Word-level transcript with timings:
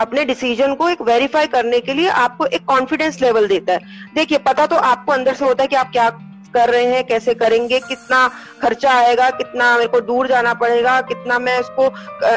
अपने 0.00 0.24
डिसीज़न 0.24 0.74
को 0.74 0.88
एक 0.88 1.02
वेरीफाई 1.02 1.46
करने 1.48 1.80
के 1.80 1.94
लिए 1.94 2.08
आपको 2.08 2.46
एक 2.46 2.64
कॉन्फिडेंस 2.66 3.20
लेवल 3.22 3.46
देता 3.48 3.72
है। 3.72 3.80
देखिए, 4.14 4.38
पता 4.40 4.66
तो 4.66 4.76
आपको 4.76 5.12
अंदर 5.12 5.34
से 5.34 5.44
होता 5.44 5.62
है 5.62 5.68
कि 5.68 5.76
आप 5.76 5.92
क्या 5.92 6.08
कर 6.54 6.70
रहे 6.70 6.84
हैं, 6.84 7.02
कैसे 7.06 7.32
करेंगे, 7.34 7.78
कितना 7.80 8.26
खर्चा 8.62 8.92
आएगा, 8.92 9.28
कितना 9.30 9.66
मेरे 9.76 9.88
को 9.88 10.00
दूर 10.00 10.28
जाना 10.28 10.54
पड़ेगा, 10.54 11.00
कितना 11.02 11.38
मैं 11.38 11.58
उसको 11.58 11.84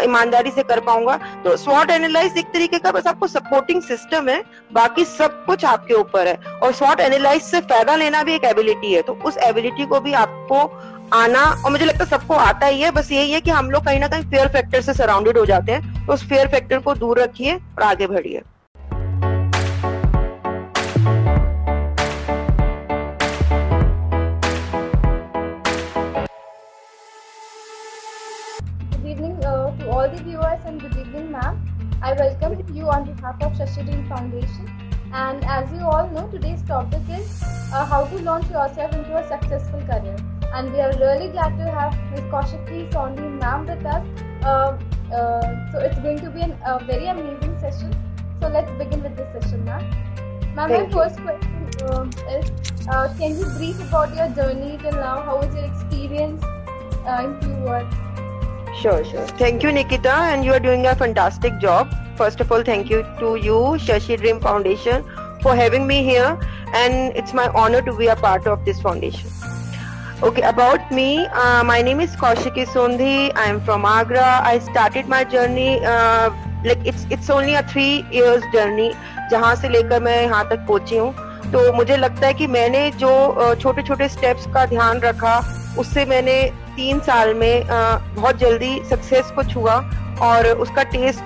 ईमानदारी 0.04 0.52
से 0.52 0.64
कर 0.64 0.80
पाऊँगा। 0.80 1.16
तो 1.44 1.56
स्वॉट 1.58 1.92
एनालाइज 1.92 2.38
एक 2.38 2.52
तरीके 2.54 2.78
का 2.80 2.92
बस 2.92 3.08
आपको 3.08 3.28
सपोर्टिंग 3.28 3.82
सिस्टम 3.82 4.30
है, 4.30 4.44
बाकी 4.74 5.06
सब 5.08 5.44
कुछ 5.46 5.66
आपके 5.66 5.94
ऊपर 5.94 6.28
है। 6.28 6.38
और 6.64 6.74
स्वॉट 6.74 7.00
एनालाइज 7.00 7.42
से 7.44 7.62
फ़ायदा 7.62 7.96
लेना 7.96 8.24
भी 8.24 8.36
एक 8.36 8.44
एबिलिटी 8.46 8.94
है 8.94 9.02
तो 9.02 9.14
उस 9.26 9.38
एबिलिटी 9.44 9.86
को 9.86 10.00
भी 10.00 10.14
आपको 10.16 10.66
आना 11.14 11.44
और 11.66 11.72
मुझे 11.72 11.86
लगता 11.86 12.04
है 12.04 12.10
सबको 12.10 12.36
आता 12.36 12.68
ही 12.68 12.82
है 12.82 12.92
बस 12.92 13.12
यही 13.12 13.32
है 13.32 13.42
कि 13.42 13.52
हम 13.52 13.70
लोग 13.72 13.86
कहीं 13.86 14.00
ना 14.00 14.08
कहीं 14.08 14.24
फेयर 14.30 14.48
फैक्टर 14.54 14.82
से 14.82 14.94
सराउंडेड 14.94 15.38
हो 15.38 15.46
जाते 15.46 15.72
हैं 15.72 16.06
तो 16.06 16.14
उस 16.14 16.28
फेयर 16.30 16.48
फैक्टर 16.48 16.80
को 16.80 16.96
दूर 16.96 17.22
रखिए 17.22 17.56
और 17.56 17.84
आगे 17.84 18.08
बढ़िए. 18.08 18.42
I 32.06 32.12
welcome 32.16 32.76
you 32.76 32.90
on 32.90 33.06
behalf 33.06 33.42
of 33.42 33.54
Shashidin 33.54 34.02
Foundation. 34.10 34.66
And 35.14 35.46
as 35.46 35.72
you 35.72 35.86
all 35.86 36.10
know, 36.10 36.28
today's 36.28 36.62
topic 36.64 37.00
is 37.10 37.42
uh, 37.42 37.86
how 37.86 38.06
to 38.08 38.20
launch 38.20 38.50
yourself 38.50 38.94
into 38.94 39.16
a 39.16 39.28
successful 39.30 39.80
career. 39.82 40.18
And 40.54 40.72
we 40.72 40.80
are 40.82 40.92
really 41.00 41.30
glad 41.30 41.58
to 41.58 41.70
have 41.76 41.94
Ms. 42.12 42.22
Kaushiki 42.32 42.92
Sondi 42.92 43.28
ma'am 43.42 43.66
with 43.66 43.86
us. 43.86 44.06
Uh, 44.44 44.78
uh, 45.12 45.72
so 45.72 45.80
it's 45.80 46.00
going 46.00 46.20
to 46.20 46.30
be 46.30 46.42
a 46.42 46.58
uh, 46.66 46.78
very 46.86 47.08
amazing 47.08 47.58
session. 47.60 47.94
So 48.40 48.50
let's 48.50 48.70
begin 48.72 49.02
with 49.02 49.18
this 49.18 49.32
session 49.34 49.66
ma'am. 49.66 49.90
Ma'am, 50.56 50.72
my 50.72 50.90
first 50.92 51.18
question 51.22 51.70
uh, 51.90 52.06
is, 52.30 52.52
uh, 52.88 53.14
can 53.18 53.38
you 53.40 53.46
brief 53.58 53.80
about 53.88 54.16
your 54.16 54.30
journey 54.30 54.78
till 54.78 54.92
now? 54.92 55.22
How 55.24 55.38
was 55.38 55.56
your 55.56 55.66
experience 55.66 56.44
in 57.24 57.42
few 57.42 57.56
words? 57.66 57.96
Sure, 58.80 59.04
sure. 59.04 59.26
Thank 59.40 59.64
you, 59.64 59.72
Nikita, 59.72 60.14
and 60.14 60.46
you 60.46 60.54
are 60.54 60.60
doing 60.60 60.86
a 60.86 60.96
fantastic 60.96 61.60
job. 61.60 61.96
First 62.16 62.42
of 62.42 62.52
all, 62.52 62.64
thank 62.64 62.92
you 62.92 63.02
to 63.20 63.36
you, 63.36 63.60
Shashi 63.88 64.18
Dream 64.18 64.40
Foundation, 64.40 65.04
for 65.42 65.56
having 65.56 65.88
me 65.88 66.04
here, 66.04 66.38
and 66.74 67.16
it's 67.16 67.34
my 67.34 67.48
honor 67.50 67.82
to 67.82 67.96
be 67.96 68.08
a 68.08 68.16
part 68.16 68.46
of 68.46 68.64
this 68.66 68.80
foundation. 68.82 69.30
Okay, 70.22 70.42
about 70.44 70.92
me, 70.92 71.26
uh, 71.28 71.64
my 71.64 71.82
name 71.82 72.00
is 72.00 72.16
Kaushiki 72.16 72.66
Sondhi. 72.66 73.32
I 73.36 73.46
am 73.46 73.60
from 73.62 73.84
Agra. 73.84 74.42
I 74.44 74.60
started 74.60 75.08
my 75.08 75.24
journey 75.24 75.84
uh, 75.84 76.30
like 76.64 76.86
it's 76.86 77.06
it's 77.10 77.30
only 77.30 77.56
a 77.56 77.64
three 77.64 78.06
years 78.12 78.44
journey 78.54 78.92
जहाँ 79.32 79.56
से 79.56 79.70
लेकर 79.70 80.04
मैं 80.04 80.22
यहाँ 80.22 80.44
तक 80.50 80.66
पहुँची 80.68 80.98
हूँ 80.98 81.52
तो 81.52 81.72
मुझे 81.74 81.98
लगता 81.98 82.28
है 82.28 82.34
कि 82.34 82.48
मैंने 82.48 82.90
जो 83.00 83.56
छोटे 83.62 83.82
छोटे 83.84 84.08
स्टेप्स 84.10 84.46
का 84.54 84.66
ध्यान 84.66 85.00
रखा 85.02 85.38
उससे 85.80 86.06
मैंने 86.06 86.38
तीन 86.76 87.00
साल 87.10 87.34
में 87.34 87.64
बहुत 87.68 88.38
जल्दी 88.38 88.80
सक्सेस 88.90 89.32
को 89.36 89.44
छुआ 89.52 89.76
और 90.30 90.48
उसका 90.58 90.84
टेस्ट 90.96 91.24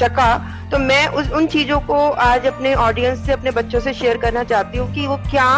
चखा 0.00 0.30
तो 0.70 0.78
मैं 0.78 1.06
उस 1.18 1.30
उन 1.32 1.46
चीज़ों 1.46 1.80
को 1.88 1.98
आज 2.22 2.46
अपने 2.46 2.74
ऑडियंस 2.84 3.26
से 3.26 3.32
अपने 3.32 3.50
बच्चों 3.58 3.80
से 3.80 3.92
शेयर 3.94 4.16
करना 4.18 4.44
चाहती 4.44 4.78
हूँ 4.78 4.92
कि 4.94 5.06
वो 5.06 5.16
क्या 5.30 5.48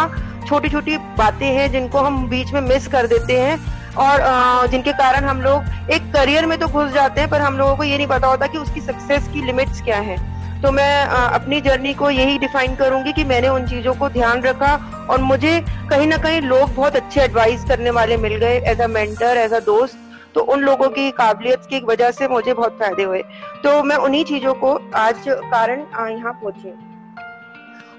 छोटी 0.49 0.69
छोटी 0.69 0.97
बातें 1.19 1.47
हैं 1.47 1.71
जिनको 1.73 1.99
हम 2.01 2.27
बीच 2.29 2.53
में 2.53 2.61
मिस 2.63 2.87
कर 2.89 3.07
देते 3.07 3.41
हैं 3.41 3.57
और 3.99 4.67
जिनके 4.71 4.93
कारण 4.95 5.25
हम 5.25 5.41
लोग 5.43 5.93
एक 5.93 6.13
करियर 6.13 6.47
में 6.47 6.59
तो 6.59 6.67
घुस 6.69 6.91
जाते 6.93 7.21
हैं, 7.21 7.31
पर 7.31 7.41
हम 7.41 7.59
लोगों 7.59 7.77
को 7.77 7.85
ये 7.85 7.97
नहीं 7.97 8.07
पता 8.07 8.29
होता 8.29 8.47
कि 8.47 8.59
उसकी 8.59 8.81
सक्सेस 8.81 9.29
की 9.29 9.43
लिमिट्स 9.47 9.83
क्या 9.83 9.99
है। 10.01 10.17
तो 10.63 10.71
मैं 10.73 11.05
अपनी 11.05 11.61
जर्नी 11.61 11.93
को 11.95 12.11
यही 12.11 12.39
डिफाइन 12.39 12.75
करूँगी 12.77 13.13
कि 13.13 13.25
मैंने 13.25 13.49
उन 13.49 13.67
चीज़ों 13.67 13.95
को 13.95 14.09
ध्यान 14.11 14.43
रखा 14.43 14.75
और 15.11 15.23
मुझे 15.23 15.61
कहीं 15.91 16.07
ना 16.07 16.17
कहीं 16.19 16.41
लोग 16.43 16.75
बहुत 16.75 16.97
अच्छे 16.97 17.21
एडवाइस 17.21 17.65
करने 17.65 17.91
वाले 17.91 18.17
मिल 18.17 18.37
गए 18.37 18.59
as 18.67 18.81
a 18.81 18.87
mentor 18.89 19.37
as 19.37 19.53
a 19.53 19.61
दोस्त। 19.67 19.99
तो 20.35 20.41
उन 20.53 20.61
लोगों 20.61 20.89
की 20.91 21.11
काबिलियत 21.13 21.67
की 21.71 21.81
वजह 21.85 22.11
से 22.11 22.29
मुझे 22.29 22.55
बहुत 22.55 22.79
फ़ायदे 22.79 23.03
हुए। 23.03 23.23
तो 23.63 23.83
मैं 23.83 23.97
उन्हीं 23.99 24.25
चीज़ों 24.25 24.55
को 24.55 24.75
आज 24.97 25.25
कारण 25.29 25.81
यहाँ 26.11 26.33
पहुँची 26.35 26.73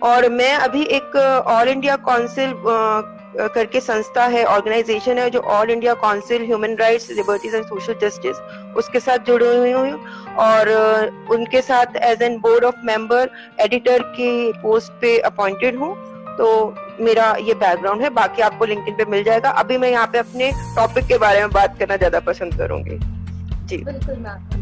और 0.04 0.28
मैं 0.32 0.54
अभी 0.56 0.84
एक 0.92 1.16
ऑल 1.48 1.68
इंडिया 1.70 1.96
काउंसिल 2.06 2.54
करके 3.48 3.80
संस्था 3.80 4.26
है 4.26 4.44
ऑर्गेनाइजेशन 4.46 5.18
है, 5.18 5.30
जो 5.30 5.40
all 5.40 5.70
India 5.70 5.94
council 5.96 6.46
human 6.46 6.76
rights 6.80 7.10
liberties 7.12 7.56
and 7.56 7.66
social 7.66 7.96
justice 8.02 8.38
उसके 8.78 9.00
साथ 9.00 9.26
जुड़ी 9.28 9.46
हुई 9.48 9.72
हूँ। 9.72 10.00
और 10.40 10.70
उनके 11.32 11.62
साथ 11.62 11.96
as 12.04 12.22
an 12.22 12.38
board 12.40 12.64
of 12.66 12.76
member 12.86 13.30
editor 13.62 14.04
की 14.16 14.52
पोस्ट 14.62 14.92
पे 15.02 15.18
अपॉइंटेड 15.28 15.78
हूँ। 15.78 15.96
तो 16.38 16.76
मेरा 17.00 17.32
ये 17.42 17.54
बैकग्राउंड 17.56 18.02
है, 18.02 18.10
बाकी 18.12 18.42
आपको 18.42 18.66
लिंक्डइन 18.66 18.96
पे 18.96 19.06
मिल 19.06 19.24
जाएगा। 19.24 19.50
अभी 19.62 19.78
मैं 19.78 19.90
यहाँ 19.90 20.08
पे 20.08 20.18
अपने 20.18 20.52
टॉपिक 20.76 21.06
के 21.08 21.18
बारे 21.18 21.40
में 21.40 21.52
बात 21.52 21.78
करना 21.80 21.98
ज़्यादा 21.98 22.20
पसंद 22.22 22.58
करूँगी। 22.58 22.98
जी। 23.68 23.78
बिल्कुल, 23.78 24.16
मैम। 24.18 24.58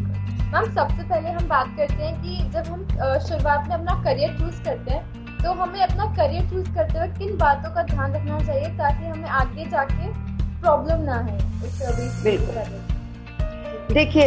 सबसे 0.66 1.04
पहले 1.04 1.30
हम 1.30 1.48
बात 1.48 1.74
करते 1.78 2.04
हैं 2.04 2.22
कि 2.22 2.38
जब 2.52 2.72
हम 2.72 2.84
शुरुआत 3.28 3.68
में 3.68 3.76
अपना 3.76 4.02
करियर 4.04 4.38
चूज़ 4.38 4.62
करते 4.64 4.92
हैं 4.92 5.26
तो 5.48 5.52
हमें 5.54 5.82
अपना 5.82 6.06
करियर 6.16 6.50
चूज़ 6.50 6.70
करते 6.76 6.98
हुए 7.00 7.08
किन 7.10 7.38
बातों 7.38 7.70
का 7.76 7.84
ध्यान 7.84 8.14
रखना 8.14 8.40
चाहिए 8.40 8.70
ताकि 8.78 9.06
हमें 9.06 9.30
आगे 9.32 9.66
जाके 9.66 10.08
प्रॉब्लम 10.62 11.04
ना 11.04 11.20
है। 11.20 11.38
देखिए 13.94 14.26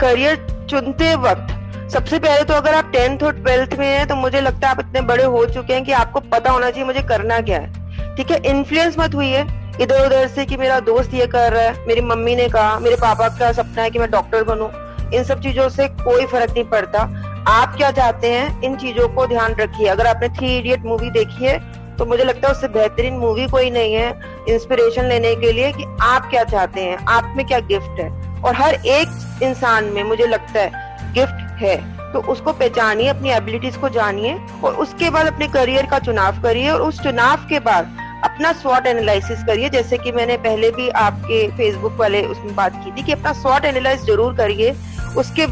करियर 0.00 0.36
चुनते 0.70 1.14
वक्त 1.24 1.52
सबसे 1.92 2.18
पहले 2.18 2.44
तो 2.44 2.54
अगर 2.54 2.74
आप 2.74 2.90
टेंथ 2.92 3.22
और 3.22 3.34
ट्वेल्थ 3.34 3.74
में 3.78 3.86
हैं 3.86 4.06
तो 4.08 4.16
मुझे 4.16 4.40
लगता 4.40 4.68
है 4.68 4.74
आप 4.74 4.80
इतने 4.80 5.00
बड़े 5.10 5.24
हो 5.26 5.44
चुके 5.46 5.74
हैं 5.74 5.84
कि 5.84 5.92
आपको 5.94 6.20
पता 6.32 6.50
होना 6.50 6.70
चाहिए 6.70 6.86
मुझे 6.86 7.02
करना 7.08 7.40
क्या 7.42 7.58
है। 7.58 8.16
ठीक 8.16 8.30
है 8.30 8.40
इन्फ्लुएंस 8.46 8.98
मत 8.98 9.14
हुई 9.14 9.30
है। 9.30 9.44
इधर 9.82 10.06
उधर 10.06 10.26
से 10.28 10.46
कि 10.46 10.56
मेरा 10.56 10.80
दोस्त 10.82 11.14
ये 11.14 11.26
कर 11.28 11.52
रहा 11.52 11.62
है 11.62 11.86
मेरी 11.86 12.00
मम्मी 12.08 12.36
ने 12.36 12.48
कहा 12.48 12.78
मेरे 12.80 12.96
पापा 12.96 13.28
का 13.38 13.52
सपना 13.52 13.82
है 13.82 13.90
कि 13.90 13.98
मैं 13.98 14.10
डॉक्टर 14.10 14.44
बनूं। 14.44 14.68
इन 15.14 15.24
सब 15.24 15.40
चीज़ों 15.40 15.68
से 15.68 15.88
कोई 15.98 16.26
फ़र्क 16.26 16.50
नहीं 16.50 16.64
पड़ता। 16.66 17.04
आप 17.48 17.74
क्या 17.76 17.90
चाहते 17.90 18.30
हैं, 18.30 18.62
इन 18.62 18.76
चीज़ों 18.76 19.08
को 19.08 19.26
ध्यान 19.26 19.54
रखिए। 19.54 19.86
अगर 19.88 20.06
आपने 20.06 20.28
थ्री 20.28 20.56
इडियट 20.58 20.84
मूवी 20.84 21.10
देखी 21.12 21.44
है 21.44 21.58
तो 21.96 22.04
मुझे 22.06 22.24
लगता 22.24 22.48
है 22.48 22.54
उससे 22.54 22.68
बेहतरीन 22.68 23.14
मूवी 23.14 23.46
कोई 23.48 23.70
नहीं 23.70 23.92
है 23.94 24.08
इंस्पिरेशन 24.48 25.04
लेने 25.04 25.34
के 25.34 25.52
लिए 25.52 25.70
कि 25.72 25.84
आप 26.02 26.28
क्या 26.30 26.42
चाहते 26.44 26.80
हैं, 26.80 26.96
आप 26.98 27.32
में 27.36 27.46
क्या 27.46 27.60
गिफ्ट 27.62 28.00
है। 28.00 28.08
और 28.42 28.54
हर 28.54 28.74
एक 28.74 29.42
इंसान 29.42 29.84
में 29.84 30.02
मुझे 30.04 30.26
लगता 30.26 30.60
है 30.60 31.12
गिफ्ट 31.14 31.62
है। 31.62 31.76
तो 32.12 32.20
उसको 32.22 32.52
पहचानिए, 32.52 33.08
अपनी 33.08 33.30
एबिलिटीज 33.30 33.76
को 33.76 33.88
जानिए 33.90 34.36
और 34.64 34.74
उसके 34.76 35.10
बाद 35.10 35.26
अपने 35.26 35.48
करियर 35.48 35.86
का 35.86 35.98
चुनाव 36.00 36.42
करिए 36.42 36.70
और 36.70 36.82
उस 36.82 37.00
चुनाव 37.02 37.46
के 37.48 37.60
बाद 37.60 37.96
अपना 38.24 38.52
स्वॉट 38.54 38.86
एनालिसिस 38.86 39.42
करिए। 39.44 39.68
जैसे 39.70 39.98
कि 39.98 40.12
मैंने 40.12 40.36
पहले 40.38 40.70
भी 40.72 40.88
आपके 41.00 41.46
फेसबुक 41.56 41.96
वाले 41.98 42.22
उसमें 42.26 42.54
बात 42.56 42.74
की 42.84 42.92
थी 42.92 43.02
कि 43.02 43.12
अपना 43.12 43.32
स्वॉट 43.34 43.64
एनालाइज 43.64 44.04
ज़रूर 44.06 44.34
करिए। 44.36 44.70
उसके 45.16 45.44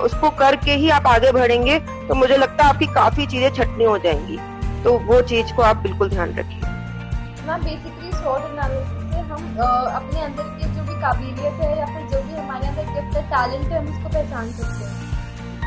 उसको 0.00 0.30
करके 0.38 0.74
ही 0.74 0.90
आप 0.90 1.06
आगे 1.06 1.32
बढ़ेंगे 1.32 1.78
तो 2.08 2.14
मुझे 2.14 2.36
लगता 2.36 2.64
है 2.64 2.70
आपकी 2.70 2.86
काफ़ी 2.94 3.26
चीज़ें 3.26 3.50
छटनी 3.50 3.84
हो 3.84 3.96
जाएँगी। 3.98 4.38
तो 4.84 4.98
वो 5.06 5.20
चीज़ 5.24 5.52
को 5.54 5.62
आप 5.62 5.76
बिल्कुल 5.78 6.10
ध्यान 6.10 6.34
रखिए। 6.34 6.60
मैम 7.46 7.62
बेसिकली 7.62 8.12
स्वॉट 8.12 8.50
एनालिसिस 8.50 9.12
से 9.12 9.20
हम 9.30 9.42
अपने 9.92 10.20
अंदर 10.20 10.44
की 10.56 10.74
जो 10.76 10.82
भी 10.82 11.00
काबिलियत 11.02 11.60
है 11.60 11.78
या 11.78 11.86
फिर 11.86 12.02
जो 12.08 12.22
भी 12.22 12.34
हमारे 12.34 12.66
अंदर 12.68 12.84
गिफ्ट 12.94 13.16
है 13.16 13.22
टैलेंट 13.30 13.72
है, 13.72 13.78
हम 13.78 13.86
उसको 13.88 14.08
पहचान 14.08 14.50
सकते 14.52 14.84
हैं। 14.84 14.99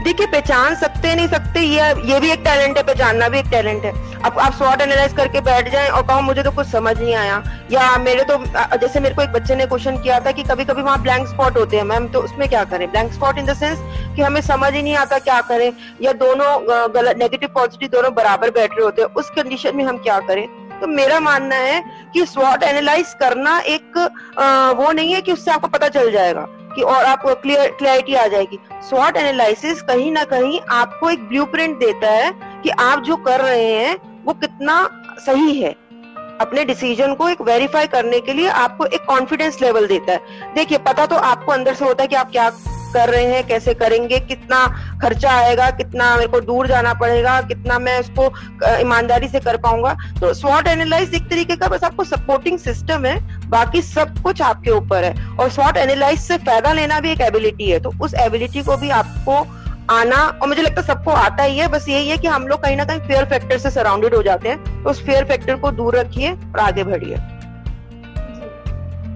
देखिए, 0.03 0.25
पहचान 0.27 0.75
सकते 0.75 1.13
नहीं 1.15 1.27
सकते, 1.27 1.59
ये 1.59 1.89
ये 2.05 2.19
भी 2.19 2.31
एक 2.31 2.39
टैलेंट 2.43 2.77
है, 2.77 2.83
पहचानना 2.83 3.27
भी 3.29 3.39
एक 3.39 3.45
टैलेंट 3.51 3.83
है। 3.85 3.91
अब 4.21 4.39
आप 4.39 4.53
स्वॉट 4.53 4.81
एनालाइज 4.81 5.13
करके 5.13 5.41
बैठ 5.41 5.69
जाएँ 5.71 5.89
और 5.89 6.01
कहो 6.07 6.21
मुझे 6.21 6.43
तो 6.43 6.51
कुछ 6.51 6.67
समझ 6.67 6.97
नहीं 6.99 7.13
आया। 7.15 7.41
या 7.71 7.97
मेरे 7.97 8.23
तो 8.23 8.37
जैसे 8.77 8.99
मेरे 8.99 9.15
को 9.15 9.21
एक 9.21 9.31
बच्चे 9.31 9.55
ने 9.55 9.65
क्वेश्चन 9.65 9.97
किया 9.97 10.19
था 10.19 10.31
कि 10.31 10.43
कभी 10.43 10.65
कभी 10.65 10.81
वहाँ 10.81 11.01
ब्लैंक 11.01 11.27
स्पॉट 11.27 11.57
होते 11.57 11.77
हैं, 11.77 11.83
मैम 11.83 12.07
तो 12.07 12.21
उसमें 12.21 12.47
क्या 12.49 12.63
करें? 12.65 12.89
Blank 12.91 13.11
spot 13.13 13.37
in 13.37 13.45
the 13.45 13.53
sense 13.53 13.79
कि 14.15 14.21
हमें 14.21 14.41
समझ 14.41 14.73
ही 14.73 14.81
नहीं 14.81 14.95
आता 14.95 15.19
क्या 15.19 15.39
करें, 15.43 15.71
या 16.01 16.13
दोनों 16.15 16.49
गलत 16.95 17.17
नेगेटिव 17.17 17.49
पॉजिटिव 17.55 17.89
दोनों 17.91 18.13
बराबर 18.15 18.49
बैठ 18.51 18.71
रहे 18.71 18.83
होते 18.85 19.01
हैं, 19.01 19.09
उस 19.11 19.29
कंडीशन 19.31 19.75
में 19.75 19.83
हम 19.83 19.97
क्या 19.99 20.19
करें? 20.21 20.47
तो 20.81 20.87
मेरा 20.89 21.19
मानना 21.19 21.55
है 21.55 21.83
कि 22.13 22.25
स्वॉट 22.25 22.63
एनालाइज 22.63 23.13
करना 23.19 23.57
एक 23.67 23.97
वो 24.77 24.91
नहीं 24.91 25.13
है 25.13 25.21
कि 25.21 25.31
उससे 25.31 25.51
आपको 25.51 25.67
पता 25.69 25.87
चल 25.89 26.11
जाएगा। 26.11 26.45
कि 26.75 26.81
और 26.81 27.03
आपको 27.03 27.35
क्लियर 27.35 27.71
क्लैरिटी 27.71 28.15
आ 28.15 28.27
जाएगी। 28.27 28.59
स्वॉट 28.89 29.17
एनालिसिस 29.17 29.81
कहीं 29.81 30.11
ना 30.11 30.23
कहीं 30.23 30.59
आपको 30.69 31.09
एक 31.09 31.27
ब्लू 31.27 31.45
देता 31.55 32.09
है 32.09 32.31
कि 32.63 32.69
आप 32.69 32.99
जो 32.99 33.15
कर 33.15 33.41
रहे 33.41 33.73
हैं, 33.73 34.23
वो 34.25 34.33
कितना 34.33 34.89
सही 35.19 35.61
है। 35.61 35.75
अपने 36.41 36.65
डिसीज़न 36.65 37.13
को 37.13 37.29
एक 37.29 37.41
वेरीफाई 37.41 37.87
करने 37.87 38.19
के 38.19 38.33
लिए 38.33 38.49
आपको 38.49 38.85
एक 38.85 39.05
कॉन्फिडेंस 39.05 39.61
लेवल 39.61 39.87
देता 39.87 40.11
है। 40.11 40.21
देखिए, 40.53 40.77
पता 40.77 41.05
तो 41.05 41.15
आपको 41.15 41.51
अंदर 41.51 41.73
से 41.73 41.85
होता 41.85 42.03
है 42.03 42.07
कि 42.07 42.15
आप 42.15 42.31
क्या 42.31 42.49
कर 42.93 43.09
रहे 43.09 43.25
हैं, 43.25 43.45
कैसे 43.47 43.73
करेंगे, 43.75 44.19
कितना 44.21 44.65
खर्चा 45.01 45.31
आएगा, 45.33 45.69
कितना 45.71 46.15
मेरे 46.15 46.27
को 46.27 46.39
दूर 46.41 46.67
जाना 46.67 46.93
पड़ेगा, 46.95 47.39
कितना 47.43 47.79
मैं 47.79 47.99
उसको 47.99 48.25
ईमानदारी 48.79 49.27
से 49.27 49.39
कर 49.39 49.57
पाऊँगा। 49.59 49.95
तो 50.19 50.33
स्वॉट 50.35 50.67
एनालाइज 50.67 51.13
एक 51.15 51.29
तरीके 51.29 51.55
का 51.55 51.67
बस 51.67 51.83
आपको 51.83 52.03
सपोर्टिंग 52.05 52.59
सिस्टम 52.59 53.05
है, 53.05 53.17
बाकी 53.49 53.81
सब 53.83 54.21
कुछ 54.23 54.41
आपके 54.43 54.71
ऊपर 54.71 55.03
है। 55.03 55.27
और 55.35 55.49
स्वॉट 55.51 55.77
एनालाइज 55.77 56.19
से 56.21 56.37
फ़ायदा 56.39 56.73
लेना 56.73 56.99
भी 56.99 57.11
एक 57.11 57.21
एबिलिटी 57.23 57.69
है 57.69 57.79
तो 57.79 57.91
उस 58.01 58.13
एबिलिटी 58.21 58.63
को 58.63 58.77
भी 58.77 58.89
आपको 58.91 59.45
आना, 59.91 60.17
और 60.17 60.47
मुझे 60.47 60.61
लगता 60.61 60.81
है 60.81 60.87
सबको 60.87 61.11
आता 61.11 61.43
ही 61.43 61.57
है, 61.57 61.67
बस 61.69 61.87
यही 61.89 62.09
है 62.09 62.17
कि 62.17 62.27
हम 62.27 62.47
लोग 62.47 62.61
कहीं 62.61 62.75
ना 62.77 62.85
कहीं 62.85 62.99
फेयर 63.01 63.25
फैक्टर 63.29 63.57
से 63.57 63.69
सराउंडेड 63.71 64.15
हो 64.15 64.21
जाते 64.23 64.49
हैं 64.49 64.83
तो 64.83 64.89
उस 64.89 65.03
फेयर 65.05 65.25
फैक्टर 65.25 65.55
को 65.57 65.71
दूर 65.73 65.95
रखिए 65.95 66.31
और 66.31 66.59
आगे 66.61 66.83
बढ़िए। 66.85 67.15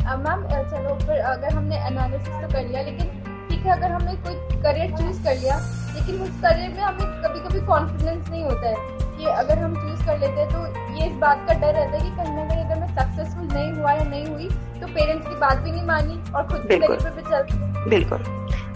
मैम 0.08 0.44
चलो, 0.44 0.94
फिर 0.98 1.20
अगर 1.22 1.54
हमने 1.54 1.78
एनालिसिस 1.78 2.28
तो 2.28 2.48
कर 2.48 2.68
लिया, 2.68 2.82
लेकिन 2.82 3.08
ठीक 3.50 3.66
है 3.66 3.72
अगर 3.72 3.92
हमने 3.92 4.14
कोई 4.28 4.62
करियर 4.62 4.92
चूज़ 4.98 5.24
कर 5.24 5.38
लिया 5.38 5.58
लेकिन 5.96 6.22
उस 6.22 6.30
करियर 6.42 6.70
में 6.70 6.82
हमें 6.84 7.22
कभी 7.24 7.40
कभी 7.40 7.66
कॉन्फिडेंस 7.68 8.30
नहीं 8.30 8.44
होता 8.44 8.70
है 8.70 8.76
कि 9.18 9.26
अगर 9.26 9.60
हम 9.60 9.76
चूज़ 9.76 10.06
कर 10.06 10.20
लेते 10.20 10.42
हैं 10.42 10.50
तो 10.50 10.96
ये 11.00 11.06
इस 11.06 11.16
बात 11.22 11.46
का 11.48 11.54
डर 11.54 11.74
रहता 11.74 11.98
है 11.98 12.04
कि 12.04 12.16
कहीं 12.18 12.36
ना 12.36 12.44
कहीं 12.46 12.64
अगर 12.66 12.80
मैं 12.80 12.88
सक्सेसफुल 12.96 13.48
नहीं 13.54 13.72
हुआ 13.74 13.92
या 13.92 14.04
नहीं 14.04 14.26
हुई 14.26 14.50
तो 14.82 14.88
पेरेंट्स 14.88 15.28
की 15.28 15.36
बात 15.36 15.58
भी 15.58 15.72
नहीं 15.72 15.86
मानी 15.86 16.22
और 16.36 16.48
खुद 16.48 16.68
करियर 16.72 17.10
पे 17.10 17.22
चल 17.30 17.90
बिल्कुल। 17.90 18.24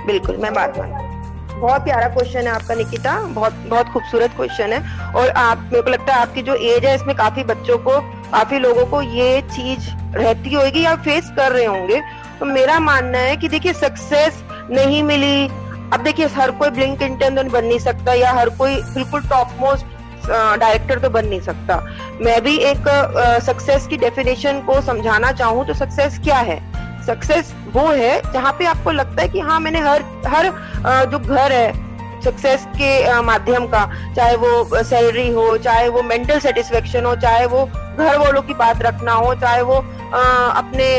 बिल्कुल 0.06 0.38
मैं 0.38 0.54
बात 0.54 0.78
मान 0.80 1.10
बहुत 1.52 1.84
प्यारा 1.84 2.08
क्वेश्चन 2.08 2.48
है 2.48 2.50
आपका 2.50 2.76
निकिता। 2.76 3.12
बहुत 3.34 3.54
बहुत 3.70 3.88
खूबसूरत 3.88 4.32
क्वेश्चन 4.36 4.72
है। 4.74 5.14
और 5.14 5.30
आप 5.30 5.58
मेरे 5.64 5.82
को 5.82 5.90
लगता 5.90 6.14
है 6.14 6.22
आपकी 6.22 6.42
जो 6.42 6.54
एज 6.70 6.86
है 6.86 6.94
इसमें 6.96 7.16
काफ़ी 7.16 7.44
बच्चों 7.44 7.78
को 7.78 8.00
काफ़ी 8.32 8.60
लोगों 8.60 8.86
को 8.86 9.02
ये 9.02 9.42
चीज़ 9.42 9.90
रहती 10.16 10.54
होगी 10.54 10.84
या 10.86 10.96
फेस 11.04 11.30
कर 11.36 11.52
रहे 11.52 11.66
होंगे। 11.66 12.02
तो 12.42 12.46
मेरा 12.46 12.80
मानना 12.80 13.18
है 13.18 13.36
कि 13.38 13.48
देखिए 13.50 13.74
सक्सेस 13.74 14.44
नहीं 14.70 15.02
मिली। 15.04 15.48
अब 15.94 16.04
देखिए, 16.04 16.26
हर 16.28 16.52
कोई 16.52 16.70
ब्लिंक 16.70 17.02
इंटर्न 17.02 17.50
बन 17.50 17.66
नहीं 17.66 17.80
सकता 17.80 18.14
या 18.14 18.32
हर 18.34 18.50
कोई 18.58 18.76
बिल्कुल 18.94 19.22
टॉप 19.30 19.50
मोस्ट 19.60 19.86
डायरेक्टर 20.60 21.00
तो 21.00 21.10
बन 21.10 21.28
नहीं 21.28 21.40
सकता। 21.42 21.78
मैं 22.22 22.42
भी 22.44 22.56
एक 22.72 22.88
सक्सेस 23.46 23.86
की 23.88 23.98
डेफिनेशन 23.98 24.62
को 24.68 24.80
समझाना 24.82 25.32
चाहूँ 25.34 25.66
तो 25.68 25.74
सक्सेस 25.74 26.20
क्या 26.24 26.38
है? 26.40 26.60
सक्सेस 27.06 27.54
वो 27.74 27.86
है 27.92 28.22
जहाँ 28.34 28.56
पे 28.60 28.66
आपको 28.66 28.92
लगता 28.92 29.22
है 29.22 29.28
कि 29.30 29.40
हाँ 29.40 29.60
मैंने 29.60 29.80
हर 29.80 30.04
हर 30.28 30.52
जो 31.12 31.20
घर 31.20 31.52
है 31.52 31.72
सक्सेस 32.22 32.66
के 32.76 33.22
माध्यम 33.22 33.66
का, 33.68 33.86
चाहे 34.16 34.36
वो 34.36 34.84
सैलरी 34.84 35.30
हो, 35.30 35.58
चाहे 35.60 35.88
वो 35.90 36.02
मेंटल 36.04 36.40
सेटिस्फेक्शन 36.40 37.06
हो, 37.06 37.16
चाहे 37.18 37.46
वो 37.46 37.66
घर 37.66 38.18
वालों 38.18 38.42
की 38.42 38.54
बात 38.56 38.82
रखना 38.82 39.14
हो, 39.14 39.34
चाहे 39.36 39.62
वो 39.62 39.76
अपने 39.76 40.90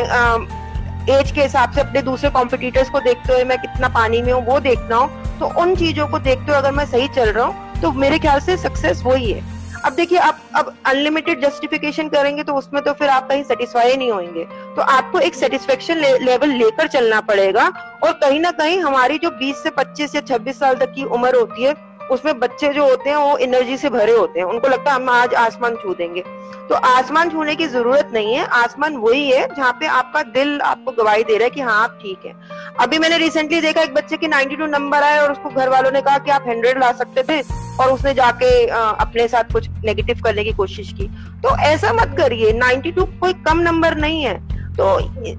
एज 1.11 1.31
के 1.31 1.43
हिसाब 1.43 1.73
से 1.73 1.81
अपने 1.81 2.03
दूसरे 2.03 2.31
कॉम्पिटिटर्स 2.31 2.91
को 2.91 3.01
देखते 3.01 3.33
हुए 3.33 3.45
मैं 3.45 3.59
कितना 3.59 3.89
पानी 3.95 4.23
में 4.23 4.33
हूँ 4.33 4.45
वो 4.47 4.59
देखना 4.61 4.97
हो। 4.97 5.07
तो 5.39 5.47
उन 5.63 5.75
चीज़ों 5.77 6.07
को 6.09 6.19
देखते 6.21 6.45
हुए 6.45 6.57
अगर 6.57 6.73
मैं 6.73 6.85
सही 6.87 7.09
चल 7.15 7.31
रहा 7.31 7.45
हूँ 7.47 7.81
तो 7.81 7.91
मेरे 7.93 8.19
ख्याल 8.19 8.41
से 8.41 8.57
सक्सेस 8.59 9.03
वही 9.05 9.31
है। 9.33 9.51
अब 9.85 9.93
देखिए 9.93 10.19
आप 10.19 10.41
अब 10.57 10.73
अनलिमिटेड 10.87 11.41
जस्टिफिकेशन 11.43 12.09
करेंगे 12.09 12.43
तो 12.43 12.55
उसमें 12.55 12.83
तो 12.85 12.93
फिर 12.93 13.09
आप 13.09 13.29
कहीं 13.29 13.43
सेटिस्फाई 13.45 13.97
नहीं 13.97 14.11
होंगे। 14.11 14.45
तो 14.77 14.83
आपको 14.83 15.19
एक 15.19 15.35
सेटिस्फेक्शन 15.35 15.97
ले, 15.97 16.19
लेवल 16.19 16.49
लेकर 16.51 16.89
चलना 16.89 17.21
पड़ेगा 17.23 17.67
और 18.05 18.13
कहीं 18.15 18.41
ना 18.41 18.51
कहीं 18.53 18.79
हमारी 18.81 19.19
जो 19.19 19.31
20 19.41 19.63
से 19.63 19.71
25 19.79 20.15
या 20.15 20.21
26 20.29 20.59
साल 20.59 20.75
तक 20.77 20.93
की 20.95 21.05
उम्र 21.07 21.35
होती 21.37 21.65
है 21.65 21.75
उसमें 22.13 22.39
बच्चे 22.39 22.69
जो 22.69 22.85
होते 22.85 23.11
हैं, 23.11 23.17
वो 23.17 23.37
एनर्जी 23.37 23.77
से 23.77 23.91
भरे 23.91 24.13
होते 24.13 24.41
हैं। 24.41 24.47
उनको 24.47 24.69
लगता 24.69 24.91
है, 24.91 24.97
हम 24.97 25.11
आज 25.11 25.35
आसमान 25.35 25.75
छू 25.75 25.95
देंगे। 25.95 26.25
तो 26.69 26.75
आसमान 26.75 27.31
छूने 27.31 27.55
की 27.55 27.67
ज़रूरत 27.67 28.11
नहीं 28.15 28.35
है। 28.35 28.47
आसमान 28.47 28.97
वही 28.97 29.31
है, 29.31 29.47
जहाँ 29.57 29.73
पे 29.73 29.87
आपका 29.87 30.23
दिल 30.23 30.61
आपको 30.61 30.93
गवाही 30.93 31.25
दे 31.25 31.35
रहा 31.35 31.45
है 31.45 31.51
कि 31.51 31.61
हाँ 31.61 31.83
आप 31.83 31.99
ठीक 32.03 32.27
है। 32.27 32.35
अभी 32.81 32.99
मैंने 32.99 33.19
रिसेंटली 33.19 33.61
देखा, 33.61 33.83
एक 33.83 33.95
बच्चे 33.95 34.17
की 34.17 34.29
92 34.29 34.67
नंबर 34.67 35.03
आए 35.03 35.19
और 35.19 35.33
उसको 35.33 35.51
घर 35.51 35.69
वालों 35.69 35.91
ने 35.91 36.01
कहा 36.01 36.19
कि, 36.19 36.31
आप 36.31 36.45
100 36.49 36.79
ला 36.79 36.93
सकते 36.93 37.23
थे। 37.23 37.63
और 37.81 37.91
उसने 37.91 38.15
जाके 38.15 38.67
अपने 38.67 39.29
साथ 39.29 39.53
कुछ 39.53 39.69
नेगेटिव 39.85 40.21
करने 40.25 40.45
की 40.45 40.53
कोशिश 40.53 40.93
की। 40.93 41.07
तो 41.43 41.57
ऐसा 41.59 41.93
मत 41.93 42.15
करिए 42.19 42.53
92 42.53 43.05
कोई 43.21 43.33
कम 43.33 43.59
नंबर 43.59 43.95
नहीं 43.95 44.23
है। 44.23 44.62
तो 44.73 44.85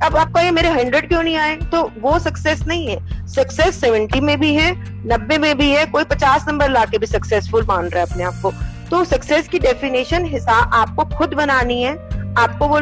अब 0.06 0.15
आप 0.15 0.31
कहिए 0.33 0.51
मेरे 0.51 0.69
हंड्रेड 0.69 1.07
क्यों 1.07 1.21
नहीं 1.24 1.35
आए? 1.38 1.56
तो 1.71 1.81
वो 2.01 2.18
सक्सेस 2.19 2.62
नहीं 2.68 2.88
है। 2.88 3.27
सक्सेस 3.27 3.80
सेवेंटी 3.81 4.19
में 4.19 4.39
भी 4.39 4.53
है, 4.56 4.71
नब्बे 5.07 5.38
में 5.38 5.57
भी 5.57 5.71
है, 5.71 5.85
कोई 5.85 6.03
पचास 6.03 6.45
नंबर 6.47 6.69
ला 6.69 6.83
के 6.85 6.97
भी 6.97 7.06
सक्सेसफुल 7.06 7.65
मान 7.68 7.88
रहा 7.88 8.03
है 8.03 8.12
अपने 8.12 8.24
आप 8.24 8.39
को। 8.44 8.51
तो 8.89 9.03
सक्सेस 9.06 9.47
की 9.47 9.59
डेफिनेशन 9.59 10.25
हिसाब 10.25 10.74
आपको 10.74 11.03
खुद 11.15 11.33
बनानी 11.33 11.81
है, 11.83 11.94
आपको 12.38 12.68
वो 12.68 12.80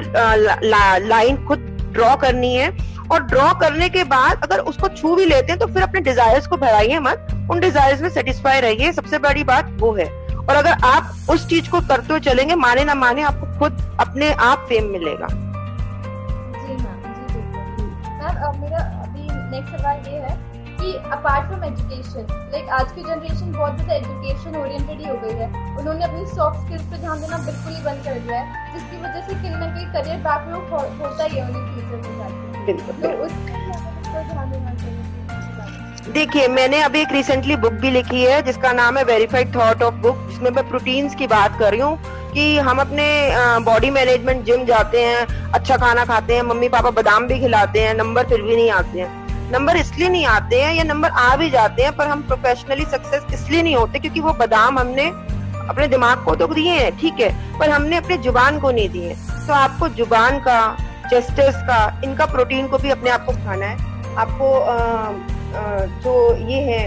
लाइन 1.07 1.45
खुद 1.45 1.59
ड्रॉ 1.93 2.15
करनी 2.15 2.53
है 2.55 2.69
और 3.11 3.23
ड्रॉ 3.23 3.53
करने 3.53 3.87
के 3.89 4.03
बाद 4.03 4.43
अगर 4.43 4.59
उसको 4.61 4.87
छू 4.87 5.15
भी 5.15 5.25
लेते 5.25 5.51
हैं 5.51 5.59
तो 5.59 5.67
फिर 5.67 5.83
अपने 5.83 6.01
डिजायर्स 6.01 6.47
को 6.47 6.57
भराइए 6.57 6.99
मत। 6.99 7.27
उन 7.51 7.59
डिजायर्स 7.59 8.01
में 8.01 8.09
सेटिस्फाई 8.09 8.59
रहिए। 8.59 8.91
सबसे 8.93 9.17
बड़ी 9.19 9.43
बात 9.43 9.71
वो 9.79 9.93
है। 9.93 10.05
और 10.31 10.55
अगर 10.55 10.71
आप 10.85 11.29
उस 11.29 11.47
चीज़ 11.47 11.69
को 11.69 11.79
करते 11.79 12.13
हुए 12.13 12.19
चलेंगे, 12.19 12.55
माने 12.55 12.83
ना 12.83 12.93
माने 12.95 13.21
आपको 13.21 13.59
खुद 13.59 13.97
अपने 13.99 14.31
आप 14.31 14.65
फेम 14.69 14.91
मिलेगा। 14.91 15.27
मैम 18.33 18.61
मेरा 18.61 18.81
अभी 19.03 19.23
नेक्स्ट 19.51 19.75
सवाल 19.75 19.97
ये 20.07 20.19
है 20.21 20.35
कि 20.81 20.93
अपार्ट 21.15 21.47
फ्रॉम 21.47 21.63
एजुकेशन 21.63 22.23
लाइक 22.51 22.69
आज 22.77 22.91
की 22.91 23.01
जनरेशन 23.03 23.51
बहुत 23.53 23.75
ज़्यादा 23.75 23.93
एजुकेशन 23.95 24.55
ओरिएंटेड 24.59 24.99
ही 24.99 25.07
हो 25.07 25.15
गई 25.23 25.35
है। 25.41 25.47
उन्होंने 25.77 26.03
अपनी 26.05 26.25
सॉफ्ट 26.31 26.59
स्किल्स 26.61 26.85
पे 26.91 26.97
ध्यान 26.97 27.21
देना 27.21 27.37
बिल्कुल 27.45 27.73
ही 27.73 27.81
बंद 27.83 28.03
कर 28.05 28.19
दिया 28.19 28.39
है 28.39 28.73
जिसकी 28.73 28.97
वजह 29.03 29.21
से 29.27 29.33
कहीं 29.33 29.51
ना 29.51 29.67
कहीं 29.67 29.85
करियर 29.93 30.17
बैकलॉग 30.27 30.63
होता 31.01 31.23
ही 31.23 31.37
है 31.37 31.43
उन्हें 31.47 31.63
फ्यूचर 31.73 31.97
में 32.07 32.13
जाके 32.17 32.73
तो 33.01 33.09
उस 33.25 33.31
ध्यान 34.11 34.51
देना 34.51 34.73
चाहिए। 34.75 36.13
देखिए 36.13 36.47
मैंने 36.49 36.81
अभी 36.81 36.99
एक 37.01 37.11
रिसेंटली 37.11 37.55
बुक 37.57 37.73
भी 37.81 37.89
लिखी 37.91 38.23
है 38.23 38.41
जिसका 38.43 38.71
नाम 38.73 38.97
है 38.97 39.03
वेरीफाइड 39.05 39.53
थॉट 39.55 39.83
ऑफ़ 39.83 39.95
बुक 40.05 40.17
जिसमें 40.29 40.49
मैं 40.51 40.67
प्रोटीन्स 40.69 41.15
की 41.15 41.27
बात 41.29 41.59
कर 41.59 41.71
रही 41.71 41.81
हूँ। 41.81 41.97
कि 42.33 42.57
हम 42.59 42.79
अपने 42.79 43.07
बॉडी 43.65 43.89
मैनेजमेंट 43.91 44.43
जिम 44.45 44.65
जाते 44.65 45.01
हैं 45.01 45.51
अच्छा 45.51 45.77
खाना 45.77 46.05
खाते 46.05 46.35
हैं 46.35 46.43
मम्मी 46.43 46.69
पापा 46.69 46.89
बादाम 46.91 47.27
भी 47.27 47.39
खिलाते 47.39 47.81
हैं 47.81 47.93
नंबर 47.95 48.27
फिर 48.29 48.41
भी 48.41 48.55
नहीं 48.55 48.69
आते 48.71 48.99
हैं। 48.99 49.09
नंबर 49.51 49.77
इसलिए 49.77 50.09
नहीं 50.09 50.25
आते 50.27 50.61
हैं 50.61 50.73
या 50.75 50.83
नंबर 50.83 51.09
आ 51.09 51.35
भी 51.35 51.49
जाते 51.49 51.83
हैं 51.83 51.95
पर 51.95 52.07
हम 52.07 52.21
प्रोफेशनली 52.27 52.85
सक्सेस 52.85 53.33
इसलिए 53.33 53.61
नहीं 53.61 53.75
होते 53.75 53.99
क्योंकि 53.99 54.19
वो 54.19 54.33
बादाम 54.33 54.79
हमने 54.79 55.07
अपने 55.69 55.87
दिमाग 55.87 56.23
को 56.25 56.35
तो 56.35 56.47
दिए 56.47 56.71
हैं 56.71 56.95
ठीक 56.99 57.19
है 57.19 57.29
पर 57.59 57.69
हमने 57.69 57.97
अपने 57.97 58.17
ज़ुबान 58.17 58.59
को 58.59 58.71
नहीं 58.71 58.89
दिए 58.89 59.15
तो 59.47 59.53
आपको 59.53 59.89
ज़ुबान 59.97 60.39
का 60.47 60.59
जेस्टर्स 61.09 61.55
का 61.67 61.79
इनका 62.03 62.25
प्रोटीन 62.25 62.67
को 62.67 62.77
भी 62.77 62.89
अपने 62.89 63.09
आप 63.09 63.25
को 63.25 63.31
खाना 63.35 63.65
है। 63.65 64.15
आपको 64.15 64.53
आ, 64.53 64.75
जो 66.03 66.13
ये 66.49 66.59
है 66.63 66.81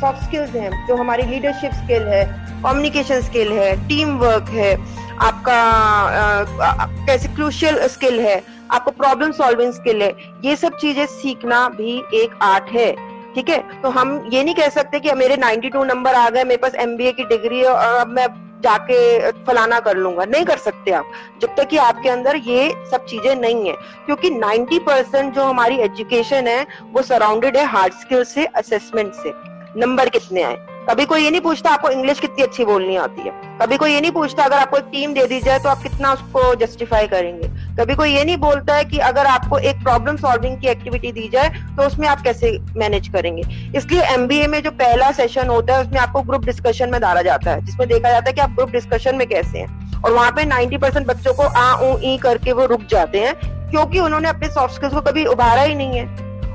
सॉफ्ट 0.00 0.22
स्किल्स 0.24 0.50
हैं, 0.50 0.86
जो 0.86 0.96
हमारी 0.96 1.22
लीडरशिप 1.22 1.72
स्किल 1.74 2.02
है 2.08 2.24
कम्युनिकेशन 2.62 3.20
स्किल 3.20 3.52
है 3.52 3.74
टीम 3.88 4.16
वर्क 4.18 4.48
है, 4.50 4.74
आपका 5.20 6.86
कैसे 7.06 7.28
क्रूशियल 7.34 7.86
स्किल 7.88 8.20
है, 8.20 8.42
आपको 8.72 8.90
प्रॉब्लम 8.90 9.32
सॉल्विंग 9.32 9.72
स्किल 9.72 10.02
है, 10.02 10.12
ये 10.44 10.56
सब 10.56 10.76
चीज़ें 10.78 11.06
सीखना 11.06 11.68
भी 11.68 11.96
एक 12.22 12.38
आर्ट 12.42 12.70
है। 12.70 12.94
ठीक 13.34 13.48
है? 13.48 13.58
तो 13.82 13.88
हम 13.88 14.28
ये 14.32 14.44
नहीं 14.44 14.54
कह 14.54 14.68
सकते 14.68 15.00
कि 15.00 15.12
मेरे 15.12 15.36
92 15.36 15.84
नंबर 15.84 16.14
आ 16.14 16.28
गए, 16.30 16.44
मेरे 16.44 16.56
पास 16.56 16.74
एमबीए 16.74 17.12
की 17.12 17.24
डिग्री 17.24 17.58
है 17.58 17.66
और 17.66 17.98
अब 18.00 18.08
मैं 18.08 18.26
जाके 18.60 19.30
फलाना 19.44 19.78
कर 19.80 19.96
लूँगा। 19.96 20.24
नहीं 20.24 20.44
कर 20.44 20.56
सकते 20.56 20.90
आप, 20.90 21.10
जब 21.42 21.54
तक 21.56 21.68
कि 21.68 21.76
आपके 21.76 22.08
अंदर 22.08 22.36
ये 22.36 22.74
सब 22.90 23.04
चीज़ें 23.04 23.34
नहीं 23.36 23.68
है। 23.68 23.74
क्योंकि 24.06 24.30
90 24.30 24.78
परसेंट 24.78 25.34
जो 25.34 25.44
हमारी 25.44 25.76
एजुकेशन 25.76 26.46
है, 26.46 26.66
वो 26.92 27.02
सराउंडेड 27.02 27.56
है 27.56 27.64
हार्ड 27.64 27.92
स्किल 27.92 28.24
से 28.24 28.44
असेसमेंट 28.46 29.12
से। 29.14 29.32
नंबर 29.76 30.08
कितने 30.08 30.42
आए? 30.42 30.56
कभी 30.90 31.04
कोई 31.04 31.22
ये 31.24 31.30
नहीं 31.30 31.40
पूछता 31.40 31.70
आपको 31.70 31.88
इंग्लिश 31.88 32.20
कितनी 32.20 32.42
अच्छी 32.42 32.64
बोलनी 32.64 32.96
आती 32.96 33.22
है। 33.22 33.30
कभी 33.60 33.76
कोई 33.76 33.92
ये 33.92 34.00
नहीं 34.00 34.10
पूछता, 34.12 34.44
अगर 34.44 34.56
आपको 34.56 34.76
एक 34.76 34.84
टीम 34.84 35.12
दे 35.14 35.26
दी 35.26 35.40
जाए 35.40 35.58
तो 35.58 35.68
आप 35.68 35.82
कितना 35.82 36.12
उसको 36.12 36.54
जस्टिफाई 36.54 37.06
करेंगे। 37.06 37.48
कभी 37.80 37.94
कोई 37.94 38.14
ये 38.14 38.24
नहीं 38.24 38.36
बोलता 38.36 38.74
है 38.74 38.84
कि 38.84 38.98
अगर 38.98 39.26
आपको 39.26 39.58
एक 39.58 39.76
प्रॉब्लम 39.76 40.16
सॉल्विंग 40.16 40.60
की 40.60 40.66
एक्टिविटी 40.66 41.12
दी 41.12 41.28
जाए 41.28 41.48
तो 41.48 41.82
उसमें 41.82 42.08
आप 42.08 42.20
कैसे 42.20 42.58
मैनेज 42.76 43.08
करेंगे? 43.08 43.42
इसलिए 43.78 44.02
एमबीए 44.02 44.46
में 44.46 44.62
जो 44.62 44.70
पहला 44.70 45.10
सेशन 45.12 45.48
होता 45.48 45.74
है, 45.74 45.80
उसमें 45.80 45.98
आपको 46.00 46.22
ग्रुप 46.22 46.44
डिस्कशन 46.44 46.90
में 46.90 47.00
डाला 47.00 47.22
जाता 47.22 47.50
है, 47.50 47.64
जिसमें 47.64 47.88
देखा 47.88 48.10
जाता 48.10 48.24
है 48.26 48.32
कि 48.32 48.40
आप 48.40 48.50
ग्रुप 48.50 48.70
डिस्कशन 48.70 49.16
में 49.16 49.26
कैसे 49.26 49.58
हैं। 49.58 50.02
और 50.02 50.12
वहाँ 50.12 50.30
पे 50.30 50.44
90 50.44 50.78
परसेंट 50.78 51.06
बच्चों 51.06 51.34
को 51.34 51.42
आ, 51.42 51.74
ऊ, 51.80 51.98
ई 52.02 52.16
करके 52.16 52.52
वो 52.52 52.66
रुक 52.66 52.86
जाते 52.90 53.20
हैं, 53.20 53.34
क्योंकि 53.70 54.00
उन्होंने 54.00 54.28
अपने 54.28 54.48
सॉफ्ट 54.48 54.74
स्किल्स 54.74 54.94
को 54.94 55.00
कभी 55.00 55.24
उभारा 55.24 55.62
ही 55.62 55.74
नहीं 55.74 55.98
है। 55.98 56.06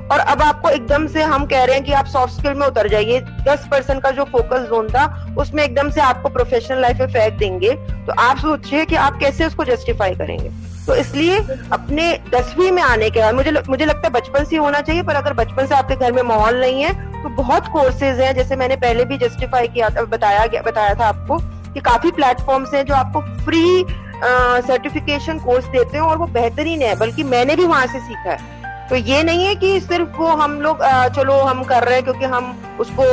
और 0.08 0.18
अब 0.18 0.42
आपको 0.42 0.68
एकदम 0.68 1.06
से 1.06 1.22
हम 1.22 1.46
कह 1.46 1.64
रहे 1.64 1.76
हैं 1.76 1.84
कि 1.84 1.92
आप 1.92 2.06
सॉफ्ट 2.06 2.34
स्किल 2.34 2.54
में 2.54 2.66
उतर 2.66 2.88
जाइए। 2.88 3.20
दस 3.20 3.68
परसेंट 3.70 4.02
का 4.02 4.10
जो 4.10 4.24
फोकस 4.24 4.60
जोन 4.60 4.88
था, 4.88 5.34
उसमें 5.38 5.62
एकदम 5.64 5.90
से 5.90 6.00
आपको 6.00 6.28
प्रोफेशनल 6.28 6.80
लाइफ 6.80 7.00
में 7.00 7.06
फेंक 7.06 7.34
देंगे। 7.34 7.70
तो 8.06 8.12
आप 8.12 8.36
सोचिए 8.36 8.84
कि 8.84 8.96
आप 8.96 9.18
कैसे 9.18 9.46
उसको 9.46 9.64
जस्टिफाई 9.64 10.14
करेंगे। 10.14 10.69
तो 10.90 10.94
इसलिए 10.96 11.36
अपने 11.72 12.04
दसवीं 12.30 12.70
में 12.72 12.82
आने 12.82 13.08
के 13.10 13.20
बाद, 13.20 13.34
मुझे 13.34 13.50
मुझे 13.68 13.84
लगता 13.84 14.06
है 14.06 14.12
बचपन 14.12 14.44
से 14.44 14.56
होना 14.56 14.80
चाहिए, 14.80 15.02
पर 15.02 15.14
अगर 15.14 15.32
बचपन 15.34 15.66
से 15.66 15.74
आपके 15.74 15.96
घर 15.96 16.12
में 16.12 16.22
माहौल 16.22 16.60
नहीं 16.60 16.82
है 16.82 16.92
तो 17.22 17.28
बहुत 17.36 17.68
कोर्सेज 17.72 18.20
हैं, 18.20 18.34
जैसे 18.34 18.56
मैंने 18.56 18.76
पहले 18.78 19.04
भी 19.04 19.18
जस्टिफाई 19.18 19.68
किया 19.68 19.88
था, 19.90 20.02
बताया 20.10 20.46
गया, 20.46 20.62
बताया 20.62 20.94
था 20.94 21.06
आपको 21.08 21.38
कि 21.74 21.80
काफ़ी 21.80 22.10
प्लेटफॉर्म्स 22.12 22.74
हैं 22.74 22.84
जो 22.86 22.94
आपको 22.94 23.20
फ्री 23.44 23.84
सर्टिफिकेशन 24.66 25.38
कोर्स 25.38 25.64
देते 25.66 25.96
हैं 25.96 26.04
और 26.04 26.16
वो 26.18 26.26
बेहतरीन 26.32 26.82
है, 26.82 26.94
बल्कि 26.98 27.24
मैंने 27.26 27.56
भी 27.56 27.64
वहाँ 27.66 27.86
से 27.86 28.00
सीखा 28.00 28.30
है। 28.30 28.58
तो 28.88 28.96
ये 28.96 29.22
नहीं 29.22 29.44
है 29.46 29.54
कि 29.56 29.80
सिर्फ़ 29.80 30.16
वो 30.18 30.28
हम 30.36 30.60
लोग 30.60 30.82
चलो 31.16 31.40
हम 31.40 31.62
कर 31.64 31.84
रहे 31.84 31.94
हैं 31.94 32.04
क्योंकि 32.04 32.24
हम 32.26 32.56
उसको 32.80 33.04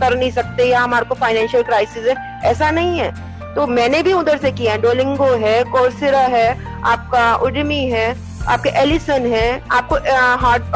कर 0.00 0.16
नहीं 0.16 0.30
सकते 0.32 0.64
या 0.64 0.80
हमारे 0.80 1.06
को 1.06 1.14
फाइनेंशियल 1.16 1.62
क्राइसिस 1.64 2.06
है, 2.06 2.14
ऐसा 2.44 2.70
नहीं 2.70 2.98
है। 2.98 3.12
तो 3.54 3.66
मैंने 3.66 4.02
भी 4.02 4.12
उधर 4.12 4.38
से 4.38 4.50
किया 4.52 4.76
डोलिंगो 4.82 5.30
है 5.38 5.62
कोर्सिरा 5.72 6.20
है 6.34 6.48
आपका 6.84 7.34
उडमी 7.46 7.84
है 7.88 8.14
आपके 8.48 8.70
एलिसन 8.80 9.26
है 9.26 9.62
आपको 9.70 9.96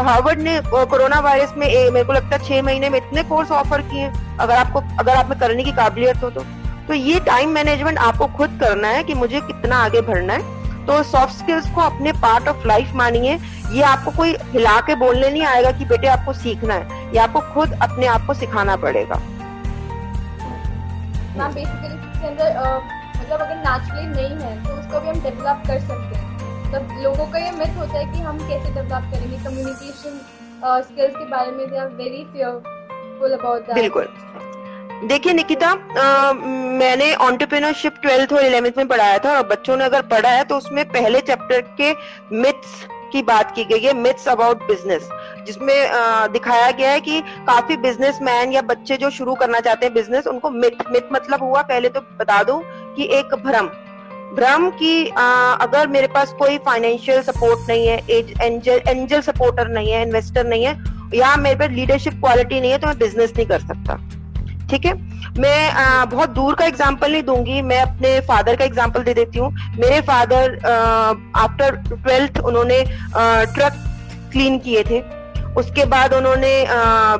हार्वर्ड 0.02 0.40
ने 0.40 0.60
कोरोना 0.66 1.20
वायरस 1.20 1.54
में 1.58 1.66
ए, 1.66 1.90
मेरे 1.90 2.04
को 2.06 2.12
लगता 2.12 2.36
है 2.36 2.44
छह 2.44 2.62
महीने 2.62 2.88
में 2.88 2.98
इतने 2.98 3.22
कोर्स 3.22 3.50
ऑफ़र 3.52 3.80
किए 3.82 4.10
अगर 4.40 4.54
आपको 4.54 4.82
अगर 5.00 5.14
आप 5.14 5.30
में 5.30 5.38
करने 5.38 5.64
की 5.64 5.72
काबिलियत 5.72 6.22
हो 6.22 6.30
तो। 6.30 6.40
तो 6.88 6.94
ये 6.94 7.20
टाइम 7.20 7.50
मैनेजमेंट 7.50 7.98
आपको 7.98 8.26
खुद 8.36 8.58
करना 8.60 8.88
है 8.88 9.02
कि 9.04 9.14
मुझे 9.14 9.40
कितना 9.40 9.76
आगे 9.84 10.00
बढ़ना 10.00 10.32
है। 10.32 10.86
तो 10.86 11.02
सॉफ्ट 11.02 11.34
स्किल्स 11.34 11.70
को 11.70 11.80
अपने 11.80 12.12
पार्ट 12.22 12.48
ऑफ़ 12.48 12.66
लाइफ 12.68 12.92
मानिए। 12.94 13.38
ये 13.72 13.82
आपको 13.82 14.10
कोई 14.16 14.36
हिला 14.52 14.80
के 14.80 14.94
बोलने 14.96 15.30
नहीं 15.30 15.42
आएगा 15.44 15.70
कि 15.70 15.84
बेटे 15.84 16.08
आपको 16.08 16.32
सीखना 16.34 16.74
है। 16.74 17.12
ये 17.12 17.18
आपको 17.18 17.40
खुद 17.54 17.72
अपने 17.82 18.06
आप 18.06 18.26
को 18.26 18.34
सिखाना 18.34 18.76
पड़ेगा। 18.76 19.20
बेसिकली 21.38 22.05
इसके 22.16 22.28
अंदर 22.28 22.48
मतलब 23.16 23.40
अगर 23.40 23.56
नेचुरली 23.58 24.06
नहीं 24.08 24.36
है 24.40 24.52
तो 24.64 24.74
उसको 24.74 25.00
भी 25.00 25.08
हम 25.08 25.20
डेवलप 25.22 25.62
कर 25.66 25.80
सकते 25.80 26.16
हैं। 26.16 26.24
मतलब 26.66 27.02
लोगों 27.02 27.26
का 27.32 27.38
ये 27.38 27.50
मिथ 27.52 27.76
होता 27.78 27.98
है 27.98 28.04
कि 28.12 28.20
हम 28.20 28.38
कैसे 28.48 28.72
डेवलप 28.74 29.10
करेंगे 29.12 29.44
कम्युनिकेशन 29.44 30.18
स्किल्स 30.82 31.16
के 31.16 31.24
बारे 31.26 31.50
में 31.52 31.70
they 31.70 31.78
are 31.78 31.88
very 31.98 32.24
fearful 32.32 33.32
about 33.32 33.66
that 33.66 33.74
बिल्कुल। 33.74 34.08
देखिए 35.08 35.32
निकिता 35.32 35.74
मैंने 36.34 37.12
ऑन्टरप्रेन्योरशिप 37.22 37.94
ट्वेल्थ 38.02 38.32
और 38.32 38.44
इलेवेंथ 38.44 38.78
में 38.78 38.86
पढ़ाया 38.88 39.18
था, 39.18 39.36
और 39.36 39.46
बच्चों 39.46 39.76
ने 39.76 39.84
अगर 39.84 40.02
पढ़ा 40.12 40.30
है 40.30 40.44
तो 40.44 40.56
उसमें 40.56 40.84
पहले 40.90 41.20
चैप्टर 41.22 41.60
के 41.80 41.92
मिथ्स 42.36 42.86
की 43.12 43.22
बात 43.24 43.54
की 43.56 43.64
गई 43.64 43.80
है 43.80 43.92
मिथ्स 43.96 44.28
अबाउट 44.28 44.62
बिज़नेस 44.68 45.08
जिसमें 45.46 46.32
दिखाया 46.32 46.70
गया 46.72 46.90
है 46.90 47.00
कि 47.00 47.20
काफ़ी 47.46 47.76
बिजनेसमैन 47.78 48.52
या 48.52 48.62
बच्चे 48.64 48.96
जो 48.96 49.10
शुरू 49.12 49.34
करना 49.36 49.60
चाहते 49.60 49.86
हैं 49.86 49.94
बिज़नेस 49.94 50.26
उनको 50.26 50.50
मिथ 50.52 50.84
मिथ 50.92 51.12
मतलब 51.12 51.42
हुआ 51.42 51.62
पहले 51.64 51.88
तो 51.88 52.00
बता 52.20 52.42
दो 52.42 52.58
कि 52.96 53.08
एक 53.18 53.34
भ्रम। 53.46 53.68
भ्रम 54.36 54.68
की 54.72 55.08
आ, 55.08 55.52
अगर 55.54 55.88
मेरे 55.88 56.06
पास 56.08 56.32
कोई 56.38 56.58
फाइनेंशियल 56.64 57.22
सपोर्ट 57.22 57.68
नहीं 57.68 57.86
है 57.86 57.98
एंजल 58.42 58.80
एंजल 58.88 59.20
सपोर्टर 59.22 59.68
नहीं 59.70 59.92
है 59.92 60.02
इन्वेस्टर 60.02 60.46
नहीं 60.46 60.64
है 60.64 60.76
या 61.14 61.34
मेरे 61.38 61.56
पास 61.56 61.70
लीडरशिप 61.70 62.20
क्वालिटी 62.20 62.60
नहीं 62.60 62.70
है 62.70 62.78
तो 62.78 62.86
मैं 62.86 62.98
बिज़नेस 62.98 63.32
नहीं 63.36 63.46
कर 63.46 63.60
सकता। 63.60 63.96
ठीक 64.70 64.86
है? 64.86 64.92
मैं 65.38 65.70
आ, 65.70 66.04
बहुत 66.06 66.30
दूर 66.30 66.54
का 66.54 66.64
एग्ज़ाम्पल 66.64 67.12
नहीं 67.12 67.22
दूँगी 67.22 67.60
मैं 67.62 67.80
अपने 67.80 68.18
फादर 68.28 68.56
का 68.56 68.64
एग्ज़ाम्पल 68.64 69.02
दे 69.02 69.14
देती 69.14 69.38
हूँ। 69.38 69.50
मेरे 69.76 70.00
फादर 70.02 70.56
आफ्टर 71.36 71.76
ट्वेल्थ 71.86 72.38
उन्होंने 72.40 72.80
आ, 72.80 73.44
ट्रक 73.46 73.72
क्लीन 74.32 74.58
किए 74.58 74.82
थे। 74.82 75.00
उसके 75.56 75.84
बाद 75.86 76.14
उन्होंने 76.14 76.52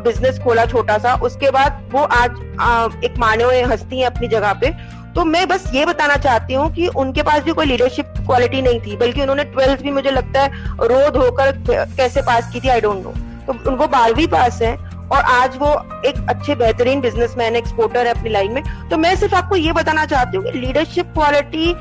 बिज़नेस 0.05 0.38
खोला 0.38 0.64
छोटा 0.66 0.99
सा 0.99 1.14
उसके 1.23 1.50
बाद 1.50 1.88
वो 1.93 2.02
आज 2.02 2.31
आ, 2.61 2.88
एक 3.05 3.19
माने 3.19 3.45
हुए 3.45 3.62
हस्ती 3.64 3.99
है 3.99 4.07
अपनी 4.07 4.28
जगह 4.28 4.52
पे। 4.61 4.71
तो 5.14 5.25
मैं 5.25 5.47
बस 5.49 5.71
ये 5.75 5.85
बताना 5.87 6.16
चाहती 6.19 6.55
हूँ 6.55 6.71
कि 6.75 6.87
उनके 6.97 7.23
पास 7.23 7.43
भी 7.43 7.52
कोई 7.52 7.66
लीडरशिप 7.66 8.14
क्वालिटी 8.19 8.61
नहीं 8.62 8.81
थी 8.81 8.97
बल्कि 8.97 9.21
उन्होंने 9.23 9.45
ट्वेल्थ 9.47 9.83
भी 9.83 9.90
मुझे 9.90 10.11
लगता 10.11 10.43
है 10.43 10.49
रोड 10.83 11.16
होकर 11.16 11.52
कैसे 11.69 12.23
पास 12.23 12.52
की 12.52 12.61
थी 12.61 12.69
आई 12.69 12.81
डोंट 12.81 13.05
नो 13.05 13.12
तो 13.47 13.71
उनको 13.71 13.87
बारहवीं 13.88 14.26
पास 14.28 14.61
है 14.62 14.75
और 15.07 15.23
आज 15.23 15.57
वो 15.57 15.73
एक 16.07 16.16
अच्छे 16.31 16.55
बेहतरीन 16.55 17.00
बिजनेसमैन 17.00 17.57
एक्सपोर्टर 17.57 18.07
है 18.07 18.14
अपनी 18.14 18.31
लाइन 18.31 18.52
में। 18.52 18.62
तो 18.90 18.97
मैं 18.97 19.14
सिर्फ़ 19.16 19.35
आपको 19.35 19.57
ये 19.57 19.73
बताना 19.73 20.05
चाहती 20.07 20.37
हूँ 20.37 20.45
कि 20.45 20.59
लीडरशिप 20.59 21.12
क्वालिटी 21.14 21.73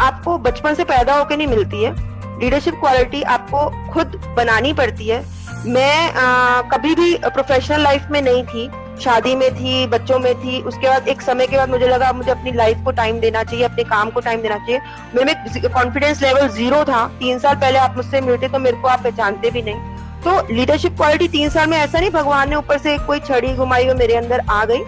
आपको 0.00 0.36
बचपन 0.38 0.74
से 0.74 0.84
पैदा 0.84 1.14
होकर 1.14 1.36
नहीं 1.36 1.46
मिलती 1.46 1.82
है। 1.82 1.92
लीडरशिप 2.40 2.74
क्वालिटी 2.80 3.22
आपको 3.34 3.68
खुद 3.92 4.20
बनानी 4.36 4.72
पड़ती 4.72 5.08
है। 5.08 5.22
मैं 5.66 6.12
आ, 6.12 6.60
कभी 6.70 6.94
भी 6.94 7.14
प्रोफेशनल 7.24 7.82
लाइफ 7.82 8.06
में 8.10 8.20
नहीं 8.22 8.42
थी। 8.44 8.70
शादी 9.00 9.34
में 9.36 9.50
थी 9.54 9.86
बच्चों 9.86 10.18
में 10.18 10.34
थी। 10.34 10.60
उसके 10.60 10.88
बाद 10.88 11.08
एक 11.08 11.20
समय 11.22 11.46
के 11.46 11.56
बाद 11.56 11.70
मुझे 11.70 11.86
लगा 11.88 12.12
मुझे 12.12 12.30
अपनी 12.30 12.52
लाइफ 12.52 12.78
को 12.84 12.90
टाइम 12.92 13.18
देना 13.20 13.42
चाहिए 13.42 13.64
अपने 13.64 13.84
काम 13.84 14.10
को 14.10 14.20
टाइम 14.20 14.42
देना 14.42 14.56
चाहिए। 14.56 14.80
मेरे 15.14 15.24
में 15.24 15.72
कॉन्फिडेंस 15.72 16.22
लेवल 16.22 16.48
ज़ीरो 16.48 16.82
था। 16.84 17.06
तीन 17.20 17.38
साल 17.38 17.54
पहले 17.56 17.78
आप 17.78 17.96
मुझसे 17.96 18.20
मिलते 18.20 18.48
तो 18.48 18.58
मेरे 18.58 18.76
को 18.76 18.88
आप 18.88 19.02
पहचानते 19.02 19.50
भी 19.50 19.62
नहीं। 19.62 19.96
तो 20.24 20.54
लीडरशिप 20.54 20.96
क्वालिटी 20.96 21.28
तीन 21.28 21.48
साल 21.48 21.66
में 21.70 21.76
ऐसा 21.78 21.98
नहीं 21.98 22.10
भगवान 22.10 22.50
ने 22.50 22.56
ऊपर 22.56 22.78
से 22.78 22.96
कोई 23.06 23.20
छड़ी 23.20 23.52
घुमाई 23.54 23.86
हुई 23.86 23.94
मेरे 23.94 24.16
अंदर 24.16 24.40
आ 24.50 24.64
गई। 24.64 24.82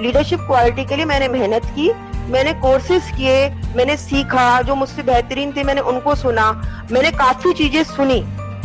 लीडरशिप 0.00 0.40
क्वालिटी 0.40 0.84
के 0.84 0.96
लिए 0.96 1.04
मैंने 1.04 1.28
मेहनत 1.28 1.66
की 1.76 1.90
मैंने 2.32 2.52
कोर्सेज 2.60 3.10
किए 3.16 3.48
मैंने 3.76 3.96
सीखा 3.96 4.60
जो 4.62 4.74
मुझसे 4.74 5.02
बेहतरीन 5.02 5.52
थे 5.56 5.64
मैंने 5.64 5.80
उनको 5.82 6.14
सुना 6.14 6.50
मैंने 6.92 7.10
काफ़ी 7.12 7.52
चीज़ें 7.54 7.82
सुनी। 7.86 8.24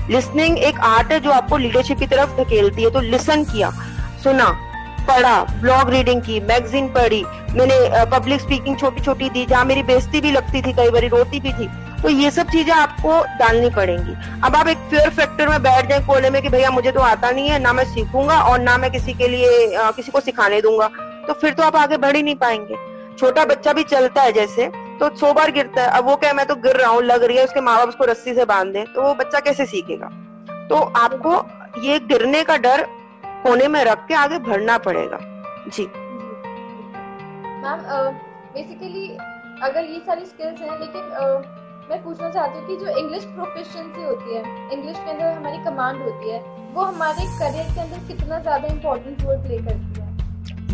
लिसनिंग 0.09 0.57
एक 0.59 0.79
आर्ट 0.79 1.11
है 1.11 1.19
जो 1.19 1.31
आपको 1.31 1.57
लीडरशिप 1.57 1.99
की 1.99 2.07
तरफ़ 2.07 2.41
धकेलती 2.41 2.83
है 2.83 2.89
तो 2.89 2.99
लिसन 3.01 3.43
किया 3.43 3.71
सुना 4.23 4.49
पढ़ा 5.07 5.43
ब्लॉग 5.61 5.89
रीडिंग 5.89 6.21
की 6.21 6.39
मैगजीन 6.39 6.87
पढ़ी 6.87 7.23
मैंने 7.51 8.05
पब्लिक 8.11 8.41
स्पीकिंग 8.41 8.77
छोटी 8.77 9.01
छोटी 9.01 9.29
दी 9.29 9.45
जहाँ 9.45 9.65
मेरी 9.65 9.83
बेइज्जती 9.83 10.21
भी 10.21 10.31
लगती 10.31 10.61
थी 10.61 10.73
कई 10.73 10.89
बार 10.89 11.07
रोती 11.09 11.39
भी 11.39 11.53
थी 11.53 11.69
तो 12.01 12.09
ये 12.09 12.31
सब 12.31 12.47
चीज़ें 12.47 12.73
आपको 12.73 13.21
डालनी 13.37 13.69
पड़ेंगी। 13.69 14.13
अब 14.43 14.55
आप 14.55 14.67
एक 14.67 14.77
फेयर 14.91 15.09
फैक्टर 15.09 15.49
में 15.49 15.61
बैठ 15.63 15.89
जाए 15.89 15.99
कोने 15.99 16.29
में 16.29 16.41
कि 16.41 16.49
भैया 16.49 16.69
मुझे 16.71 16.91
तो 16.91 16.99
आता 16.99 17.31
नहीं 17.31 17.49
है 17.49 17.59
ना 17.59 17.73
मैं 17.73 17.83
सीखूँगा 17.85 18.41
और 18.41 18.59
ना 18.59 18.77
मैं 18.77 18.91
किसी 18.91 19.13
के 19.13 19.27
लिए 19.27 19.75
आ, 19.75 19.89
किसी 19.91 20.11
को 20.11 20.19
सिखाने 20.19 20.61
दूँगा 20.61 20.87
तो 21.27 21.33
फिर 21.33 21.53
तो 21.53 21.63
आप 21.63 21.75
आगे 21.75 21.97
बढ़ 21.97 22.15
ही 22.15 22.23
नहीं 22.23 22.35
पाएँगे। 22.35 22.75
छोटा 23.19 23.45
बच्चा 23.45 23.73
भी 23.73 23.83
चलता 23.83 24.21
है 24.21 24.31
जैसे 24.31 24.69
तो 24.99 25.09
सो 25.17 25.33
बार 25.33 25.51
गिरता 25.51 25.81
है। 25.81 25.87
अब 25.89 26.05
वो 26.05 26.15
क्या 26.15 26.33
मैं 26.33 26.45
तो 26.45 26.55
गिर 26.57 26.75
रहा 26.77 26.89
हूँ 26.91 27.01
लग 27.03 27.23
रही 27.23 27.37
है 27.37 27.43
उसके 27.43 27.61
माँ 27.61 27.77
बाप 27.77 27.89
उसको 27.89 28.05
रस्सी 28.05 28.33
से 28.33 28.45
बाँध 28.45 28.73
दे। 28.73 28.83
तो 28.95 29.01
वो 29.01 29.13
बच्चा 29.15 29.39
कैसे 29.41 29.65
सीखेगा? 29.67 30.07
तो 30.69 30.75
आपको 30.97 31.35
ये 31.81 31.99
गिरने 32.07 32.43
का 32.43 32.57
डर 32.59 32.85
कोने 33.43 33.67
में 33.67 33.83
रख 33.85 34.05
के 34.07 34.13
आगे 34.15 34.39
बढ़ना 34.41 34.77
पड़ेगा। 34.79 35.19
जी। 35.67 35.85
मैम 37.63 37.79
बेसिकली 38.53 39.07
अगर 39.63 39.83
ये 39.83 39.99
सारी 39.99 40.25
स्किल्स 40.25 40.61
हैं 40.61 40.79
लेकिन 40.79 41.01
uh, 41.21 41.39
मैं 41.89 42.03
पूछना 42.03 42.29
चाहती 42.29 42.59
हूँ 42.59 42.67
कि 42.67 42.75
जो 42.75 42.97
इंग्लिश 42.97 43.23
प्रोफिशिएंसी 43.25 44.03
होती 44.03 44.35
है 44.35 44.41
इंग्लिश 44.73 44.97
के 44.97 45.11
अंदर 45.11 45.25
हमारी 45.27 45.57
कमांड 45.63 46.01
होती 46.01 46.29
है 46.29 46.39
वो 46.73 46.81
हमारे 46.83 47.25
करियर 47.39 47.73
के 47.73 47.81
अंदर 47.81 48.07
कितना 48.07 48.39
ज़्यादा 48.39 48.67
इम्पोर्टेंट 48.67 49.21
रोल 49.21 49.37
प्ले 49.37 49.57
करती 49.57 50.01
है? 50.01 50.07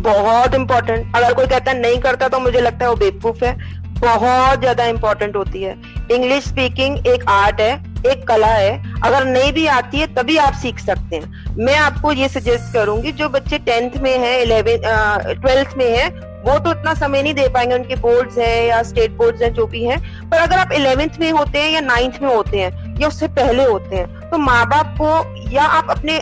बहुत 0.02 0.54
इम्पोर्टेंट 0.54 1.16
अगर 1.16 1.34
कोई 1.34 1.46
कहता 1.46 1.70
है 1.70 1.78
नहीं 1.80 1.98
करता 2.00 2.28
तो 2.28 2.38
मुझे 2.40 2.60
लगता 2.60 2.84
है 2.84 2.90
वो 2.90 2.96
बेवकूफ़ 2.96 3.44
है। 3.44 3.54
बहुत 3.96 4.60
ज़्यादा 4.60 4.84
इम्पोर्टेंट 4.86 5.36
होती 5.36 5.62
है। 5.62 5.74
इंग्लिश 6.12 6.44
स्पीकिंग 6.44 7.06
एक 7.06 7.24
आर्ट 7.30 7.60
है, 7.60 7.72
एक 8.06 8.26
कला 8.28 8.46
है। 8.48 9.00
अगर 9.00 9.24
नहीं 9.26 9.52
भी 9.52 9.66
आती 9.68 9.98
है, 9.98 10.06
तभी 10.14 10.36
आप 10.38 10.54
सीख 10.54 10.78
सकते 10.80 11.16
हैं। 11.16 11.54
मैं 11.58 11.76
आपको 11.78 12.12
ये 12.12 12.28
सजेस्ट 12.28 12.72
करूँगी, 12.72 13.12
जो 13.12 13.28
बच्चे 13.30 13.58
टेंथ 13.60 13.96
में 14.02 14.16
है 14.18 14.40
इलेवेंथ 14.42 14.82
ट्वेल्थ 15.34 15.76
में 15.78 15.90
है, 15.90 16.08
वो 16.42 16.58
तो 16.58 16.70
इतना 16.70 16.92
समय 16.94 17.22
नहीं 17.22 17.34
दे 17.34 17.46
पाएँगे। 17.48 17.74
उनके 17.74 17.96
बोर्ड्स 17.96 18.38
है 18.38 18.66
या 18.66 18.82
स्टेट 18.84 19.10
बोर्ड्स 19.12 19.42
है, 19.42 19.50
जो 19.50 19.66
भी 19.66 19.84
है। 19.84 19.96
पर 20.30 20.36
अगर 20.38 20.56
आप 20.56 20.72
इलेवेंथ 20.72 21.18
में 21.20 21.30
होते 21.30 21.58
हैं 21.58 21.70
या 21.70 21.80
नाइन्थ 21.82 22.22
में 22.22 22.34
होते 22.34 22.58
हैं, 22.58 22.98
या 23.00 23.08
उससे 23.08 23.28
पहले 23.30 23.64
होते 23.64 23.96
हैं 23.96 24.30
तो 24.30 24.38
माँ 24.38 24.64
बाप 24.66 24.94
को 25.00 25.50
या 25.50 25.64
आप 25.64 25.90
अपने 25.90 26.18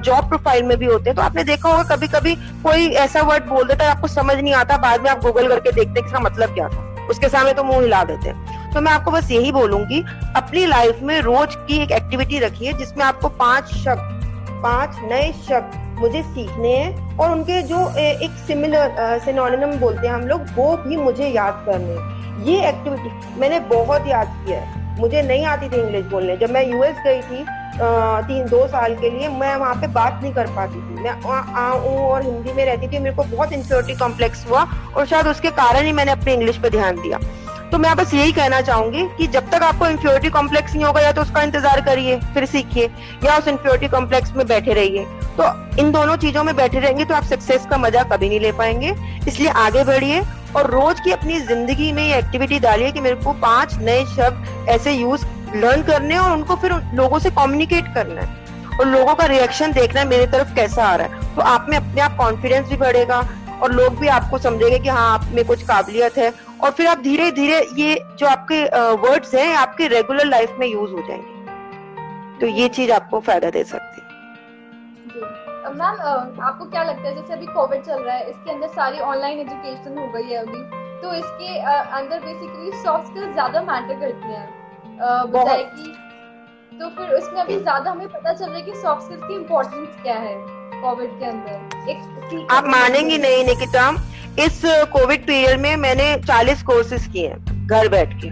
जॉब 0.00 0.28
प्रोफ़ाइल 0.28 0.62
में 0.64 0.76
भी 0.78 0.86
होते 0.86 1.10
हैं 1.10 1.16
तो 1.16 1.22
आपने 1.22 1.44
देखा 1.44 1.68
होगा 1.68 1.96
कभी 1.96 2.06
कभी 2.08 2.34
कोई 2.62 2.86
ऐसा 2.98 3.22
वर्ड 3.22 3.44
बोल 3.46 3.66
देता 3.68 3.84
है, 3.84 3.90
आपको 3.90 4.08
समझ 4.08 4.36
नहीं 4.36 4.54
आता, 4.54 4.76
बाद 4.78 5.02
में 5.02 5.10
आप 5.10 5.22
गूगल 5.22 5.48
करके 5.48 5.72
देखते 5.72 6.00
हैं 6.00 6.06
इसका 6.06 6.20
मतलब 6.20 6.54
क्या 6.54 6.68
था। 6.68 6.88
उसके 7.10 7.28
सामने 7.28 7.52
तो 7.52 7.64
मुँह 7.64 7.82
हिला 7.82 8.02
देते 8.04 8.28
हैं। 8.28 8.70
तो 8.72 8.80
मैं 8.80 8.92
आपको 8.92 9.10
बस 9.10 9.30
यही 9.30 9.52
बोलूँगी, 9.52 10.00
अपनी 10.36 10.66
लाइफ 10.66 11.00
में 11.02 11.20
रोज 11.20 11.54
की 11.58 11.82
एक 11.82 11.90
एक्टिविटी 11.92 12.38
रखिए 12.38 12.72
जिसमें 12.72 13.04
आपको 13.04 13.28
पाँच 13.28 13.74
शब्द, 13.74 14.20
पाँच 14.62 14.96
नए 15.02 15.32
शब्द 15.48 15.80
मुझे 16.00 16.22
सीखने 16.24 16.68
हैं 16.68 17.18
और 17.18 17.30
उनके 17.30 17.60
जो 17.62 17.78
एक 17.98 18.30
सिमिलर 18.46 19.18
सिनोनिम 19.24 19.78
बोलते 19.80 20.06
हैं 20.06 20.14
हम 20.14 20.26
लोग, 20.28 20.40
वो 20.56 20.76
भी 20.76 20.96
मुझे 20.96 21.28
याद 21.28 21.62
करने 21.66 22.50
ये 22.50 22.68
एक्टिविटी 22.68 23.40
मैंने 23.40 23.58
बहुत 23.68 24.06
याद 24.06 24.28
किया 24.46 24.60
है। 24.60 24.81
मुझे 24.98 25.22
नहीं 25.22 25.44
आती 25.46 25.68
थी 25.68 25.80
इंग्लिश 25.80 26.04
बोलने। 26.06 26.36
जब 26.36 26.50
मैं 26.50 26.64
यूएस 26.68 26.96
गई 27.06 27.20
थी 27.22 27.44
तीन, 27.74 28.44
दो 28.46 28.66
साल 28.68 28.94
के 28.94 29.10
लिए, 29.10 29.28
मैं 29.30 29.54
वहाँ 29.56 29.74
पे 29.74 29.86
बात 29.92 30.18
नहीं 30.22 30.32
कर 30.34 30.46
पाती 30.56 30.78
थी। 30.78 31.02
मैं 31.02 31.10
आऊँ 31.60 31.96
और 31.98 32.22
हिंदी 32.22 32.52
में 32.52 32.64
रहती 32.64 32.88
थी, 32.88 32.98
मेरे 32.98 33.14
को 33.16 33.22
बहुत 33.26 33.52
इंस्योरिटी 33.52 33.94
कॉम्प्लेक्स 33.98 34.46
हुआ 34.48 34.66
और 34.96 35.06
शायद 35.06 35.26
उसके 35.26 35.50
कारण 35.52 35.86
ही 35.86 35.92
मैंने 35.92 36.12
अपनी 36.12 36.32
इंग्लिश 36.32 36.58
पे 36.58 36.70
ध्यान 36.70 36.96
दिया। 36.96 37.18
तो 37.72 37.78
मैं 37.78 37.94
बस 37.96 38.12
यही 38.14 38.32
कहना 38.32 38.60
चाहूँगी 38.60 39.02
कि 39.18 39.26
जब 39.26 39.48
तक 39.50 39.62
आपको 39.62 39.86
इंफ्योरिटी 39.86 40.30
कॉम्प्लेक्स 40.30 40.74
नहीं 40.74 40.84
होगा, 40.84 41.00
या 41.00 41.12
तो 41.12 41.20
उसका 41.22 41.42
इंतज़ार 41.42 41.80
करिए, 41.80 42.18
फिर 42.34 42.44
सीखिए, 42.46 42.90
या 43.24 43.36
उस 43.38 43.48
इंफ्योरिटी 43.48 43.88
कॉम्प्लेक्स 43.88 44.32
में 44.32 44.46
बैठे 44.46 44.72
रहिए। 44.74 45.04
तो 45.38 45.44
इन 45.80 45.90
दोनों 45.92 46.16
चीज़ों 46.16 46.42
में 46.44 46.54
बैठे 46.56 46.80
रहेंगे 46.80 47.04
तो 47.04 47.14
आप 47.14 47.24
सक्सेस 47.24 47.66
का 47.70 47.78
मज़ा 47.78 48.02
कभी 48.12 48.28
नहीं 48.28 48.40
ले 48.40 48.52
पाएँगे। 48.52 48.94
इसलिए 49.28 49.48
आगे 49.48 49.84
बढ़िए 49.84 50.20
और 50.56 50.70
रोज 50.70 51.00
की 51.00 51.12
अपनी 51.12 51.40
ज़िंदगी 51.40 51.90
में 51.92 52.02
ये 52.02 52.18
एक्टिविटी 52.18 52.58
डालिए 52.60 52.90
कि 52.92 53.00
मेरे 53.00 53.16
को 53.16 53.32
पाँच 53.40 53.74
नए 53.80 54.04
शब्द 54.06 54.68
ऐसे 54.70 54.92
यूज़ 54.92 55.24
लर्न 55.56 55.82
करने 55.82 56.18
और 56.18 56.32
उनको 56.32 56.56
फिर 56.56 56.74
लोगों 56.94 57.18
से 57.18 57.30
कम्युनिकेट 57.32 57.92
करना 57.94 58.20
है। 58.20 58.40
और 58.72 58.86
लोगों 58.88 59.14
का 59.14 59.26
रिएक्शन 59.26 59.72
देखना 59.72 60.00
है, 60.00 60.06
मेरी 60.08 60.26
तरफ़ 60.28 60.54
कैसा 60.54 60.84
आ 60.84 60.94
रहा 60.96 61.06
है। 61.06 61.34
तो 61.36 61.42
आप 61.42 61.66
में 61.68 61.76
अपने 61.76 62.00
आप 62.00 62.16
कॉन्फिडेंस 62.16 62.68
भी 62.68 62.76
बढ़ेगा 62.76 63.26
और 63.62 63.72
लोग 63.72 63.98
भी 63.98 64.08
आपको 64.10 64.38
समझेंगे 64.40 64.78
कि 64.78 64.88
हाँ 64.88 65.12
आप 65.12 65.26
में 65.34 65.44
कुछ 65.44 65.62
काबिलियत 65.62 66.16
है 66.18 66.32
और 66.64 66.70
फिर 66.70 66.86
आप 66.86 66.98
धीरे 67.02 67.30
धीरे 67.32 67.60
ये 67.76 67.94
जो 68.18 68.26
आपके 68.26 68.64
वर्ड्स 69.02 69.34
हैं 69.34 69.54
आपके 69.56 69.86
रेगुलर 69.88 70.26
लाइफ 70.26 70.56
में 70.58 70.66
यूज़ 70.66 70.92
हो 70.92 71.02
जाएँगे। 71.08 72.38
तो 72.40 72.46
ये 72.58 72.68
चीज़ 72.70 72.92
आपको 72.92 73.20
फ़ायदा 73.20 73.50
दे 73.50 73.64
सकती 73.64 74.00
है। 74.00 74.10
मैम 75.72 76.40
आपको 76.42 76.64
क्या 76.70 76.82
लगता 76.84 77.08
है 77.08 77.14
जैसे 77.14 77.32
अभी 77.32 77.46
कोविड 77.48 77.82
चल 77.84 77.98
रहा 77.98 78.14
है 78.14 78.30
इसके 78.30 78.50
अंदर 78.52 78.68
सारी 78.70 78.98
ऑनलाइन 79.02 79.38
एजुकेशन 79.40 79.98
हो 79.98 80.06
गई 80.12 80.30
है 80.30 80.36
अभी 80.38 80.62
तो 81.02 81.12
इसके 81.14 81.58
अंदर 81.58 82.20
बेसिकली 82.20 82.82
सॉफ्ट 82.82 83.06
स्किल्स 83.06 83.32
ज़्यादा 83.32 83.60
मैटर 83.62 84.00
करती 84.00 84.32
हैं। 84.32 84.48
बजाय 85.30 85.62
कि 85.66 85.94
तो 86.72 86.88
फिर 86.90 87.14
उसमें 87.16 87.40
अभी 87.40 87.58
ज़्यादा 87.58 87.90
हमें 87.90 88.08
पता 88.08 88.32
चल 88.32 88.46
रहा 88.46 88.56
है 88.56 88.62
कि 88.62 88.74
सॉफ्ट 88.76 89.02
स्किल्स 89.02 89.22
की 89.22 89.34
इम्पोर्टेंस 89.34 89.88
क्या 90.02 90.14
है 90.16 90.34
कोविड 90.82 91.18
के 91.18 91.24
अंदर? 91.26 91.56
एक 91.90 92.46
आप 92.50 92.64
मानेंगी 92.68 93.18
नहीं 93.18 93.44
निकिता। 93.46 93.90
इस 94.38 94.60
कोविड 94.92 95.26
पीरियड 95.26 95.60
में 95.60 95.74
मैंने 95.76 96.14
40 96.18 96.62
कोर्सेज 96.62 97.06
किए 97.06 97.28
हैं, 97.28 97.66
घर 97.66 97.88
बैठ 97.88 98.14
के। 98.14 98.30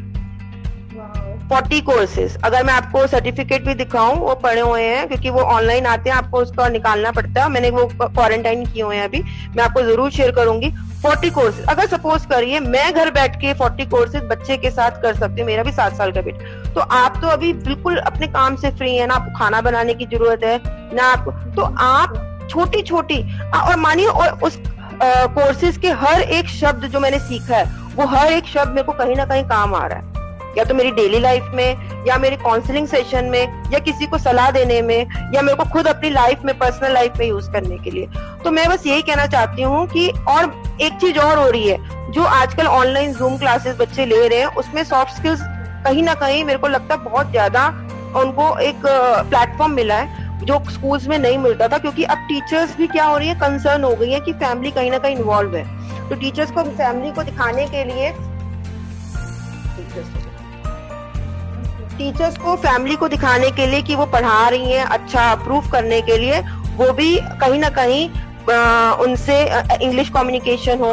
फोर्टी 1.48 1.80
कोर्सेज 1.80 2.36
अगर 2.44 2.64
मैं 2.64 2.72
आपको 2.74 3.06
सर्टिफिकेट 3.06 3.64
भी 3.64 3.74
दिखाऊँ, 3.74 4.14
वो 4.16 4.34
पढ़े 4.34 4.60
हुए 4.60 4.82
हैं, 4.82 5.06
क्योंकि 5.08 5.30
वो 5.30 5.40
ऑनलाइन 5.40 5.86
आते 5.86 6.10
हैं, 6.10 6.16
आपको 6.16 6.38
उसका 6.38 6.68
निकालना 6.68 7.10
पड़ता 7.12 7.42
है। 7.42 7.48
मैंने 7.50 7.70
वो 7.70 7.84
क्वारंटाइन 7.96 8.64
किए 8.66 8.82
हुए 8.82 8.96
हैं 8.96 9.04
अभी। 9.04 9.22
मैं 9.56 9.64
आपको 9.64 9.82
ज़रूर 9.82 10.10
शेयर 10.10 10.30
करूँगी। 10.30 10.70
फोर्टी 11.02 11.30
कोर्सेज 11.30 11.66
अगर 11.68 11.86
सपोज़ 11.88 12.26
करिए, 12.28 12.60
मैं 12.60 12.92
घर 12.94 13.10
बैठ 13.10 13.36
के 13.40 13.54
फोर्टी 13.54 13.86
कोर्सेज 13.86 14.22
बच्चे 14.30 14.56
के 14.56 14.70
साथ 14.70 15.02
कर 15.02 15.14
सकती 15.16 15.40
हूँ, 15.40 15.46
मेरा 15.46 15.62
भी 15.62 15.72
सात 15.72 15.96
साल 15.96 16.12
का 16.12 16.20
बेटा। 16.22 16.72
तो 16.72 16.80
आप 16.80 17.20
तो 17.22 17.28
अभी 17.28 17.52
बिल्कुल 17.52 17.96
अपने 17.98 18.26
काम 18.28 18.56
से 18.56 18.70
फ्री 18.70 18.96
है, 18.96 19.06
ना 19.06 19.14
आपको 19.14 19.38
खाना 19.38 19.60
बनाने 19.60 19.94
की 19.94 20.06
ज़रूरत 20.06 20.44
है, 20.44 20.60
ना 20.94 21.12
आपको 21.12 21.30
तो 21.56 21.74
आप 21.80 22.46
छोटी 22.50 22.82
छोटी 22.82 23.22
और 23.58 23.76
मानिए, 23.78 24.06
और 24.06 24.38
उस 24.42 24.58
कोर्सेज 25.02 25.76
के 25.76 25.90
हर 25.90 26.20
एक 26.20 26.48
शब्द 26.48 26.84
जो 26.84 27.00
मैंने 27.00 27.18
सीखा 27.18 27.56
है, 27.56 27.64
वो 27.96 28.06
हर 28.06 28.32
एक 28.32 28.46
शब्द 28.46 28.68
मेरे 28.68 28.82
को 28.82 28.92
कहीं 28.92 29.16
ना 29.16 29.24
कहीं 29.24 29.44
काम 29.44 29.74
आ 29.74 29.86
रहा 29.86 29.98
है। 29.98 30.08
या 30.58 30.64
तो 30.64 30.74
मेरी 30.74 30.90
डेली 30.90 31.18
लाइफ 31.18 31.50
में, 31.54 32.04
या 32.06 32.16
मेरे 32.18 32.36
काउंसलिंग 32.36 32.86
सेशन 32.88 33.24
में, 33.24 33.70
या 33.72 33.78
किसी 33.78 34.06
को 34.06 34.18
सलाह 34.18 34.50
देने 34.50 34.80
में, 34.82 35.06
या 35.34 35.42
मेरे 35.42 35.56
को 35.56 35.64
खुद 35.64 35.86
अपनी 35.86 36.10
लाइफ 36.10 36.42
में 36.44 36.58
पर्सनल 36.58 36.92
लाइफ 36.92 37.18
में 37.18 37.26
यूज़ 37.26 37.50
करने 37.50 37.78
के 37.78 37.90
लिए। 37.90 38.08
तो 38.44 38.50
मैं 38.50 38.68
बस 38.68 38.86
यही 38.86 39.02
कहना 39.02 39.26
चाहती 39.26 39.62
हूँ 39.62 39.86
कि, 39.86 40.08
और 40.28 40.62
एक 40.80 40.92
चीज़ 40.92 41.18
और 41.18 41.38
हो 41.38 41.48
रही 41.50 41.68
है, 41.68 41.78
जो 42.12 42.24
आजकल 42.24 42.66
ऑनलाइन 42.66 43.12
जूम 43.14 43.36
क्लासेस 43.38 43.76
बच्चे 43.76 44.06
ले 44.06 44.26
रहे 44.28 44.38
हैं, 44.38 44.46
उसमें 44.46 44.82
सॉफ्ट 44.84 45.16
स्किल्स 45.16 45.40
कहीं 45.84 46.02
ना 46.02 46.14
कहीं 46.14 46.44
मेरे 46.44 46.58
को 46.58 46.68
लगता 46.68 46.94
है 46.94 47.04
बहुत 47.04 47.30
ज़्यादा 47.30 47.66
उनको 48.16 48.56
एक 48.58 48.82
प्लेटफॉर्म 49.30 49.72
मिला 49.72 49.94
है। 49.94 50.29
जो 50.40 50.58
स्कूल्स 50.70 51.06
में 51.08 51.18
नहीं 51.18 51.38
मिलता 51.38 51.68
था, 51.68 51.78
क्योंकि 51.78 52.04
अब 52.04 52.18
टीचर्स 52.28 52.76
भी 52.76 52.86
क्या 52.86 53.04
हो 53.04 53.16
रही 53.18 53.28
है 53.28 53.34
कंसर्न 53.40 53.84
हो 53.84 53.94
गई 53.96 54.10
है 54.10 54.20
कि 54.20 54.32
फैमिली 54.34 54.70
कहीं 54.70 54.90
ना 54.90 54.98
कहीं 54.98 55.16
इन्वॉल्व 55.16 55.56
है। 55.56 55.64
तो 56.08 56.14
टीचर्स 56.16 56.50
को 56.50 56.62
फैमिली 56.62 57.10
को 57.12 57.22
दिखाने 57.22 57.66
के 57.66 57.84
लिए 57.84 58.12
टीचर्स 61.98 62.36
को 62.38 62.54
फैमिली 62.56 62.96
को 62.96 63.08
दिखाने 63.08 63.50
के 63.50 63.66
लिए 63.66 63.82
कि 63.82 63.94
वो 63.94 64.06
पढ़ा 64.08 64.48
रही 64.48 64.72
हैं 64.72 64.84
अच्छा 64.86 65.30
अप्रूव 65.32 65.70
करने 65.72 66.00
के 66.02 66.16
लिए, 66.18 66.40
वो 66.76 66.92
भी 66.92 67.16
कहीं 67.40 67.58
ना 67.60 67.68
कहीं 67.70 68.08
उनसे 69.04 69.42
इंग्लिश 69.82 70.08
कम्युनिकेशन 70.10 70.78
हो 70.78 70.92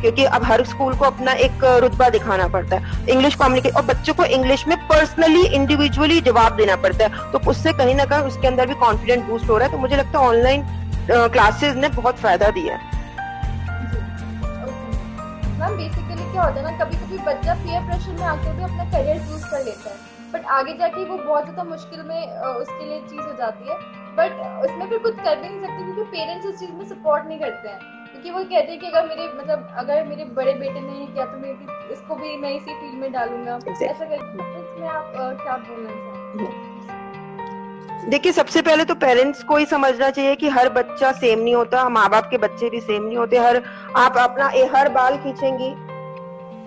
क्योंकि 0.00 0.24
अब 0.26 0.44
हर 0.44 0.64
स्कूल 0.64 0.94
को 0.94 1.04
अपना 1.04 1.32
एक 1.44 1.64
रुतबा 1.82 2.08
दिखाना 2.10 2.48
पड़ता 2.48 2.76
है। 2.76 3.06
इंग्लिश 3.08 3.34
कम्युनिकेशन 3.34 3.76
और 3.76 3.84
बच्चों 3.86 4.14
को 4.14 4.24
इंग्लिश 4.26 4.66
में 4.68 4.76
पर्सनली 4.88 5.44
इंडिविजुअली 5.46 6.20
जवाब 6.22 6.56
देना 6.56 6.76
पड़ता 6.82 7.04
है। 7.04 7.30
तो 7.32 7.38
उससे 7.50 7.72
कहीं 7.74 7.94
ना 7.94 8.04
कहीं 8.04 8.22
उसके 8.24 8.46
अंदर 8.48 8.66
भी 8.66 8.74
कॉन्फिडेंस 8.82 9.24
बूस्ट 9.26 9.48
हो 9.50 9.56
रहा 9.56 9.66
है। 9.66 9.72
तो 9.72 9.78
मुझे 9.78 9.96
लगता 9.96 10.18
है 10.18 10.26
ऑनलाइन 10.26 10.66
क्लासेस 11.10 11.74
ने 11.76 11.88
बहुत 11.90 12.18
फ़ायदा 12.18 12.50
दिया 12.52 12.76
है। 12.76 12.96
मैम 15.58 15.76
बेसिकली 15.76 16.30
क्या 16.32 16.42
होता 16.42 16.60
है 16.60 16.64
ना 16.64 16.84
कभी 16.84 16.96
कभी 16.96 17.18
बच्चा 17.24 17.54
पीयर 17.54 17.80
प्रेशर 17.82 18.12
में 18.18 18.26
आकर 18.26 18.52
भी 18.56 18.62
अपना 18.62 18.84
करियर 18.90 19.18
चूज़ 19.20 19.44
कर 19.44 19.64
लेता 19.64 19.90
है। 19.90 19.96
बट 20.32 20.44
आगे 20.52 20.72
जाके 20.78 21.04
वो 21.04 21.16
बहुत 21.18 21.44
ज़्यादा 21.44 21.64
मुश्किल 21.64 22.02
में 22.08 22.20
उसके 22.42 22.84
लिए 22.84 23.00
चीज़ 23.00 23.20
हो 23.20 23.32
जाती 23.38 23.70
है। 23.70 23.76
बट 24.16 24.32
उसमें 24.64 24.88
फिर 24.88 24.98
कुछ 24.98 25.14
कर 25.16 25.36
भी 25.36 25.48
नहीं 25.48 25.60
सकते 25.60 25.82
क्योंकि 25.84 26.02
पेरेंट्स 26.10 26.46
उस 26.46 26.58
चीज़ 26.60 26.70
में 26.72 26.84
सपोर्ट 26.88 27.26
नहीं 27.26 27.38
करते 27.38 27.68
हैं। 27.68 27.97
क्योंकि 28.18 28.30
वो 28.30 28.42
कहते 28.44 28.72
हैं 28.72 28.78
कि 28.80 28.86
अगर 28.86 29.04
मेरे 29.08 29.26
मतलब 29.34 29.74
अगर 29.78 30.04
मेरे 30.04 30.24
बड़े 30.36 30.52
बेटे 30.54 30.80
ने 30.80 31.06
किया 31.06 31.24
तो 31.24 31.38
मैं 31.38 31.50
इसको 31.92 32.14
भी 32.14 32.36
मैं 32.36 32.50
इसी 32.50 32.74
फ़ील्ड 32.74 32.94
में 33.00 33.12
डालूँगा। 33.12 33.58
ऐसा 33.84 34.04
करके 34.04 34.14
इसमें 34.60 34.88
आप 34.88 35.12
क्या 35.42 35.56
बोलना 35.58 35.90
चाहते 35.90 36.46
देखिए 38.10 38.32
सबसे 38.32 38.62
पहले 38.62 38.84
तो 38.84 38.94
पेरेंट्स 38.96 39.42
को 39.44 39.56
ही 39.56 39.66
समझना 39.66 40.10
चाहिए 40.10 40.34
कि 40.36 40.48
हर 40.48 40.68
बच्चा 40.72 41.12
सेम 41.14 41.38
नहीं 41.40 41.54
होता 41.54 41.88
माँ 41.90 42.08
बाप 42.10 42.28
के 42.30 42.38
बच्चे 42.38 42.70
भी 42.70 42.80
सेम 42.80 43.02
नहीं 43.04 43.16
होते। 43.16 43.38
हर 43.38 43.62
आप 43.96 44.16
अपना 44.18 44.48
ए, 44.50 44.64
हर 44.74 44.88
बाल 44.90 45.16
खींचेंगी 45.16 45.70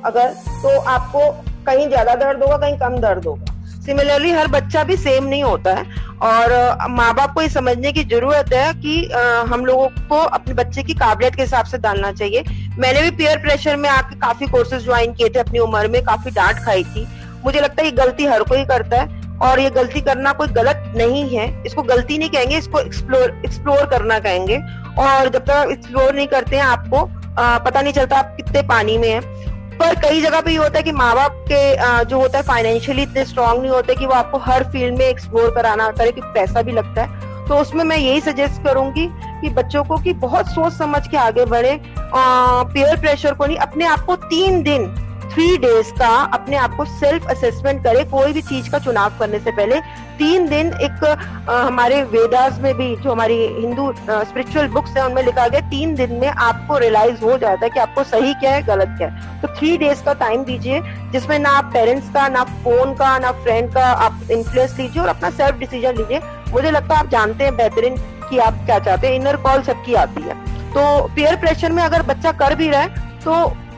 अगर 0.06 0.34
तो 0.63 0.80
आपको 0.89 1.32
कहीं 1.65 1.88
ज़्यादा 1.88 2.15
दर्द 2.17 2.43
होगा 2.43 2.58
कहीं 2.58 2.78
कम 2.80 2.97
दर्द 3.02 3.25
होगा। 3.25 3.50
सिमिलरली 3.86 4.32
हर 4.32 4.48
बच्चा 4.48 4.84
भी 4.84 4.98
सेम 4.98 5.26
नहीं 5.26 5.44
होता 5.44 5.74
है। 5.74 6.10
और 6.22 6.52
माँ 6.89 7.13
बाप 7.15 7.34
को 7.34 7.41
ये 7.41 7.50
समझने 7.50 7.91
की 7.91 8.04
ज़रूरत 8.06 8.54
है 8.54 8.74
कि 8.74 9.06
हम 9.52 9.65
लोगों 9.65 9.88
को 10.10 10.17
अपने 10.17 10.54
बच्चे 10.54 10.84
की 10.84 10.94
काबिलियत 10.96 11.36
के 11.36 11.41
हिसाब 11.41 11.65
से 11.65 11.78
डालना 11.78 12.12
चाहिए। 12.12 12.44
मैंने 12.80 13.02
भी 13.02 13.12
पेयर 13.17 13.38
प्रेशर 13.38 13.76
में 13.76 13.89
आके 13.89 14.20
काफ़ी 14.20 14.48
कोर्सेज 14.48 14.84
ज्वाइन 14.84 15.13
किए 15.13 15.30
थे 15.30 15.39
अपनी 15.39 15.60
उम्र 15.60 15.88
में 15.88 16.02
काफ़ी 16.04 16.32
डांट 16.32 16.63
खाई 16.65 16.84
थी। 16.86 17.08
मुझे 17.46 17.62
लगता 17.62 17.82
है 17.82 17.88
ये 17.88 17.96
गलती 17.96 18.26
हर 18.26 18.44
कोई 18.44 18.65
करता 18.65 19.02
है। 19.02 19.20
और 19.41 19.60
ये 19.60 19.70
गलती 19.70 20.02
करना 20.02 20.32
कोई 20.34 20.48
गलत 20.48 20.94
नहीं 20.98 21.24
है। 21.30 21.48
इसको 21.65 21.84
गलती 21.84 22.17
नहीं 22.17 22.30
कहेंगे 22.30 22.58
इसको 22.58 22.80
एक्सप्लोर 22.80 23.41
एक्सप्लोर 23.46 23.86
करना 23.89 24.20
कहेंगे। 24.20 24.58
और 25.02 25.30
जब 25.30 25.46
तक 25.46 25.70
एक्सप्लोर 25.72 26.13
नहीं 26.15 26.28
करते 26.28 26.56
हैं 26.56 26.63
आपको 26.63 27.10
आ, 27.32 27.58
पता 27.60 27.82
नहीं 27.82 27.94
चलता 27.94 28.17
आप 28.17 28.34
कितने 28.38 28.62
पानी 28.67 28.98
में 28.98 29.10
हैं। 29.10 29.50
पर 29.73 29.95
कई 30.01 30.21
जगह 30.21 30.41
पे 30.41 30.51
ये 30.51 30.57
होता 30.57 30.77
है 30.77 30.84
कि 30.84 30.91
माँ 30.91 31.13
बाप 31.15 31.45
के 31.51 32.05
जो 32.05 32.19
होता 32.19 32.38
है 32.38 32.43
फाइनेंशियली 32.43 33.01
इतने 33.01 33.25
स्ट्रांग 33.25 33.60
नहीं 33.62 33.71
होते 33.71 33.95
कि 33.95 34.05
वो 34.05 34.13
आपको 34.13 34.38
हर 34.39 34.63
फ़ील्ड 34.63 34.97
में 34.97 35.05
एक्सप्लोर 35.05 35.49
कराना 35.55 35.89
करे 35.91 36.12
क्योंकि 36.12 36.31
पैसा 36.34 36.62
भी 36.62 36.71
लगता 36.71 37.01
है। 37.01 37.47
तो 37.47 37.57
उसमें 37.57 37.84
मैं 37.84 37.97
यही 37.97 38.21
सजेस्ट 38.21 38.63
करूँगी 38.63 39.07
कि 39.41 39.49
बच्चों 39.49 39.84
को 39.84 39.97
कि 39.97 40.13
बहुत 40.19 40.47
सोच 40.47 40.73
समझ 40.73 41.07
के 41.07 41.17
आगे 41.17 41.45
बढ़े। 41.45 41.79
पेयर 42.15 42.99
प्रेशर 42.99 43.34
को 43.34 43.45
नहीं, 43.45 43.57
अपने 43.57 43.86
आप 43.86 44.05
को 44.05 44.15
तीन 44.15 44.62
दिन 44.63 44.86
थ्री 45.32 45.58
डेज़ 45.58 45.91
का 45.94 46.08
अपने 46.34 46.56
आप 46.58 46.76
को 46.76 46.86
सेल्फ 46.86 47.28
असेसमेंट 47.30 47.84
करे 47.84 48.04
कोई 48.06 48.34
भी 48.34 48.41
चीज़ 48.44 48.70
का 48.72 48.80
चुनाव 48.80 49.12
करने 49.20 49.39
से 49.39 49.52
पहले 49.52 49.80
तीन 50.17 50.48
दिन 50.50 50.67
एक 50.82 51.04
आ, 51.04 51.62
हमारे 51.62 52.02
वेदास 52.06 52.60
में 52.60 52.74
भी 52.78 52.96
जो 52.96 53.12
हमारी 53.12 53.38
हिंदू 53.60 53.91
स्पिरिचुअल 54.02 54.67
बुक्स 54.67 54.98
है 54.98 55.06
उनमें 55.06 55.22
लिखा 55.24 55.48
गया 55.48 55.62
तीन 55.70 55.96
दिन 55.96 56.13
में 56.13 56.28
आपको 56.28 56.78
रियलाइज़ 56.78 57.24
हो 57.24 57.38
जाता 57.38 57.65
है 57.65 57.70
कि 57.70 57.80
आपको 57.80 58.04
सही 58.04 58.34
क्या 58.34 58.52
है 58.52 58.62
गलत 58.63 58.96
क्या 58.98 59.08
है। 59.08 59.41
तो 59.41 59.48
थ्री 59.56 59.78
डेज़ 59.78 60.04
का 60.04 60.13
टाइम 60.22 60.44
दीजिए 60.44 60.82
जिसमें 61.12 61.38
ना 61.39 61.50
आप 61.58 61.72
पेरेंट्स 61.74 62.10
का 62.10 62.28
ना 62.28 62.44
फ़ोन 62.44 62.94
का 62.96 63.17
ना 63.20 63.32
फ्रेंड 63.44 63.74
का 63.74 63.86
आप 64.08 64.20
इन्फ्लुएंस 64.32 64.78
लीजिए 64.80 65.02
और 65.04 65.10
अपना 65.10 65.30
सेल्फ 65.32 65.58
डिसीज़न 65.60 65.98
लीजिए। 65.98 66.22
मुझे 66.52 66.72
लगता 66.72 66.96
है 66.96 67.00
आप 67.00 67.10
जानते 67.10 67.44
हैं 67.44 67.56
बेहतरीन 67.58 67.96
कि 68.30 68.38
आप 68.39 68.62
क्या 68.65 68.80
चाहते 68.80 69.08
हैं 69.08 69.15
इनर 69.15 69.36
कॉल 69.48 69.62
सबकी 69.63 69.94
आती 69.96 70.22
है। 70.22 70.36
तो 70.74 70.84
पेयर 71.15 71.36
प्रेशर 71.39 71.72
में 71.72 71.84
अगर 71.84 72.02
बच्चा 72.06 72.32
कर 72.34 72.56
भी 72.56 72.70
रहा 72.70 72.82
है 72.82 73.20
तो 73.22 73.34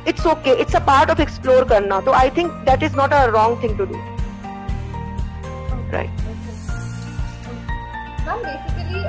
it's 0.07 0.25
okay 0.27 0.53
it's 0.61 0.75
a 0.75 0.79
part 0.87 1.09
of 1.11 1.21
explore 1.21 1.63
करना 1.69 1.99
तो 2.01 2.11
I 2.13 2.29
think 2.37 2.51
that 2.69 2.83
is 2.83 2.95
not 2.97 3.13
a 3.13 3.23
wrong 3.37 3.63
thing 3.63 3.77
to 3.77 3.85
do 3.85 3.95
right 5.93 6.21
ma'am 8.27 8.39
basically 8.43 9.01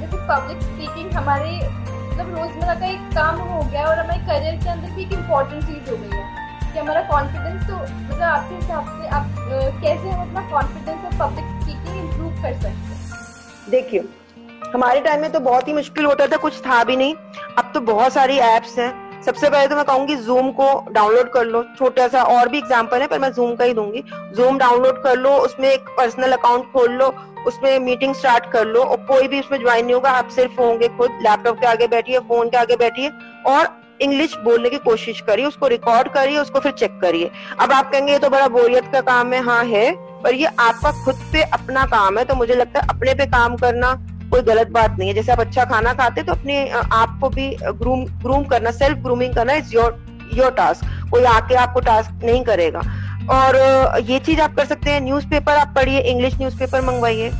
जैसे 0.00 0.16
पब्लिक 0.28 0.62
स्पीकिंग 0.62 1.12
हमारे 1.12 1.50
मतलब 1.56 2.34
रोज़मर्रा 2.38 2.74
का 2.74 2.86
एक 2.86 3.00
काम 3.14 3.40
हो 3.48 3.62
गया 3.62 3.84
और 3.86 3.98
हमारे 3.98 4.20
करियर 4.26 4.54
के 4.62 4.68
अंदर 4.70 4.90
भी 4.90 5.02
एक 5.02 5.12
इम्पोर्टेंट 5.12 5.62
चीज़ 5.64 5.90
हो 5.90 5.96
गई 5.96 6.16
है 6.16 6.24
कि 6.72 6.78
हमारा 6.78 7.02
कॉन्फिडेंस 7.10 7.66
तो 7.68 7.76
मतलब 7.76 8.22
आपके 8.22 8.54
हिसाब 8.54 8.84
से 9.00 9.08
आप 9.16 9.26
कैसे 9.82 10.08
हम 10.08 10.20
अपना 10.20 10.40
कॉन्फिडेंस 10.50 11.04
और 11.04 11.12
पब्लिक 11.20 11.46
स्पीकिंग 11.62 11.96
इम्प्रूव 11.98 12.42
कर 12.42 12.54
सकते 12.54 12.68
हैं? 12.68 13.70
देखिए 13.70 14.04
हमारे 14.74 15.00
टाइम 15.00 15.20
में 15.22 15.30
तो 15.32 15.40
बहुत 15.40 15.68
ही 15.68 15.72
मुश्किल 15.72 16.04
होता 16.04 16.26
था 16.26 16.36
कुछ 16.44 16.58
था 16.66 16.82
भी 16.84 16.96
नहीं। 16.96 17.14
अब 17.58 17.70
तो 17.74 17.80
बहुत 17.92 18.12
सारी 18.12 18.38
एप्स 18.46 18.78
हैं। 18.78 18.92
सबसे 19.26 19.48
पहले 19.50 19.68
तो 19.68 19.76
मैं 19.76 19.84
कहूँगी 19.84 20.16
जूम 20.16 20.50
को 20.50 20.66
डाउनलोड 20.90 21.30
कर 21.32 21.44
लो। 21.44 21.62
छोटा 21.78 22.06
सा 22.08 22.22
और 22.24 22.48
भी 22.48 22.58
एग्ज़ाम्पल 22.58 23.00
है, 23.00 23.06
पर 23.06 23.18
मैं 23.18 23.32
जूम 23.32 23.54
का 23.56 23.64
ही 23.64 23.72
दूँगी। 23.74 24.02
जूम 24.34 24.58
डाउनलोड 24.58 25.02
कर 25.02 25.16
लो, 25.16 25.30
उसमें 25.38 25.68
एक 25.68 25.88
पर्सनल 25.96 26.32
अकाउंट 26.32 26.72
खोल 26.72 26.92
लो, 26.92 27.06
उसमें 27.46 27.78
मीटिंग 27.78 28.14
स्टार्ट 28.14 28.44
कर 28.52 28.66
लो, 28.66 28.82
और 28.82 28.96
कोई 29.08 29.28
भी 29.28 29.40
उसमें 29.40 29.58
ज्वाइन 29.60 29.84
नहीं 29.84 29.94
होगा, 29.94 30.10
आप 30.10 30.28
सिर्फ़ 30.28 30.60
होंगे 30.60 30.88
खुद। 30.88 31.18
लैपटॉप 31.22 31.60
के 31.60 31.66
आगे 31.66 31.86
बैठिए 31.86 32.18
फ़ोन 32.18 32.48
के 32.48 32.56
आगे 32.56 32.76
बैठिए, 32.76 33.10
और 33.46 33.68
इंग्लिश 34.02 34.36
बोलने 34.36 34.70
की 34.70 34.78
कोशिश 34.78 35.20
करिए, 35.20 35.46
उसको 35.46 35.66
रिकॉर्ड 35.66 36.08
करिए, 36.08 36.38
उसको 36.38 36.60
फिर 36.60 36.72
चेक 36.72 36.98
करिए। 37.02 37.30
अब 37.60 37.72
आप 37.72 37.92
कहेंगे, 37.92 38.12
ये 38.12 38.18
तो 38.18 38.30
बड़ा 38.30 38.48
बोरियत 38.48 38.92
का 38.92 39.00
काम 39.02 39.32
है। 39.32 39.42
हाँ 39.42 39.64
है, 39.64 39.92
पर 40.22 40.34
ये 40.34 40.46
आपका 40.46 40.90
खुद 41.04 41.30
पे 41.32 41.42
अपना 41.42 41.84
काम 41.86 42.18
है 42.18 42.24
तो 42.24 42.34
मुझे 42.34 42.54
लगता 42.54 42.80
है 42.80 42.86
अपने 42.88 43.14
पे 43.14 43.26
काम 43.26 43.56
करना 43.56 43.92
कोई 44.30 44.42
गलत 44.42 44.70
बात 44.70 44.96
नहीं 44.98 45.08
है। 45.08 45.14
जैसे 45.14 45.32
आप 45.32 45.40
अच्छा 45.40 45.64
खाना 45.64 45.92
खाते 45.94 46.22
तो 46.22 46.32
अपने 46.32 46.68
आप 46.70 47.18
को 47.20 47.28
भी 47.28 47.48
ग्रूम 47.62 48.04
ग्रूम 48.22 48.44
करना 48.44 48.70
सेल्फ 48.72 48.98
ग्रूमिंग 48.98 49.34
करना 49.34 49.52
इज़ 49.54 49.74
योर 49.74 50.04
योर 50.34 50.50
टास्क 50.52 51.10
कोई 51.10 51.24
आके 51.24 51.54
आपको 51.54 51.80
टास्क 51.80 52.24
नहीं 52.24 52.42
करेगा। 52.44 52.80
और 53.32 53.56
ये 54.00 54.18
चीज़ 54.18 54.40
आप 54.40 54.54
कर 54.56 54.66
सकते 54.66 54.90
हैं। 54.90 55.00
न्यूज़पेपर 55.00 55.56
आप 55.56 55.72
पढ़िए 55.76 56.00
इंग्लिश 56.02 56.38
न्यूज़पेपर 56.38 56.80
मंगवाइए। 56.82 57.30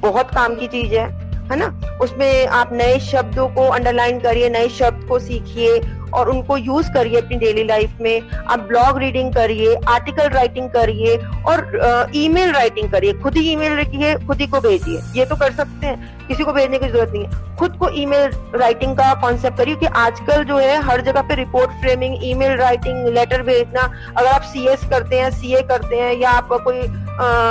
बहुत 0.00 0.30
काम 0.34 0.54
की 0.54 0.66
चीज़ 0.66 0.94
है। 0.94 1.06
है 1.50 1.58
ना? 1.58 1.98
उसमें 2.02 2.46
आप 2.46 2.72
नए 2.72 2.98
शब्दों 3.02 3.48
को 3.48 3.68
अंडरलाइन 3.68 4.18
करिए, 4.20 4.48
नए 4.50 4.68
शब्द 4.68 5.06
को 5.08 5.18
सीखिए 5.18 5.80
और 6.14 6.28
उनको 6.30 6.56
यूज़ 6.56 6.90
करिए 6.92 7.20
अपनी 7.20 7.36
डेली 7.36 7.64
लाइफ 7.64 7.98
में। 8.00 8.30
आप 8.30 8.58
ब्लॉग 8.58 8.98
रीडिंग 8.98 9.32
करिए 9.34 9.74
आर्टिकल 9.88 10.28
राइटिंग 10.28 10.68
करिए 10.70 11.16
और 11.48 12.10
ईमेल 12.14 12.52
राइटिंग 12.52 12.90
करिए। 12.90 13.12
खुद 13.12 13.36
ही 13.36 13.50
ईमेल 13.52 13.76
लिखिए, 13.76 14.14
खुद 14.26 14.40
ही 14.40 14.46
को 14.46 14.60
भेजिए। 14.60 15.00
ये 15.16 15.24
तो 15.24 15.36
कर 15.36 15.52
सकते 15.52 15.86
हैं। 15.86 16.14
किसी 16.28 16.44
को 16.44 16.52
भेजने 16.52 16.78
की 16.78 16.88
ज़रूरत 16.88 17.12
नहीं 17.12 17.24
है। 17.24 17.56
खुद 17.56 17.76
को 17.78 17.88
ईमेल 18.00 18.30
राइटिंग 18.54 18.96
का 18.96 19.12
कॉन्सेप्ट 19.20 19.58
करिए 19.58 19.74
कि 19.74 19.86
आजकल 19.86 20.44
जो 20.44 20.58
है, 20.58 20.80
हर 20.82 21.00
जगह 21.00 21.22
पे 21.22 21.34
report 21.34 21.70
framing 21.80 22.16
email 22.24 22.56
writing 22.58 23.06
letter 23.14 23.42
भेजना, 23.42 23.90
अगर 24.16 24.26
आप 24.26 24.42
सीएस 24.44 24.84
करते 24.90 25.20
हैं 25.20 25.30
सीए 25.32 25.62
करते 25.62 25.96
हैं 25.96 26.12
या 26.14 26.30
आप 26.30 26.48
कोई 26.64 26.80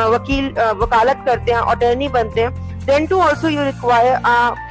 वकील 0.09 0.49
वकालत 0.77 1.23
करते 1.25 1.51
हैं 1.51 1.59
अटर्नी 1.59 2.07
बनते 2.09 2.41
हैं 2.41 2.64
then 2.85 3.05
too 3.07 3.21
also 3.21 3.49
you 3.49 3.63
require 3.63 4.63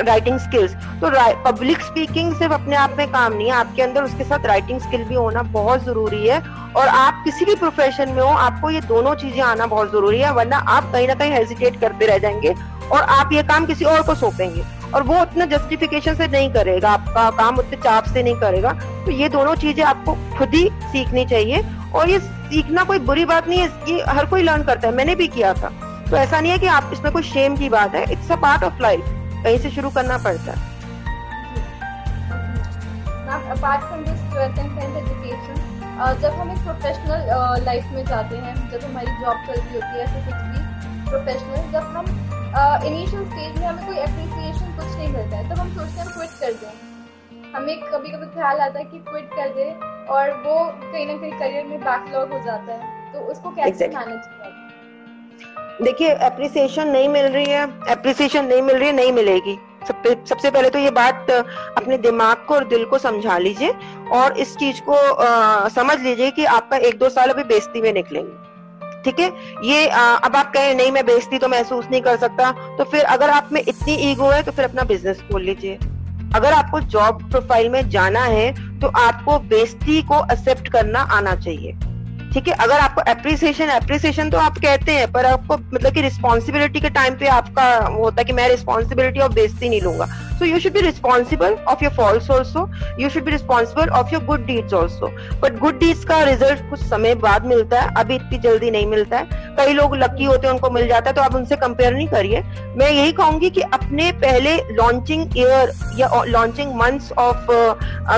writing 0.00 0.38
skills 0.38 0.72
तो 1.02 1.10
पब्लिक 1.44 1.80
स्पीकिंग 1.82 2.34
सिर्फ़ 2.34 2.52
अपने 2.54 2.76
आप 2.76 2.94
में 2.98 3.06
काम 3.12 3.32
नहीं 3.32 3.46
है, 3.46 3.52
आपके 3.52 3.82
अंदर 3.82 4.02
उसके 4.02 4.24
साथ 4.24 4.46
राइटिंग 4.46 4.80
स्किल 4.80 5.04
भी 5.04 5.14
होना 5.14 5.42
बहुत 5.52 5.84
ज़रूरी 5.84 6.26
है। 6.26 6.40
और 6.70 6.88
आप 6.88 7.22
किसी 7.24 7.44
भी 7.44 7.54
प्रोफेशन 7.54 8.08
में 8.08 8.22
हो, 8.22 8.28
आपको 8.28 8.70
ये 8.70 8.80
दोनों 8.80 9.14
चीज़ें 9.14 9.40
आना 9.42 9.66
बहुत 9.66 9.92
ज़रूरी 9.92 10.20
है, 10.20 10.32
वरना 10.32 10.56
आप 10.68 10.90
कहीं 10.92 11.08
ना 11.08 11.14
कहीं 11.14 11.32
हेजिटेट 11.32 11.80
करते 11.80 12.06
रह 12.06 12.18
जाएँगे 12.18 12.54
और 12.92 13.00
आप 13.00 13.32
ये 13.32 13.42
काम 13.42 13.66
किसी 13.66 13.84
और 13.84 14.02
को 14.02 14.14
सौंपेंगे। 14.14 14.64
और 14.94 15.02
वो 15.02 15.20
उतना 15.22 15.44
जस्टिफिकेशन 15.46 16.14
से 16.14 16.26
नहीं 16.28 16.50
करेगा, 16.52 16.90
आपका 16.90 17.28
काम 17.36 17.58
उतने 17.58 17.76
चाप 17.76 18.04
से 18.04 18.22
नहीं 18.22 18.34
करेगा। 18.36 18.72
तो 19.04 19.10
ये 19.12 19.28
दोनों 19.28 19.54
चीज़ें 19.56 19.84
आपको 19.84 20.14
खुद 20.38 20.54
ही 20.54 20.68
सीखनी 20.82 21.24
चाहिए। 21.26 21.62
और 21.94 22.10
ये 22.10 22.18
सीखना 22.20 22.84
कोई 22.84 22.98
बुरी 23.00 23.24
बात 23.24 23.48
नहीं 23.48 23.60
है 23.60 23.68
ये 23.88 24.02
हर 24.08 24.26
कोई 24.26 24.42
लर्न 24.42 24.62
करता 24.62 24.88
है। 24.88 24.94
मैंने 24.94 25.14
भी 25.14 25.28
किया 25.28 25.52
था। 25.54 25.72
तो 26.10 26.16
ऐसा 26.16 26.40
नहीं 26.40 26.52
है 26.52 26.58
कि 26.58 26.66
आप 26.66 26.90
इसमें 26.92 27.12
कोई 27.12 27.22
शेम 27.22 27.56
की 27.56 27.68
बात 27.70 27.94
है। 27.94 28.02
It's 28.12 28.30
a 28.32 28.36
part 28.42 28.62
of 28.64 28.80
life 28.82 29.04
कहीं 29.44 29.58
से 29.58 29.70
शुरू 29.70 29.90
करना 29.90 30.16
पड़ता 30.24 30.52
है। 30.52 30.58
12th 33.30 33.90
and 33.92 34.72
10th 34.76 34.96
education, 35.00 35.56
जब 36.22 36.32
हम 36.34 36.50
एक 36.50 36.58
प्रोफेशनल 36.64 37.20
लाइफ 37.64 37.84
में 37.94 38.04
जाते 38.06 38.36
हैं 38.36 38.54
जब 38.70 38.80
हमारी 38.84 39.10
जॉब 39.20 39.36
चल 39.46 39.58
रही 39.60 39.74
होती 39.74 39.86
है 39.86 40.02
ऐसे 40.04 40.18
कुछ 40.26 40.38
भी 40.50 40.60
प्रोफेशनल 41.10 41.60
जब 41.72 41.84
हम 41.96 42.04
इनिशियल 42.86 43.24
स्टेज 43.24 43.52
में 43.58 43.66
हमें 43.66 43.84
कोई 43.86 43.98
अप्रिसिएशन 43.98 44.68
कुछ 44.76 44.88
नहीं 44.96 45.08
मिलता 45.08 45.34
है 45.36 45.42
तब 45.50 45.58
हम 45.60 45.68
सोचते 45.74 45.96
हैं 46.00 46.08
क्विट 46.08 46.32
कर 46.40 46.52
दें। 46.60 46.74
हमें 47.54 47.74
कभी 47.82 48.08
कभी 48.08 48.26
ख्याल 48.34 48.56
आता 48.60 48.76
है 48.78 48.84
कि 48.84 48.98
क्विट 49.10 49.28
कर 49.36 49.48
दे 49.56 49.66
और 50.14 50.24
वो 50.46 50.56
कहीं 50.82 51.06
ना 51.06 51.14
कहीं 51.14 51.34
करियर 51.40 51.64
में 51.66 51.78
बैकलॉग 51.80 52.26
हो 52.32 52.40
जाता 52.46 52.70
है। 52.72 52.82
तो 53.12 53.16
उसको 53.32 53.48
कैसे 53.52 53.84
मैनेज 53.88 54.22
किया 54.26 54.39
देखिए 55.82 56.08
अप्रिसिएशन 56.08 56.88
नहीं 56.88 57.08
मिल 57.08 57.26
रही 57.26 57.44
है 57.44 57.62
अप्रिसिएशन 57.90 58.44
नहीं 58.44 58.62
मिल 58.62 58.76
रही 58.76 58.86
है 58.86 58.94
नहीं 58.94 59.12
मिलेगी। 59.12 59.58
सबसे 59.88 60.14
सबसे 60.28 60.50
पहले 60.50 60.70
तो 60.70 60.78
ये 60.78 60.90
बात 60.90 61.30
अपने 61.30 61.96
दिमाग 61.98 62.44
को 62.48 62.54
और 62.54 62.64
दिल 62.68 62.84
को 62.84 62.98
समझा 62.98 63.38
लीजिए 63.38 63.72
और 64.12 64.38
इस 64.38 64.54
चीज़ 64.56 64.80
को 64.80 64.94
आ, 64.94 65.68
समझ 65.68 65.98
लीजिए 66.00 66.30
कि 66.30 66.44
आपका 66.46 66.76
एक 66.78 66.98
दो 66.98 67.08
साल 67.08 67.30
अभी 67.30 67.44
बेइज्जती 67.44 67.80
में 67.80 67.92
निकलेंगे। 67.92 69.02
ठीक 69.04 69.20
है? 69.20 69.32
ये 69.64 69.88
आ, 69.88 70.02
अब 70.16 70.36
आप 70.36 70.52
कहें 70.52 70.74
नहीं 70.74 70.90
मैं 70.92 71.04
बेचती 71.06 71.38
तो 71.38 71.48
महसूस 71.48 71.86
नहीं 71.90 72.00
कर 72.02 72.16
सकता। 72.16 72.50
तो 72.78 72.84
फिर 72.84 73.04
अगर 73.06 73.30
आप 73.30 73.48
में 73.52 73.60
इतनी 73.60 73.94
ईगो 74.10 74.28
है 74.30 74.42
तो 74.42 74.52
फिर 74.52 74.64
अपना 74.64 74.82
बिज़नेस 74.84 75.22
खोल 75.30 75.42
लीजिए। 75.42 75.78
अगर 76.34 76.52
आपको 76.52 76.80
जॉब 76.80 77.22
प्रोफ़ाइल 77.30 77.68
में 77.68 77.88
जाना 77.90 78.24
है 78.24 78.52
तो 78.80 78.88
आपको 78.98 79.38
बेस्ती 79.48 80.02
को 80.02 80.24
एक्सेप्ट 80.32 80.68
करना 80.68 81.00
आना 81.12 81.34
चाहिए। 81.36 81.72
ठीक 82.32 82.48
है, 82.48 82.54
अगर 82.54 82.78
आपको 82.78 83.00
अप्रिसिएशन 83.10 83.68
अप्रिसिएशन 83.68 84.28
तो 84.30 84.38
आप 84.38 84.58
कहते 84.58 84.92
हैं, 84.92 85.10
पर 85.12 85.26
आपको 85.26 85.56
मतलब 85.56 85.92
कि 85.92 86.00
रिस्पॉन्सिबिलिटी 86.02 86.80
के 86.80 86.90
टाइम 86.90 87.14
पे 87.18 87.26
आपका 87.28 87.66
वो 87.88 88.04
होता 88.04 88.20
है 88.20 88.24
कि 88.24 88.32
मैं 88.32 88.48
रिस्पॉन्सिबिलिटी 88.48 89.20
ऑफ़ 89.20 89.32
बेस्ती 89.34 89.68
नहीं 89.68 89.80
लूँगा। 89.82 90.06
So 90.38 90.44
you 90.44 90.58
should 90.60 90.72
be 90.72 90.80
responsible 90.80 91.54
of 91.68 91.82
your 91.84 91.92
faults 91.94 92.30
also 92.30 92.68
you 93.00 93.08
should 93.10 93.24
be 93.24 93.30
responsible 93.30 93.88
of 93.90 94.12
your 94.12 94.24
good 94.24 94.46
deeds 94.46 94.74
also 94.74 95.06
but 95.42 95.58
good 95.58 95.78
deeds 95.78 96.04
का 96.04 96.22
रिज़ल्ट 96.24 96.68
कुछ 96.70 96.84
समय 96.84 97.14
बाद 97.16 97.46
मिलता 97.46 97.80
है, 97.80 97.94
अभी 97.96 98.14
इतनी 98.14 98.38
जल्दी 98.38 98.70
नहीं 98.70 98.86
मिलता 98.86 99.18
है। 99.18 99.49
कई 99.60 99.72
लोग 99.72 99.96
लकी 99.96 100.24
होते 100.24 100.46
हैं 100.46 100.54
उनको 100.54 100.70
मिल 100.70 100.86
जाता 100.88 101.10
है 101.10 101.14
तो 101.16 101.22
आप 101.22 101.34
उनसे 101.34 101.56
कंपेयर 101.56 101.94
नहीं 101.94 102.06
करिए। 102.08 102.42
मैं 102.76 102.90
यही 102.90 103.12
कहूँगी 103.12 103.50
कि 103.50 103.60
अपने 103.62 104.10
पहले 104.22 104.56
लॉन्चिंग 104.72 105.38
ईयर 105.38 105.72
या 105.98 106.22
launching 106.26 106.74
months 106.76 107.12
of 107.18 107.46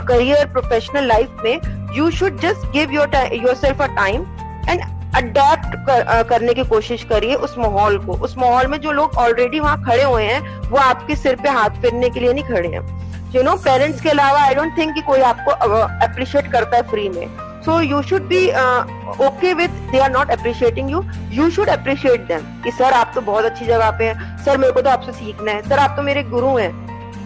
career 0.09 0.47
professional 0.53 1.07
life 1.07 1.43
में 1.45 1.95
you 1.97 2.11
should 2.11 2.41
just 2.41 2.71
give 2.73 2.93
your 2.93 3.17
yourself 3.57 3.83
a 3.83 3.87
time 3.97 4.27
and 4.69 4.81
adapt 5.17 5.75
कर, 5.87 6.23
करने 6.23 6.55
की 6.55 6.65
कोशिश 6.65 7.03
करिए 7.05 7.35
उस 7.37 7.55
माहौल 7.59 7.99
को। 7.99 8.13
उस 8.25 8.37
माहौल 8.39 8.67
में 8.67 8.79
जो 8.81 8.93
लोग 8.93 9.17
ऑलरेडी 9.19 9.61
वहाँ 9.61 9.83
खड़े 9.85 10.03
हुए 10.03 10.25
हैं 10.25 10.41
वो 10.71 10.79
आपके 10.81 11.17
सिर 11.17 11.37
पे 11.43 11.49
हाथ 11.51 11.81
फेरने 11.83 12.11
के 12.11 12.21
लिए 12.21 12.33
नहीं 12.33 12.45
खड़े 12.45 12.69
हैं। 12.69 13.33
यू 13.35 13.43
नो 13.43 13.57
पेरेंट्स 13.65 14.01
के 14.01 14.09
अलावा 14.11 14.43
आई 14.43 14.55
डोंट 14.55 14.77
थिंक 14.79 14.95
कि 14.95 15.01
कोई 15.03 15.21
आपको 15.23 15.51
अप्रिशिएट 16.07 16.53
करता 16.53 16.77
है 16.77 16.83
फ्री 16.91 17.09
में। 17.09 17.27
So 17.65 17.81
you 17.81 18.03
should 18.03 18.23
be 18.29 18.47
okay 19.27 19.53
with 19.55 19.69
they 19.91 19.99
are 19.99 20.11
not 20.13 20.31
appreciating 20.31 20.91
you 20.91 21.03
you 21.33 21.51
should 21.51 21.69
appreciate 21.69 22.21
them 22.29 22.47
कि 22.65 22.71
सर 22.71 22.93
आप 22.93 23.13
तो 23.15 23.21
बहुत 23.21 23.45
अच्छी 23.45 23.67
जगह 23.67 23.91
पे 23.99 24.05
हैं। 24.05 24.45
सर 24.45 24.57
मेरे 24.59 24.73
को 24.73 24.81
तो 24.83 24.91
आपसे 24.91 25.13
सीखना 25.13 25.51
है। 25.51 25.69
सर 25.69 25.79
आप 25.79 25.95
तो 25.97 26.03
मेरे 26.03 26.23
गुरु 26.31 26.57
हैं। 26.57 26.71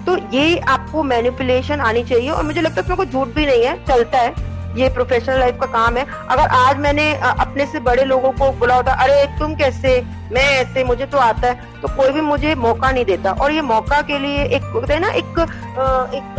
तो 0.06 0.16
ये 0.34 0.58
आपको 0.68 1.02
मैनिपुलेशन 1.02 1.80
आनी 1.80 2.02
चाहिए 2.04 2.30
और 2.30 2.42
मुझे 2.44 2.60
लगता 2.60 2.74
है 2.74 2.82
इसमें 2.82 2.96
कोई 2.96 3.06
झूठ 3.06 3.28
भी 3.36 3.46
नहीं 3.46 3.64
है। 3.64 3.74
चलता 3.84 4.18
है। 4.18 4.34
ये 4.76 4.88
प्रोफेशनल 4.88 5.38
लाइफ 5.40 5.58
का 5.60 5.66
काम 5.72 5.96
है। 5.96 6.06
अगर 6.30 6.46
आज 6.56 6.78
मैंने 6.78 7.12
अपने 7.14 7.66
से 7.66 7.80
बड़े 7.80 8.04
लोगों 8.04 8.30
को 8.32 8.50
बोला 8.52 8.74
होता, 8.74 8.92
अरे, 8.94 9.24
तुम 9.38 9.54
कैसे? 9.54 10.00
मैं 10.32 10.44
ऐसे, 10.52 10.84
मुझे 10.84 11.06
तो 11.06 11.18
आता 11.18 11.48
है। 11.48 11.54
तो 11.82 11.88
कोई 11.88 12.10
भी 12.10 12.20
मुझे 12.20 12.54
मौका 12.54 12.90
नहीं 12.90 13.04
देता। 13.04 13.32
और 13.32 13.52
ये 13.52 13.60
मौका 13.62 14.00
के 14.02 14.18
लिए 14.18 14.44
एक 14.56 14.62
ना, 14.92 15.08
एक 15.10 15.38
एक 16.14 16.34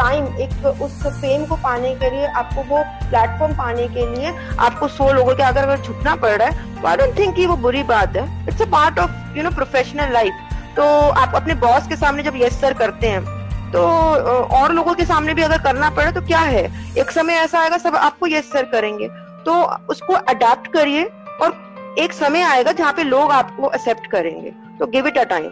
टाइम 0.00 0.26
एक 0.36 0.66
उस 0.82 1.06
फेम 1.06 1.44
को 1.44 1.56
पाने 1.56 1.94
के 1.94 2.10
लिए, 2.10 2.26
आपको 2.26 2.62
वो 2.64 2.82
प्लेटफॉर्म 3.10 3.54
पाने 3.54 3.88
के 3.88 4.06
लिए 4.06 4.34
आपको 4.60 4.88
सौ 4.88 5.12
लोगों 5.12 5.34
के 5.34 5.42
अगर 5.42 5.62
अगर 5.62 5.84
छुटना 5.84 6.14
पड़ 6.16 6.30
रहा 6.30 6.48
है 6.48 6.82
तो 6.82 6.88
आई 6.88 6.96
डोंट 6.96 7.18
थिंक 7.18 7.48
वो 7.48 7.56
बुरी 7.56 7.82
बात 7.82 8.16
है। 8.16 8.48
It's 8.48 8.62
a 8.62 8.70
part 8.72 8.98
of 8.98 9.10
you 9.36 9.42
know 9.42 9.50
professional 9.50 10.12
life 10.12 10.32
तो 10.76 10.84
आप 11.10 11.34
अपने 11.34 11.54
बॉस 11.62 11.86
के 11.88 11.96
सामने 11.96 12.22
जब 12.22 12.32
यस 12.36 12.60
सर 12.60 12.72
करते 12.72 13.08
हैं 13.08 13.39
तो 13.72 13.80
और 14.56 14.72
लोगों 14.74 14.94
के 14.94 15.04
सामने 15.04 15.34
भी 15.34 15.42
अगर 15.42 15.58
करना 15.62 15.90
पड़े 15.92 16.12
तो 16.12 16.20
क्या 16.22 16.40
है? 16.40 16.64
एक 16.98 17.10
समय 17.12 17.34
ऐसा 17.36 17.60
आएगा, 17.60 17.78
सब 17.78 17.96
आपको 17.96 18.26
यस 18.26 18.52
सर 18.52 18.64
करेंगे। 18.72 19.08
तो 19.44 19.62
उसको 19.90 20.12
अडेप्ट 20.12 20.72
करिए 20.72 21.04
और 21.42 21.94
एक 21.98 22.12
समय 22.14 22.42
आएगा 22.44 22.72
जहाँ 22.72 22.92
पे 22.92 23.02
लोग 23.04 23.30
आपको 23.32 23.70
एक्सेप्ट 23.70 24.06
करेंगे। 24.10 24.50
तो 24.78 24.86
give 24.88 25.06
it 25.06 25.18
a 25.18 25.24
time 25.26 25.50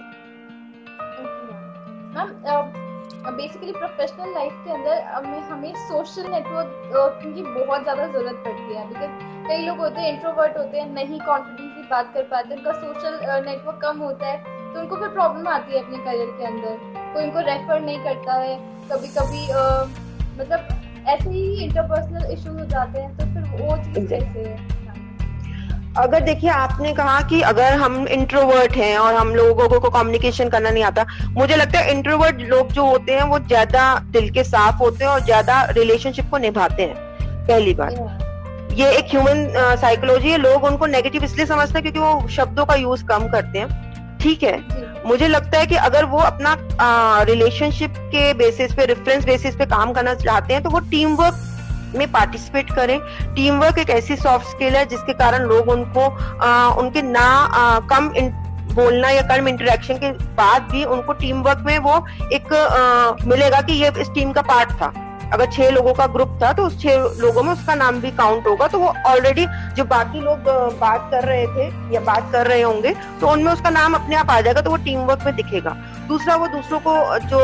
basically 3.29 3.73
professional 3.73 4.33
life 4.35 4.53
के 4.65 4.71
अंदर 4.73 5.01
हमें 5.51 5.75
सोशल 5.79 6.31
नेटवर्क 6.31 7.21
की 7.25 7.43
बहुत 7.45 7.83
ज़्यादा 7.83 8.07
ज़रूरत 8.07 8.43
पड़ती 8.45 8.75
है। 8.75 8.87
बिकॉज़ 8.89 9.49
कई 9.49 9.67
लोग 9.67 9.79
होते 9.79 10.01
हैं 10.01 10.13
इंट्रोवर्ट 10.13 10.57
होते 10.59 10.79
हैं, 10.79 10.87
नहीं 10.95 11.19
कॉन्फिडेंटली 11.21 11.83
बात 11.91 12.11
कर 12.15 12.23
पाते 12.31 12.55
उनका 12.55 12.73
सोशल 12.75 13.19
नेटवर्क 13.47 13.79
कम 13.83 13.99
होता 14.01 14.27
है 14.27 14.37
तो 14.73 14.81
उनको 14.81 14.97
फिर 14.97 15.09
प्रॉब्लम 15.11 15.49
आती 15.49 15.73
है 15.73 15.83
अपने 15.85 15.99
करियर 15.99 16.31
के 16.39 16.45
अंदर। 16.47 16.98
कोई 17.19 17.27
उनको 17.27 17.41
रेफर 17.47 17.81
नहीं 17.83 17.99
करता 18.01 18.35
है। 18.35 18.57
कभी 18.91 19.09
कभी 19.15 19.41
मतलब 20.41 20.69
ऐसे 21.09 21.31
ही 21.31 21.65
इंटरपर्सनल 21.65 22.33
इश्यूज़ 22.33 22.59
हो 22.59 22.65
जाते 22.67 23.01
हैं 23.01 23.17
तो 23.17 23.25
फिर 23.25 23.63
वो 23.63 23.77
चीज़ 23.77 24.07
कैसे 24.09 24.41
है? 24.41 24.77
अगर 25.97 26.21
देखिए 26.21 26.51
आपने 26.51 26.93
कहा 26.95 27.21
कि 27.29 27.41
अगर 27.43 27.73
हम 27.79 27.97
इंट्रोवर्ट 28.09 28.77
हैं 28.77 28.97
और 28.99 29.15
हम 29.15 29.35
लोगों 29.35 29.69
को 29.71 29.91
कम्युनिकेशन 29.91 30.49
करना 30.49 30.71
नहीं 30.71 30.85
आता 30.85 31.07
मुझे 31.33 31.57
लगता 31.57 31.79
है 31.79 31.93
इंट्रोवर्ट 31.93 32.41
लोग 32.51 32.73
जो 32.73 32.85
होते 32.87 33.15
हैं 33.15 33.23
वो 33.25 33.39
ज़्यादा 33.41 33.83
दिल 34.13 34.31
के 34.31 34.45
साफ़ 34.45 34.77
होते 34.77 35.05
हैं 35.05 35.11
और 35.11 35.25
ज़्यादा 35.25 35.63
रिलेशनशिप 35.73 36.31
को 36.31 36.39
निभाते 36.39 36.83
हैं 36.83 36.95
पहली 37.49 37.75
बात। 37.75 38.75
ये 38.79 38.91
एक 38.93 39.07
ह्यूमन 39.11 39.77
साइकोलॉजी 39.81 40.31
है 40.31 40.39
लोग 40.39 40.65
उनको 40.65 40.87
नेगेटिव 40.89 41.25
इसलिए 41.25 41.47
समझते 41.47 41.79
हैं 41.79 41.83
क्योंकि 41.83 42.01
वो 42.01 42.29
शब्दों 42.31 42.67
का 42.67 42.75
यूज़ 42.77 43.05
कम 43.05 43.29
करते 43.29 43.59
हैं। 43.59 43.88
ठीक 44.21 44.43
है? 44.43 44.57
मुझे 45.07 45.29
लगता 45.29 45.59
है 45.59 45.67
कि 45.67 45.75
अगर 45.77 46.05
वो 46.05 46.19
अपना 46.21 46.57
रिलेशनशिप 47.25 47.95
के 48.15 48.33
बेसिस 48.35 48.73
पे 48.75 48.87
रेफरेंस 48.87 49.25
बेसिस 49.25 49.57
पे 49.57 49.67
काम 49.67 49.93
करना 49.93 50.15
चाहते 50.15 50.55
हैं 50.55 50.63
तो 50.63 50.71
वो 50.71 50.79
टीम 50.91 51.15
वर्क 51.17 51.95
में 51.97 52.11
पार्टिसिपेट 52.13 52.71
करें। 52.71 52.99
टीम 53.35 53.59
वर्क 53.59 53.79
एक 53.79 53.91
ऐसी 53.91 54.17
सॉफ्ट 54.17 54.47
स्किल 54.47 54.77
है 54.77 54.85
जिसके 54.87 55.13
कारण 55.13 55.45
लोग 55.45 55.69
उनको 55.69 56.01
आ, 56.01 56.69
उनके 56.69 57.03
ना 57.03 57.21
आ, 57.21 57.81
कम 57.93 58.13
इन, 58.17 58.31
बोलना 58.75 59.11
या 59.11 59.23
कम 59.29 59.49
इंटरेक्शन 59.49 59.95
के 59.95 60.11
बाद 60.35 60.69
भी 60.73 60.85
उनको 60.85 61.13
टीम 61.13 61.41
वर्क 61.43 61.63
में 61.67 61.79
वो 61.79 62.05
एक 62.33 62.53
आ, 62.53 63.27
मिलेगा 63.27 63.61
कि 63.61 63.73
ये 63.73 63.93
इस 64.01 64.11
टीम 64.15 64.33
का 64.33 64.43
पार्ट 64.43 64.73
था। 64.73 64.93
अगर 65.29 65.51
छह 65.53 65.71
लोगों 65.71 65.93
का 65.95 66.07
ग्रुप 66.09 66.39
था 66.43 66.53
तो 66.53 66.65
उस 66.67 66.81
छह 66.83 67.21
लोगों 67.21 67.43
में 67.43 67.53
उसका 67.53 67.75
नाम 67.77 68.01
भी 68.01 68.11
काउंट 68.17 68.47
होगा। 68.47 68.67
तो 68.69 68.79
वो 68.79 68.93
ऑलरेडी 69.07 69.47
जो 69.77 69.85
बाकी 69.87 70.21
लोग 70.21 70.49
बात 70.81 71.09
कर 71.13 71.25
रहे 71.25 71.47
थे 71.49 71.95
या 71.95 72.01
बात 72.03 72.31
कर 72.33 72.47
रहे 72.47 72.63
होंगे 72.63 72.95
तो 73.21 73.29
उनमें 73.29 73.53
उसका 73.53 73.71
नाम 73.71 73.95
अपने 73.95 74.17
आप 74.17 74.31
आ 74.31 74.41
जाएगा 74.41 74.61
तो 74.61 74.71
वो 74.71 74.77
टीम 74.79 75.01
वर्क 75.03 75.25
में 75.27 75.35
दिखेगा। 75.37 75.77
दूसरा, 76.09 76.37
वो 76.37 76.47
दूसरों 76.49 76.79
को 76.81 77.19
जो 77.21 77.39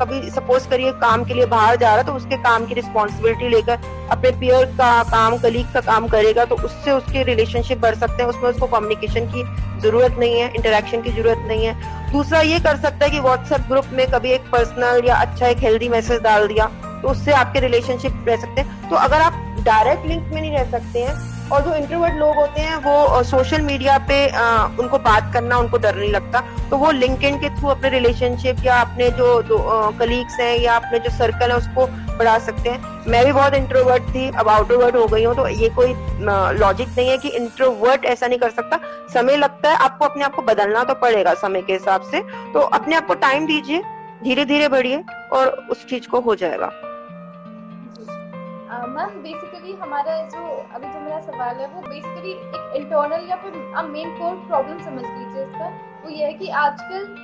कभी 0.00 0.30
सपोज़ 0.30 0.68
करिए 0.68 0.92
काम 1.00 1.24
के 1.24 1.34
लिए 1.34 1.46
बाहर 1.48 1.76
जा 1.76 1.94
रहा 1.94 2.02
तो 2.02 2.12
उसके 2.14 2.36
काम 2.42 2.66
की 2.66 2.74
रिस्पॉन्सिबिलिटी 2.74 3.48
लेकर 3.48 3.78
अपने 4.10 4.30
पियर 4.40 4.64
का 4.78 5.02
काम 5.04 5.36
कलीग 5.38 5.72
का 5.74 5.80
काम 5.82 6.08
करेगा 6.08 6.44
तो 6.44 6.56
उससे 6.56 6.92
उसके 6.92 7.22
रिलेशनशिप 7.24 7.78
बढ़ 7.80 7.94
सकते 7.96 8.22
हैं। 8.22 8.28
उसमें 8.30 8.50
उसको 8.50 8.66
कम्युनिकेशन 8.68 9.26
की 9.34 9.44
ज़रूरत 9.80 10.16
नहीं 10.18 10.40
है 10.40 10.52
इंटरेक्शन 10.54 11.02
की 11.02 11.10
ज़रूरत 11.12 11.44
नहीं 11.48 11.66
है। 11.66 11.74
दूसरा, 12.12 12.40
ये 12.40 12.58
कर 12.60 12.76
सकता 12.76 13.04
है 13.04 13.10
कि 13.10 13.20
व्हाट्सएप 13.20 13.68
ग्रुप 13.68 13.86
में 13.92 14.06
कभी 14.10 14.30
एक 14.32 14.50
पर्सनल 14.52 15.02
या 15.06 15.16
अच्छा 15.16 15.46
एक 15.46 15.58
हेल्दी 15.58 15.88
मैसेज 15.88 16.20
डाल 16.22 16.46
दिया। 16.48 16.70
तो 17.02 17.08
उससे 17.08 17.32
आपके 17.34 17.60
रिलेशनशिप 17.60 18.24
रह 18.28 18.36
सकते 18.36 18.60
हैं। 18.60 18.90
तो 18.90 18.96
अगर 18.96 19.20
आप 19.20 19.42
डायरेक्ट 19.64 20.06
लिंक 20.06 20.22
में 20.24 20.40
नहीं 20.40 20.56
रह 20.56 20.70
सकते 20.70 21.02
हैं 21.02 21.34
और 21.52 21.60
जो 21.62 21.74
इंट्रोवर्ट 21.74 22.14
लोग 22.14 22.36
होते 22.36 22.60
हैं 22.60 22.76
वो 22.76 23.22
सोशल 23.24 23.60
मीडिया 23.62 23.98
पे 24.08 24.16
आ, 24.28 24.64
उनको 24.80 24.98
बात 25.00 25.32
करना 25.34 25.58
उनको 25.58 25.78
डर 25.78 25.94
नहीं 25.96 26.10
लगता। 26.10 26.40
तो 26.70 26.76
वो 26.76 26.90
लिंक 26.92 27.18
के 27.20 27.48
थ्रू 27.50 27.68
अपने 27.68 27.88
रिलेशनशिप 27.90 28.64
या 28.64 28.80
अपने 28.80 29.10
जो 29.10 29.58
कलीग्स 29.98 30.38
हैं 30.40 30.56
या 30.58 30.76
अपने 30.76 30.98
जो 30.98 31.10
सर्कल 31.10 31.50
है 31.50 31.56
उसको 31.56 31.86
बढ़ा 32.18 32.38
सकते 32.38 32.70
हैं। 32.70 32.94
मैं 33.06 33.24
भी 33.24 33.32
बहुत 33.32 33.54
इंट्रोवर्ट 33.54 34.02
थी 34.14 34.28
अब 34.30 34.48
आउटरोवर्ट 34.48 34.96
हो 34.96 35.06
गई 35.06 35.24
हूँ 35.24 35.34
तो 35.36 35.46
ये 35.48 35.68
कोई 35.76 35.94
लॉजिक 36.58 36.88
नहीं 36.88 37.08
है 37.08 37.18
कि 37.18 37.28
इंट्रोवर्ट 37.30 38.04
ऐसा 38.04 38.26
नहीं 38.26 38.38
कर 38.38 38.50
सकता। 38.50 38.78
समय 39.14 39.36
लगता 39.36 39.70
है 39.70 39.76
आपको 39.78 40.04
अपने 40.04 40.24
आप 40.24 40.34
को 40.34 40.42
बदलना 40.42 40.84
तो 40.84 40.94
पड़ेगा 40.96 41.34
समय 41.36 41.62
के 41.62 41.72
हिसाब 41.72 42.10
से। 42.10 42.20
तो 42.52 42.60
अपने 42.60 42.96
आप 42.96 43.06
को 43.06 43.14
टाइम 43.16 43.46
दीजिए 43.46 43.82
धीरे 44.24 44.44
धीरे 44.44 44.68
बढ़िए 44.68 45.02
और 45.32 45.66
उस 45.70 45.86
चीज़ 45.86 46.08
को 46.08 46.20
हो 46.20 46.34
जाएगा। 46.34 46.70
मैम 48.86 49.10
बेसिकली 49.22 49.72
हमारा 49.80 50.16
जो 50.28 50.42
अभी 50.74 50.86
जो 50.86 51.00
मेरा 51.00 51.20
सवाल 51.20 51.56
है 51.56 51.66
वो 51.68 51.80
बेसिकली 51.82 52.30
एक 52.32 52.72
इंटरनल 52.76 53.28
या 53.30 53.36
फिर 53.36 53.52
मेन 53.86 54.10
कोर 54.18 54.34
प्रॉब्लम 54.46 54.78
समझ 54.84 55.04
लीजिए 55.04 55.42
इसका। 55.44 55.68
वो 56.04 56.10
ये 56.10 56.24
है 56.24 56.32
कि 56.34 56.48
आजकल 56.60 57.14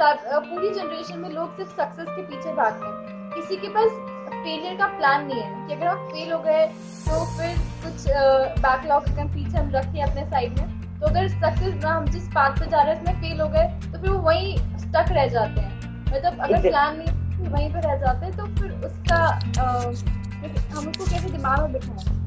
पूरी 0.00 0.70
जनरेशन 0.70 1.18
में 1.18 1.28
लोग 1.30 1.56
सिर्फ़ 1.56 1.70
सक्सेस 1.72 2.06
के 2.08 2.22
पीछे 2.22 2.52
भागते 2.54 2.86
हैं। 2.86 3.30
किसी 3.34 3.56
के 3.56 3.68
पास 3.68 3.90
फेलियर 4.30 4.74
का 4.76 4.86
प्लान 4.96 5.26
नहीं 5.26 5.40
है। 5.40 5.66
कि 5.66 5.74
अगर 5.74 5.86
हम 5.86 6.06
फेल 6.08 6.32
हो 6.32 6.38
गए 6.38 6.66
तो 7.06 7.24
फिर 7.36 7.58
कुछ 7.84 8.06
बैकलॉग 8.60 9.08
अगर 9.08 9.28
पीछे 9.34 9.56
हम 9.58 9.70
रखें 9.74 10.02
अपने 10.02 10.24
साइड 10.30 10.58
में 10.58 10.82
तो 11.00 11.06
अगर 11.06 11.28
सक्सेस 11.28 11.84
हम 11.84 12.06
जिस 12.06 12.28
पाथ 12.34 12.58
पे 12.60 12.70
जा 12.70 12.82
रहे 12.82 12.94
हैं 12.94 13.02
उसमें 13.02 13.20
फेल 13.20 13.40
हो 13.40 13.48
गए 13.48 13.66
तो 13.82 13.98
फिर 13.98 14.10
वो 14.10 14.18
वहीं 14.20 14.56
स्टक 14.78 15.12
रह 15.12 15.26
जाते 15.28 15.60
हैं। 15.60 15.72
मतलब 16.06 16.40
अगर 16.40 16.68
प्लान 16.68 16.96
नहीं 16.98 17.48
वहीं 17.48 17.72
पर 17.72 17.82
रह 17.82 17.96
जाते 17.98 18.26
हैं 18.26 18.36
तो 18.36 18.46
फिर 18.56 18.72
उसका 18.86 19.18
हम 20.44 20.88
उसको 20.88 21.04
कैसे 21.04 21.28
दिमाग 21.28 21.62
में 21.62 21.72
बिठाएँ? 21.72 22.20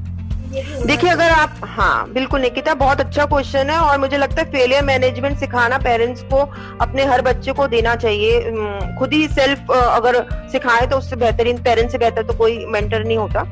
देखिए, 0.86 1.10
अगर 1.10 1.30
आप 1.30 1.54
हाँ 1.64 2.12
बिल्कुल, 2.12 2.40
निकिता, 2.40 2.74
बहुत 2.74 3.00
अच्छा 3.00 3.24
क्वेश्चन 3.26 3.70
है 3.70 3.78
और 3.78 3.98
मुझे 3.98 4.18
लगता 4.18 4.42
है 4.42 4.50
फेलियर 4.52 4.84
मैनेजमेंट 4.84 5.38
सिखाना 5.38 5.78
पेरेंट्स 5.78 6.22
को 6.22 6.38
अपने 6.80 7.04
हर 7.04 7.22
बच्चे 7.22 7.52
को 7.52 7.66
देना 7.68 7.94
चाहिए। 7.96 8.40
खुद 8.98 9.12
ही 9.12 9.26
सेल्फ 9.28 9.70
अगर 9.72 10.22
सिखाए 10.52 10.86
तो 10.86 10.98
उससे 10.98 11.16
बेहतरीन 11.16 11.62
पेरेंट्स 11.62 11.92
से 11.92 11.98
बेहतर 11.98 12.22
तो 12.22 12.34
कोई 12.34 12.64
मेंटर 12.66 13.04
नहीं 13.04 13.18
होता। 13.18 13.42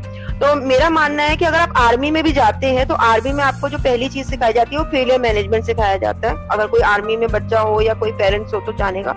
तो 0.40 0.54
मेरा 0.56 0.90
मानना 0.90 1.22
है 1.22 1.36
कि 1.36 1.44
अगर 1.44 1.58
आप 1.58 1.76
आर्मी 1.78 2.10
में 2.10 2.22
भी 2.24 2.32
जाते 2.32 2.66
हैं 2.68 2.86
तो 2.88 2.94
आर्मी 3.04 3.32
में 3.32 3.44
आपको 3.44 3.68
जो 3.68 3.78
पहली 3.78 4.08
चीज़ 4.08 4.28
सिखाई 4.28 4.52
जाती 4.52 4.76
है 4.76 4.82
वो 4.82 4.90
फेलियर 4.90 5.20
मैनेजमेंट 5.20 5.64
सिखाया 5.64 5.96
जाता 5.98 6.28
है। 6.28 6.48
अगर 6.48 6.66
कोई 6.66 6.80
आर्मी 6.86 7.16
में 7.16 7.28
बच्चा 7.28 7.60
हो 7.60 7.80
या 7.80 7.94
कोई 7.94 8.12
पेरेंट्स 8.14 8.54
हो 8.54 8.60
तो 8.60 8.72
जानेगा 8.78 9.14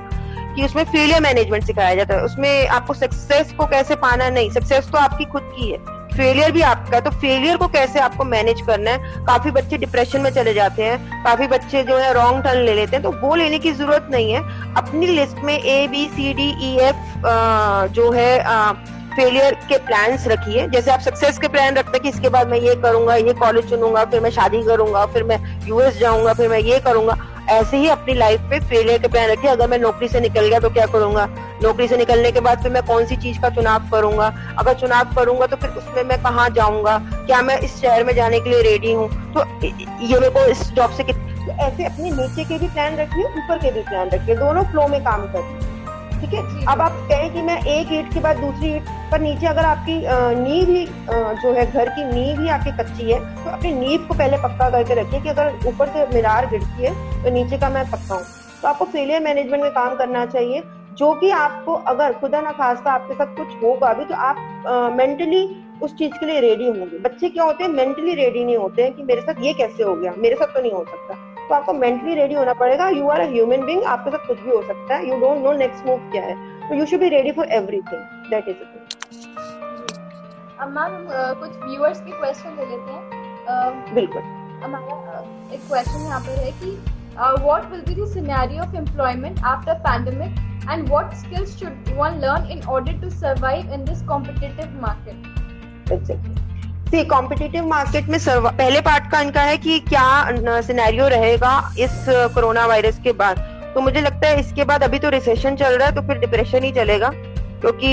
कि 0.55 0.65
उसमें 0.65 0.83
फेलियर 0.83 1.21
मैनेजमेंट 1.21 1.63
सिखाया 1.63 1.95
जाता 1.95 2.15
है। 2.15 2.23
उसमें 2.23 2.67
आपको 2.67 2.93
सक्सेस 2.95 3.53
को 3.57 3.65
कैसे 3.67 3.95
पाना 3.97 4.29
नहीं 4.29 4.49
सक्सेस 4.51 4.89
तो 4.91 4.97
आपकी 4.97 5.25
खुद 5.25 5.51
की 5.55 5.71
है। 5.71 5.77
फेलियर 6.09 6.51
भी 6.51 6.61
आपका 6.61 6.95
है। 6.95 7.01
तो 7.01 7.11
फेलियर 7.11 7.57
को 7.57 7.67
कैसे 7.67 7.99
आपको 7.99 8.23
मैनेज 8.25 8.61
करना 8.67 8.91
है? 8.91 9.25
काफ़ी 9.25 9.51
बच्चे 9.51 9.77
डिप्रेशन 9.77 10.21
में 10.21 10.29
चले 10.31 10.53
जाते 10.53 10.83
हैं। 10.83 11.23
काफ़ी 11.23 11.47
बच्चे 11.47 11.83
जो 11.83 11.97
है 11.97 12.13
रॉन्ग 12.13 12.43
टर्न 12.43 12.61
ले 12.61 12.73
लेते 12.75 12.95
हैं। 12.95 13.03
तो 13.03 13.11
वो 13.21 13.35
लेने 13.35 13.59
की 13.59 13.71
ज़रूरत 13.71 14.07
नहीं 14.11 14.31
है। 14.31 14.41
अपनी 14.77 15.07
लिस्ट 15.07 15.43
में 15.43 15.53
A 15.53 15.87
B 15.87 16.05
C 16.07 16.33
D 16.33 16.49
E 16.63 16.75
F 16.81 17.27
जो 17.93 18.11
है 18.11 18.37
फेलियर 19.09 19.53
के 19.69 19.77
प्लान्स 19.77 20.27
रखिए 20.27 20.67
जैसे 20.67 20.91
आप 20.91 20.99
सक्सेस 20.99 21.37
के 21.37 21.47
प्लान 21.47 21.75
रखते 21.75 21.91
हैं 21.91 22.01
कि 22.01 22.09
इसके 22.09 22.29
बाद 22.29 22.47
मैं 22.47 22.59
ये 22.59 22.75
करूँगा, 22.75 23.15
ये 23.15 23.33
कॉलेज 23.33 23.69
चुनूँगा, 23.69 24.03
फिर 24.05 24.19
मैं 24.21 24.29
शादी 24.31 24.61
करूँगा, 24.63 25.05
फिर 25.05 25.23
मैं 25.23 25.37
यूएस 25.67 25.97
जाऊँगा, 25.99 26.33
फिर 26.33 26.49
मैं 26.49 26.59
ये 26.59 26.79
करूँगा। 26.79 27.17
ऐसे 27.49 27.77
ही 27.77 27.87
अपनी 27.89 28.13
लाइफ 28.13 28.41
पे 28.49 28.59
फेलियर 28.59 29.01
के 29.01 29.07
प्लान 29.07 29.29
रखिए 29.29 29.49
अगर 29.51 29.67
मैं 29.69 29.77
नौकरी 29.79 30.07
से 30.07 30.19
निकल 30.19 30.47
गया 30.47 30.59
तो 30.59 30.69
क्या 30.69 30.85
करूँगा? 30.85 31.25
नौकरी 31.63 31.87
से 31.87 31.97
निकलने 31.97 32.31
के 32.31 32.39
बाद 32.39 32.61
फिर 32.63 32.71
मैं 32.71 32.83
कौन 32.87 33.05
सी 33.05 33.15
चीज़ 33.15 33.39
का 33.41 33.49
चुनाव 33.55 33.89
करूँगा? 33.91 34.27
अगर 34.59 34.73
चुनाव 34.79 35.13
करूँगा 35.15 35.45
तो 35.47 35.55
फिर 35.55 35.69
उसमें 35.69 36.03
मैं 36.03 36.21
कहाँ 36.23 36.49
जाऊँगा? 36.55 36.97
क्या 37.25 37.41
मैं 37.41 37.57
इस 37.59 37.75
शहर 37.81 38.03
में 38.03 38.13
जाने 38.15 38.39
के 38.39 38.49
लिए 38.49 38.61
रेडी 38.61 38.93
हूँ? 38.93 39.09
तो 39.33 39.43
ये 39.63 40.19
मेरे 40.19 40.29
को 40.29 40.45
इस 40.51 40.63
जॉब 40.73 40.91
से 40.97 41.03
तो 41.03 41.51
ऐसे 41.63 41.85
अपने 41.85 42.11
नीचे 42.11 42.43
के 42.43 42.57
भी 42.59 42.67
प्लान 42.67 42.95
रखिए 42.97 43.23
ऊपर 43.25 43.57
के 43.57 43.71
भी 43.71 43.81
प्लान 43.81 44.09
रखिए 44.09 44.35
दोनों 44.35 44.63
फ्लो 44.71 44.87
में 44.87 44.99
काम 45.03 45.21
करिए 45.33 45.67
ठीक 46.21 46.33
है? 46.33 46.41
अब 46.65 46.81
आप 46.81 46.91
कहें 47.09 47.33
कि 47.33 47.41
मैं 47.41 47.57
एक 47.69 47.93
ईट 47.93 48.13
के 48.13 48.19
बाद 48.19 48.37
दूसरी 48.37 48.69
ईट, 48.69 48.89
पर 49.11 49.21
नीचे 49.21 49.47
अगर 49.47 49.65
आपकी 49.65 49.93
नींव 50.39 50.69
ही 50.69 50.85
जो 51.41 51.53
है, 51.53 51.65
घर 51.67 51.89
की 51.89 52.03
नींव 52.05 52.41
ही 52.41 52.49
आपकी 52.49 52.71
कच्ची 52.77 53.11
है 53.11 53.19
तो 53.35 53.49
अपनी 53.49 53.71
नींव 53.75 54.07
को 54.07 54.13
पहले 54.13 54.37
पक्का 54.39 54.69
करके 54.69 55.01
रखिए 55.01 55.21
कि 55.21 55.29
अगर 55.29 55.67
ऊपर 55.67 55.87
से 55.87 56.05
मीनार 56.13 56.49
गिरती 56.49 56.83
है 56.83 57.23
तो 57.23 57.31
नीचे 57.31 57.57
का 57.57 57.69
मैं 57.69 57.85
पक्का 57.91 58.15
हूँ। 58.15 58.23
तो 58.61 58.67
आपको 58.67 58.85
फेलियर 58.87 59.23
मैनेजमेंट 59.23 59.63
में 59.63 59.71
काम 59.71 59.95
करना 59.95 60.25
चाहिए। 60.27 60.63
जो 60.97 61.13
कि 61.13 61.29
आपको 61.31 61.73
अगर 61.87 62.13
खुदा 62.13 62.39
ना 62.41 62.51
खास्ता 62.51 62.91
आपके 62.91 63.13
साथ 63.13 63.35
कुछ 63.35 63.63
होगा 63.63 63.93
भी 63.93 64.05
तो 64.05 64.15
आप 64.17 64.93
मेंटली 64.95 65.43
उस 65.81 65.93
चीज़ 65.97 66.13
के 66.13 66.25
लिए 66.25 66.39
रेडी 66.41 66.65
होंगे। 66.67 66.97
बच्चे 66.99 67.29
क्या 67.29 67.43
होते 67.43 67.63
हैं 67.63 67.71
मेंटली 67.71 68.13
रेडी 68.15 68.43
नहीं 68.43 68.57
होते 68.57 68.83
हैं 68.83 68.93
कि 68.93 69.03
मेरे 69.03 69.21
साथ 69.21 69.41
ये 69.41 69.53
कैसे 69.53 69.83
हो 69.83 69.95
गया, 69.95 70.13
मेरे 70.17 70.35
साथ 70.35 70.53
तो 70.53 70.61
नहीं 70.61 70.71
हो 70.71 70.83
सकता। 70.85 71.13
तो 71.49 71.55
आपको 71.55 71.73
मेंटली 71.73 72.15
रेडी 72.15 72.35
होना 72.35 72.53
पड़ेगा। 72.53 72.87
You 72.89 73.07
are 73.09 73.19
a 73.21 73.27
human 73.29 73.65
being 73.65 73.83
आपके 73.93 74.11
साथ 74.11 74.27
कुछ 74.27 74.39
भी 74.39 74.51
हो 74.51 74.61
सकता 74.63 74.95
है। 74.95 75.09
You 75.09 75.19
don't 75.19 75.43
know 75.43 75.51
next 75.57 75.85
move 75.85 76.09
क्या 76.11 76.23
है। 76.23 76.35
तो 76.67 76.75
you 76.75 76.85
should 76.85 76.99
be 76.99 77.09
ready 77.09 77.31
for 77.37 77.45
everything 77.59 78.01
that 78.29 78.47
is 78.49 78.57
अब 80.59 80.69
मैम 80.69 80.93
कुछ 81.39 81.51
व्यूअर्स 81.63 81.99
के 82.01 82.11
क्वेश्चन 82.11 82.49
ले 82.59 82.65
लेते 82.65 82.91
हैं। 82.91 83.95
बिल्कुल। 83.95 84.21
हमारा 84.63 85.19
एक 85.53 85.61
क्वेश्चन 85.67 85.99
यहाँ 86.07 86.19
पर 86.21 86.43
है 86.43 86.51
कि 86.61 86.69
what 87.17 87.71
will 87.71 87.81
be 87.87 87.95
the 88.01 88.07
scenario 88.13 88.63
of 88.63 88.75
employment 88.77 89.43
after 89.55 89.73
pandemic 89.89 90.47
and 90.71 90.89
what 90.93 91.13
skills 91.19 91.51
should 91.59 91.87
one 91.99 92.17
learn 92.23 92.43
in 92.55 92.59
order 92.71 92.93
to 93.03 93.07
survive 93.11 93.69
in 93.75 93.85
this 93.85 94.01
competitive 94.09 94.73
market? 94.81 95.29
Exactly 95.95 96.28
सी 96.89 97.03
कॉम्पिटिटिव 97.05 97.65
मार्केट 97.67 98.07
में 98.09 98.19
पहले 98.25 98.81
पार्ट 98.81 99.09
का 99.11 99.19
इनका 99.21 99.41
है 99.41 99.57
कि 99.57 99.79
क्या 99.79 100.61
सिनेरियो 100.61 101.07
रहेगा 101.07 101.51
इस 101.79 102.05
कोरोना 102.35 102.65
वायरस 102.65 102.99
के 103.03 103.11
बाद। 103.13 103.39
तो 103.73 103.81
मुझे 103.81 104.01
लगता 104.01 104.27
है 104.27 104.39
इसके 104.39 104.63
बाद 104.63 104.83
अभी 104.83 104.99
तो 104.99 105.09
रिसेशन 105.09 105.55
चल 105.55 105.77
रहा 105.77 105.87
है 105.87 105.95
तो 105.95 106.01
फिर 106.07 106.17
डिप्रेशन 106.19 106.63
ही 106.63 106.71
चलेगा। 106.73 107.09
क्योंकि 107.61 107.87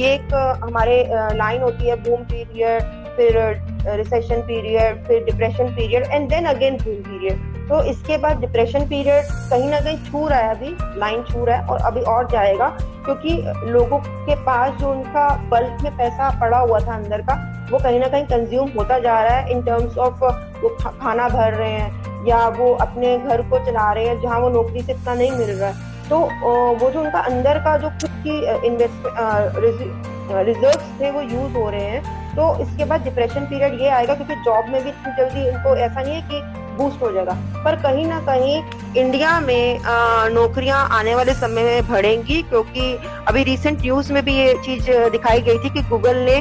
ये 0.00 0.14
एक 0.14 0.34
हमारे 0.62 0.96
लाइन 1.36 1.62
होती 1.62 1.88
है 1.88 1.96
बूम 2.02 2.22
पीरियड 2.24 2.82
फिर 3.16 3.38
रिसेशन 3.86 4.40
पीरियड 4.42 5.02
फिर 5.06 5.24
depression 5.24 5.74
period 5.76 6.04
and 6.04 6.28
then 6.30 6.44
again 6.46 6.76
boom 6.76 6.96
period 7.02 7.50
तो 7.68 7.82
इसके 7.90 8.16
बाद 8.18 8.40
डिप्रेशन 8.40 8.86
पीरियड 8.88 9.24
कहीं 9.50 9.68
ना 9.70 9.80
कहीं 9.80 9.98
छू 10.04 10.26
रहा 10.28 10.38
है 10.38 10.50
अभी 10.50 10.98
लाइन 11.00 11.22
छू 11.24 11.44
रहा 11.44 11.56
है 11.56 11.66
और 11.66 11.80
अभी 11.82 12.00
और 12.12 12.28
जाएगा, 12.30 12.68
क्योंकि 13.04 13.30
लोगों 13.70 13.98
के 13.98 14.34
पास 14.44 14.80
जो 14.80 14.90
उनका 14.90 15.28
बल्क 15.50 15.82
में 15.82 15.96
पैसा 15.96 16.30
पड़ा 16.40 16.58
हुआ 16.58 16.78
था 16.80 16.94
अंदर 16.94 17.20
का, 17.20 17.34
वो 17.70 17.78
कहीं 17.78 18.00
ना 18.00 18.08
कहीं 18.08 18.24
कंज्यूम 18.26 18.70
होता 18.70 18.98
जा 18.98 19.22
रहा 19.22 19.36
है 19.36 19.50
इन 19.52 19.62
टर्म्स 19.62 19.98
ऑफ़ 19.98 20.24
वो 20.62 20.68
खाना 20.80 21.28
भर 21.28 21.52
रहे 21.52 21.70
हैं, 21.70 22.26
या 22.26 22.46
वो 22.50 22.72
अपने 22.80 23.16
घर 23.18 23.42
को 23.50 23.64
चला 23.66 23.92
रहे 23.92 24.06
हैं 24.06 24.20
जहाँ 24.22 24.40
वो 24.40 24.48
नौकरी 24.50 24.82
से 24.82 24.92
इतना 24.92 25.14
नहीं 25.14 25.30
मिल 25.32 25.50
रहा 25.50 25.68
है। 25.68 25.90
तो 26.08 26.18
वो 26.78 26.90
जो 26.90 27.00
उनका 27.00 27.18
अंदर 27.20 27.58
का 27.64 27.76
जो 27.78 27.88
खुद 27.90 28.10
की 28.26 28.66
इन्वेस्ट 28.66 29.06
रिज़र्व 30.40 30.82
थे 31.00 31.10
वो 31.10 31.20
यूज़ 31.22 31.52
हो 31.54 31.68
रहे 31.70 31.84
हैं। 31.84 32.20
तो 32.36 32.56
इसके 32.62 32.84
बाद 32.84 33.02
डिप्रेशन 33.04 33.46
पीरियड 33.46 33.80
ये 33.80 33.88
आएगा 33.90 34.14
क्योंकि 34.14 34.34
जॉब 34.44 34.68
में 34.68 34.82
भी 34.82 34.88
इतनी 34.88 35.16
जल्दी 35.16 35.48
इनको 35.48 35.76
ऐसा 35.76 36.00
नहीं 36.00 36.14
है 36.14 36.22
कि 36.22 36.40
बूस्ट 36.76 37.02
हो 37.02 37.10
जाएगा। 37.12 37.32
पर 37.64 37.74
कहीं 37.82 38.06
ना 38.06 38.20
कहीं 38.26 38.62
इंडिया 38.96 39.38
में 39.40 39.80
नौकरियाँ 40.34 40.86
आने 40.98 41.14
वाले 41.14 41.34
समय 41.34 41.62
में 41.62 41.88
बढ़ेंगी 41.88 42.40
क्योंकि 42.42 42.92
अभी 43.28 43.42
रिसेंट 43.44 43.80
न्यूज़ 43.80 44.12
में 44.12 44.24
भी 44.24 44.34
ये 44.34 44.54
चीज़ 44.64 44.90
दिखाई 45.12 45.40
गई 45.40 45.58
थी 45.58 45.70
कि 45.70 45.82
गूगल 45.88 46.16
ने 46.20 46.40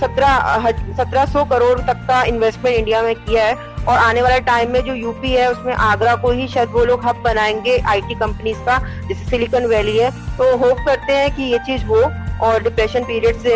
सत्रह 0.00 0.70
सत्रह 0.96 1.26
सौ 1.26 1.44
करोड़ 1.44 1.78
तक 1.80 2.06
का 2.08 2.22
इन्वेस्टमेंट 2.24 2.76
इंडिया 2.76 3.02
में 3.02 3.14
किया 3.16 3.44
है 3.44 3.54
और 3.80 3.98
आने 3.98 4.22
वाले 4.22 4.40
टाइम 4.40 4.72
में 4.72 4.80
जो 4.84 4.94
यूपी 4.94 5.32
है 5.32 5.50
उसमें 5.52 5.72
आगरा 5.74 6.14
को 6.22 6.30
ही 6.30 6.48
शायद 6.48 6.68
वो 6.70 6.84
लोग 6.84 7.04
हब 7.04 7.22
बनाएँगे 7.24 7.78
आईटी 7.88 8.14
कंपनीज़ 8.14 8.58
का, 8.66 8.78
जैसे 9.08 9.30
सिलिकॉन 9.30 9.66
वैली 9.66 9.96
है। 9.98 10.10
तो 10.38 10.56
होप 10.56 10.78
करते 10.86 11.12
हैं 11.12 11.34
कि 11.36 11.42
ये 11.42 11.58
चीज़ 11.66 11.84
हो। 11.84 12.02
और 12.48 12.62
डिप्रेशन 12.62 13.04
पीरियड 13.04 13.36
से 13.46 13.54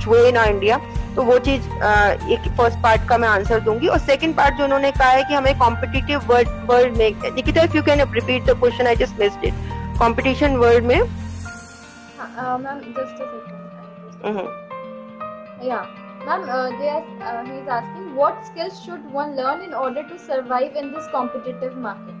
छुए 0.00 0.30
ना 0.32 0.44
इंडिया 0.54 0.78
तो 1.16 1.22
वो 1.24 1.38
चीज़ 1.46 1.62
एक 2.32 2.48
फ़र्स्ट 2.58 2.78
पार्ट 2.82 3.08
का 3.08 3.18
मैं 3.18 3.28
आंसर 3.28 3.60
दूँगी 3.60 3.88
और 3.88 3.98
सेकंड 3.98 4.36
पार्ट 4.36 4.58
जो 4.58 4.64
उन्होंने 4.64 4.90
कहा 4.98 5.08
है 5.10 5.24
कि 5.28 5.34
हमें 5.34 5.58
कॉम्पिटिटिव 5.58 6.26
वर्ल्ड 6.28 6.48
वर्ल्ड 6.70 6.96
में 6.98 7.32
Nikita 7.34 7.62
if 7.62 7.76
you 7.76 7.82
can 7.82 8.00
repeat 8.14 8.44
the 8.44 8.58
question 8.60 8.86
I 8.86 8.96
just 9.04 9.20
missed 9.20 9.44
it 9.44 9.54
competition 10.00 10.56
world 10.56 10.84
में 10.86 11.00
मैम 12.18 12.80
जस्ट 12.98 13.22
या 15.64 15.78
uh, 16.26 16.34
uh, 16.36 17.44
he 17.44 17.52
is 17.52 17.68
asking 17.68 18.14
what 18.14 18.44
skills 18.46 18.80
should 18.84 19.12
one 19.12 19.36
learn 19.36 19.62
in 19.62 19.74
order 19.74 20.02
to 20.02 20.18
survive 20.18 20.76
in 20.76 20.92
this 20.92 21.06
competitive 21.10 21.76
market? 21.76 22.14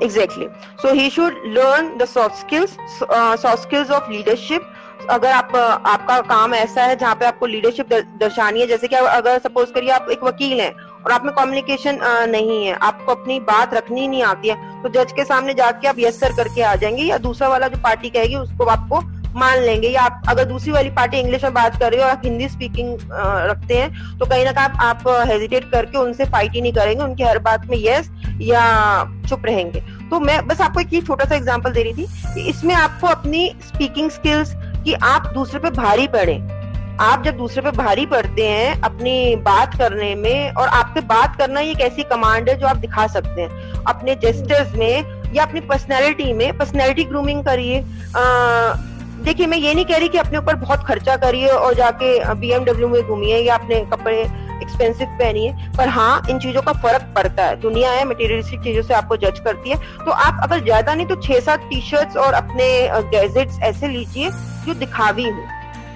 Exactly. 0.00 0.48
So 0.78 0.94
he 0.94 1.10
should 1.10 1.34
learn 1.44 1.98
the 1.98 2.06
soft 2.06 2.38
skills, 2.38 2.76
uh, 3.08 3.36
soft 3.36 3.62
skills 3.62 3.90
of 3.90 4.08
leadership, 4.08 4.62
अगर 5.10 5.30
आप 5.30 5.54
आपका 5.56 6.20
काम 6.28 6.54
ऐसा 6.54 6.82
है 6.82 6.96
जहाँ 6.96 7.14
पे 7.14 7.26
आपको 7.26 7.46
leadership 7.46 7.92
दर्शानी 8.20 8.60
है, 8.60 8.66
जैसे 8.66 8.88
कि 8.88 8.96
अगर 8.96 9.38
सपोज़ 9.38 9.72
करिए 9.72 9.90
आप 9.90 10.06
एक 10.10 10.24
वकील 10.24 10.60
हैं 10.60 10.72
और 10.72 11.12
आप 11.12 11.24
में 11.24 11.34
कम्युनिकेशन 11.34 11.98
नहीं 12.30 12.64
है, 12.66 12.72
आपको 12.74 13.12
अपनी 13.12 13.38
बात 13.42 13.74
रखनी 13.74 14.06
नहीं 14.08 14.22
आती 14.24 14.48
है 14.48 14.82
तो 14.82 14.88
जज 14.94 15.12
के 15.12 15.24
सामने 15.24 15.54
जाके 15.54 15.88
आप 15.88 15.98
यस 15.98 16.20
सर 16.20 16.36
करके 16.36 16.62
आ 16.62 16.74
जाएँगे 16.76 17.02
या 17.02 17.18
दूसरा 17.18 17.48
वाला 17.48 17.68
जो 17.68 17.82
पार्टी 17.82 18.10
कहेगी 18.10 18.34
उसको 18.36 18.64
आपको 18.66 19.00
मान 19.34 19.58
लेंगे 19.58 19.88
या 19.88 20.02
आप, 20.02 20.22
अगर 20.28 20.44
दूसरी 20.44 20.72
वाली 20.72 20.90
पार्टी 20.90 21.18
इंग्लिश 21.18 21.42
में 21.44 21.54
बात 21.54 21.78
कर 21.80 21.90
रही 21.90 22.00
हो 22.00 22.04
और 22.04 22.10
आप 22.10 22.22
हिंदी 22.24 22.48
स्पीकिंग 22.48 22.98
रखते 23.10 23.74
हैं 23.74 24.18
तो 24.18 24.26
कहीं 24.26 24.44
ना 24.44 24.52
कहीं 24.52 24.86
आप 24.86 25.02
हेजिटेट 25.28 25.70
करके 25.70 25.98
उनसे 25.98 26.24
फाइट 26.24 26.52
ही 26.52 26.60
नहीं 26.60 26.72
करेंगे, 26.72 27.02
उनकी 27.04 27.22
हर 27.22 27.38
बात 27.40 27.66
में 27.66 27.76
यस 27.78 28.10
या 28.40 28.62
चुप 29.28 29.46
रहेंगे। 29.46 29.80
तो 30.10 30.20
मैं 30.20 30.46
बस 30.46 30.60
आपको 30.60 30.80
एक 30.80 31.06
छोटा 31.06 31.24
सा 31.24 31.34
एग्ज़ाम्पल 31.34 31.72
दे 31.72 31.82
रही 31.82 31.92
थी 31.94 32.34
कि 32.34 32.48
इसमें 32.48 32.74
आपको 32.74 33.06
अपनी 33.06 33.48
स्पीकिंग 33.64 34.10
स्किल्स 34.10 34.54
कि 34.86 34.92
आप 34.94 35.26
दूसरे 35.34 35.58
पे 35.60 35.70
भारी 35.72 36.06
पड़े। 36.08 36.34
आप 37.00 37.22
जब 37.24 37.36
दूसरे 37.36 37.62
पे 37.62 37.70
भारी 37.76 38.04
पड़ते 38.06 38.46
हैं 38.48 38.80
अपनी 38.80 39.14
बात 39.36 39.74
करने 39.78 40.14
में 40.14 40.50
और 40.50 40.68
आपके 40.68 41.00
बात 41.08 41.36
करना 41.38 41.60
ये 41.60 41.70
एक 41.70 41.80
ऐसी 41.80 42.02
कमांड 42.04 42.48
है 42.48 42.54
जो 42.58 42.66
आप 42.66 42.76
दिखा 42.76 43.06
सकते 43.06 43.40
हैं। 43.40 43.82
अपने 43.84 44.14
जेस्टर्स 44.14 44.74
में 44.74 45.32
या 45.34 45.44
अपनी 45.44 45.60
पर्सनैलिटी 45.62 46.32
में 46.32 46.56
पर्सनैलिटी 46.58 47.04
ग्रूमिंग 47.04 47.44
करिए। 47.44 47.82
देखिए, 49.24 49.46
मैं 49.46 49.58
ये 49.58 49.74
नहीं 49.74 49.84
कह 49.84 49.96
रही 49.96 50.08
कि 50.08 50.18
अपने 50.18 50.38
ऊपर 50.38 50.56
बहुत 50.56 50.86
खर्चा 50.86 51.16
करिए 51.16 51.48
और 51.48 51.74
जाके 51.74 52.34
बीएमडब्ल्यू 52.34 52.88
में 52.88 53.02
घूमिए 53.02 53.38
या 53.38 53.54
अपने 53.54 53.80
कपड़े 53.92 54.22
एक्सपेंसिव 54.56 55.08
पहनिए 55.18 55.52
पर 55.78 55.88
हाँ 55.88 56.22
इन 56.30 56.38
चीज़ों 56.38 56.62
का 56.62 56.72
फ़र्क 56.74 57.02
पड़ता 57.16 57.44
है। 57.44 57.60
दुनिया 57.60 57.90
है 57.90 58.04
मटेरियलिस्टिक 58.04 58.60
चीज़ों 58.62 58.82
से 58.82 58.94
आपको 58.94 59.16
जज 59.18 59.40
करती 59.44 59.70
है। 59.70 59.76
तो 59.98 60.10
आप 60.10 60.40
अगर 60.44 60.62
ज़्यादा 60.64 60.94
नहीं 60.94 61.06
तो 61.06 61.20
छह 61.22 61.40
सात 61.42 61.68
टी 61.70 61.80
शर्ट्स 61.82 62.16
और 62.18 62.34
अपने 62.34 62.68
गैजेट्स 63.10 63.60
ऐसे 63.64 63.88
लीजिए 63.88 64.30
जो 64.66 64.74
दिखावी 64.76 65.24
हो। 65.24 65.46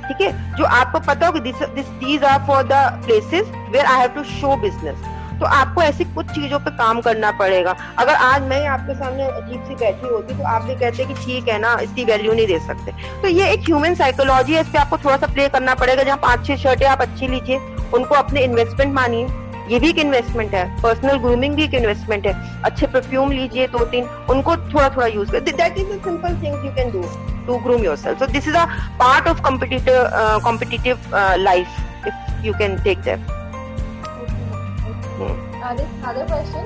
ठीक 0.09 0.20
है? 0.20 0.57
जो 0.57 0.64
आपको 0.66 1.01
पता 1.01 1.27
हो 1.27 1.33
कि 1.33 1.40
this 1.42 2.25
are 2.25 2.46
for 2.46 2.62
the 2.64 2.83
places 3.07 3.49
where 3.70 3.87
I 3.87 4.01
have 4.01 4.11
to 4.11 4.25
show 4.33 4.57
business 4.62 5.09
तो 5.40 5.46
आपको 5.49 5.83
ऐसी 5.83 6.05
कुछ 6.07 6.27
चीज़ों 6.29 6.59
पे 6.61 6.70
काम 6.79 7.01
करना 7.01 7.31
पड़ेगा। 7.33 7.75
अगर 7.99 8.14
आज 8.14 8.42
मैं 8.49 8.66
आपके 8.68 8.94
सामने 8.94 9.27
अजीब 9.27 9.62
सी 9.66 9.75
बैठी 9.75 10.09
होती 10.09 10.35
तो 10.38 10.44
आप 10.46 10.62
भी 10.62 10.75
कहते 10.75 11.05
कि 11.05 11.14
ठीक 11.16 11.49
है 11.49 11.59
ना, 11.59 11.73
इसकी 11.83 12.05
वैल्यू 12.05 12.33
नहीं 12.33 12.46
दे 12.46 12.59
सकते। 12.61 12.92
तो 13.23 13.29
ये 13.29 13.49
एक 13.53 13.61
ह्यूमन 13.61 13.94
साइकोलॉजी 13.94 14.55
है, 14.55 14.61
इस 14.61 14.68
पर 14.68 14.79
आपको 14.79 14.99
थोड़ा 14.99 15.16
सा 15.16 15.27
प्ले 15.27 15.49
करना 15.49 15.75
पड़ेगा, 15.75 16.03
जहाँ 16.03 16.16
पाँच 16.23 16.46
छह 16.46 16.57
शर्टें 16.59 16.87
आप 16.87 17.03
अच्छी 17.03 17.29
लीजिए। 17.29 17.59
उनको 17.94 18.14
अपने 18.14 18.40
इन्वेस्टमेंट 18.44 18.94
मानिए। 18.94 19.26
ये 19.70 19.79
भी 19.81 19.88
एक 19.88 19.98
इन्वेस्टमेंट 19.98 20.55
है। 20.55 20.64
पर्सनल 20.83 21.18
ग्रूमिंग 21.18 21.55
भी 21.55 21.64
एक 21.64 21.74
इन्वेस्टमेंट 21.74 22.26
है। 22.26 22.62
अच्छे 22.64 22.87
परफ्यूम 22.87 23.33
लीजिए 23.33 23.66
दो 23.74 23.85
तीन। 23.90 24.05
उनको 24.31 24.57
थोड़ा 24.57 24.88
थोड़ा 24.96 25.07
यूज़ 25.07 25.31
कर 25.33 25.40
that 25.40 25.79
is 25.79 25.87
a 25.87 25.98
simple 26.05 26.40
thing 26.42 26.64
you 26.66 26.72
can 26.76 26.90
do 26.92 27.03
to 27.46 27.59
groom 27.64 27.85
yourself 27.85 28.18
so 28.18 28.26
this 28.33 28.48
is 28.48 28.57
a 28.57 28.64
part 28.98 29.29
of 29.29 29.42
competitive 29.42 30.09
competitive 30.44 30.98
life 31.38 32.07
if 32.07 32.46
you 32.46 32.53
can 32.59 32.81
take 32.83 32.98
that 33.09 33.20
uh, 35.62 35.74
this 35.79 35.88
other 36.11 36.26
question. 36.26 36.64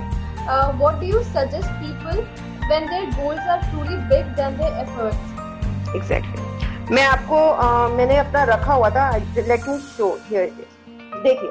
Uh, 0.48 0.72
what 0.72 1.00
do 1.00 1.06
you 1.06 1.22
suggest 1.24 1.68
people 1.80 2.24
when 2.68 2.86
their 2.86 3.06
goals 3.16 3.40
are 3.54 3.60
truly 3.70 3.96
big 4.12 4.28
than 4.36 4.56
their 4.58 4.72
efforts? 4.82 5.16
Exactly. 6.00 6.44
मैं 6.90 7.04
आपको 7.06 7.40
uh, 7.64 7.96
मैंने 7.96 8.16
अपना 8.16 8.44
रखा 8.54 8.72
हुआ 8.72 8.90
था। 8.90 9.10
Let 9.16 9.68
me 9.68 9.78
show 9.96 10.18
here 10.28 10.52
देखिए। 11.24 11.50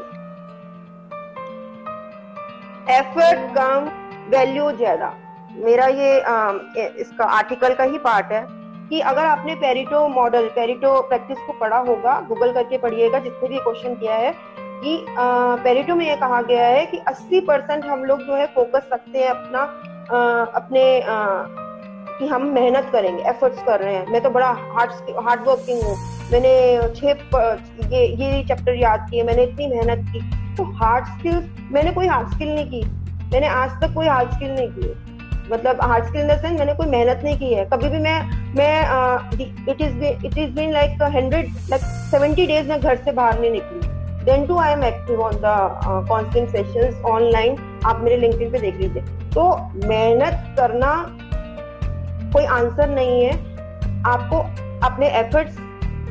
effort 2.97 3.53
कम 3.55 3.89
value 4.29 4.71
ज़्यादा। 4.71 5.13
मेरा 5.55 5.86
ये 5.86 6.12
uh, 6.21 6.99
इसका 6.99 7.25
आर्टिकल 7.31 7.73
का 7.73 7.83
ही 7.83 7.97
पार्ट 7.97 8.31
है 8.31 8.45
कि 8.89 8.99
अगर 8.99 9.25
आपने 9.25 9.55
पेरिटो 9.55 10.07
मॉडल 10.07 10.47
पेरिटो 10.47 11.01
प्रैक्टिस 11.01 11.38
को 11.38 11.53
पढ़ा 11.53 11.77
होगा 11.77 12.19
गूगल 12.21 12.51
करके 12.53 12.77
पढ़िएगा 12.77 13.19
जिसने 13.19 13.49
भी 13.49 13.57
क्वेश्चन 13.57 13.95
किया 13.95 14.15
है 14.15 14.33
कि 14.55 14.95
आ, 15.09 15.55
पेरिटो 15.55 15.95
में 15.95 16.05
ये 16.05 16.15
कहा 16.15 16.41
गया 16.41 16.65
है 16.67 16.86
कि 16.86 16.97
80 17.09 17.41
परसेंट 17.47 17.86
हम 17.86 18.03
लोग 18.03 18.21
जो 18.21 18.36
है 18.36 18.45
फोकस 18.55 18.89
रखते 18.93 19.19
हैं 19.19 19.29
अपना 19.29 19.59
आ, 19.59 20.45
अपने 20.45 20.83
आ, 21.01 21.17
कि 22.19 22.28
हम 22.28 22.47
मेहनत 22.54 22.89
करेंगे 22.93 23.23
एफर्ट्स 23.30 23.63
कर 23.63 23.80
रहे 23.80 23.93
हैं। 23.95 24.06
मैं 24.08 24.21
तो 24.21 24.30
बड़ा 24.30 24.47
हार्ड 24.47 25.15
हार्ड 25.26 25.47
वर्किंग 25.47 25.82
हूँ। 25.84 25.95
मैंने 26.32 26.52
छह 26.95 27.08
ये 27.91 28.06
ये 28.08 28.43
चैप्टर 28.43 28.76
याद 28.76 29.08
किए, 29.10 29.23
मैंने 29.23 29.43
इतनी 29.43 29.67
मेहनत 29.67 30.06
की। 30.12 30.21
तो 30.56 30.63
हार्ड 30.76 31.06
स्किल्स 31.08 31.45
मैंने 31.71 31.91
कोई 31.91 32.08
हार्ड 32.08 32.30
स्किल 32.30 32.54
नहीं 32.56 32.65
की। 32.65 32.84
मैंने 33.34 33.47
आज 33.49 33.82
तक 33.82 33.93
कोई 33.93 34.08
हार्ड 34.08 34.32
स्किल 34.32 34.52
नहीं 34.52 34.69
की। 34.69 34.93
मतलब 35.52 35.82
हार्ड 35.82 36.06
स्किल 36.06 36.21
इन 36.21 36.58
मैंने 36.58 36.73
कोई 36.73 36.88
मेहनत 36.88 37.21
नहीं 37.23 37.38
की 37.39 37.54
है। 37.54 37.65
कभी 37.73 37.89
भी 37.89 37.99
मैं 37.99 38.19
मैं 38.56 38.76
it 39.71 39.82
is 39.82 40.04
it 40.04 40.38
is 40.38 40.52
been 40.52 40.71
like 40.73 41.02
hundred 41.15 41.49
like 41.69 41.82
seventy 42.12 42.45
days 42.47 42.69
मैं 42.69 42.80
घर 42.80 42.95
से 42.95 43.12
बाहर 43.12 43.39
नहीं 43.39 43.52
निकली। 43.52 43.91
Then 44.26 44.45
too 44.47 44.58
I 44.58 44.71
am 44.71 44.84
active 44.84 45.21
on 45.21 45.36
the 45.36 46.06
constant 46.10 46.49
sessions 46.49 47.02
online 47.06 47.58
आप 47.86 47.99
मेरे 48.04 48.17
लिंक्डइन 48.17 48.52
पे 48.52 48.60
देख 48.60 48.76
लीजिए। 48.76 49.04
तो 49.34 49.49
मेहनत 49.88 50.56
करना 50.60 50.93
कोई 52.33 52.45
आंसर 52.45 52.89
नहीं 52.89 53.25
है। 53.25 53.31
आपको 54.05 54.37
अपने 54.87 55.07
एफर्ट्स 55.07 55.57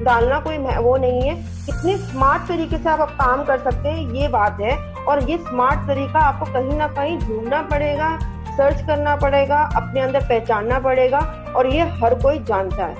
डालना 0.02 0.40
कोई 0.40 0.58
वो 0.58 0.96
नहीं 0.96 1.22
है। 1.22 1.34
कितने 1.66 1.96
स्मार्ट 1.96 2.42
तरीके 2.42 2.78
से 2.78 2.88
आप 2.88 3.10
काम 3.10 3.44
कर 3.44 3.58
सकते 3.58 3.88
हैं, 3.88 4.10
ये 4.10 4.28
बात 4.28 4.58
है। 4.60 4.94
और 5.08 5.30
ये 5.30 5.38
स्मार्ट 5.38 5.80
तरीका 5.80 6.18
आपको 6.18 6.46
कहीं 6.46 6.78
ना 6.78 6.86
कहीं 6.88 7.18
ढूंढना 7.18 7.62
पड़ेगा 7.62 8.18
सर्च 8.52 8.86
करना 8.86 9.16
पड़ेगा, 9.16 9.70
अपने 9.76 10.00
अंदर 10.00 10.20
पहचानना 10.20 10.78
पड़ेगा, 10.78 11.18
और 11.56 11.66
ये 11.66 11.80
हर 11.80 12.14
कोई 12.14 12.38
जानता 12.38 12.84
है। 12.84 12.94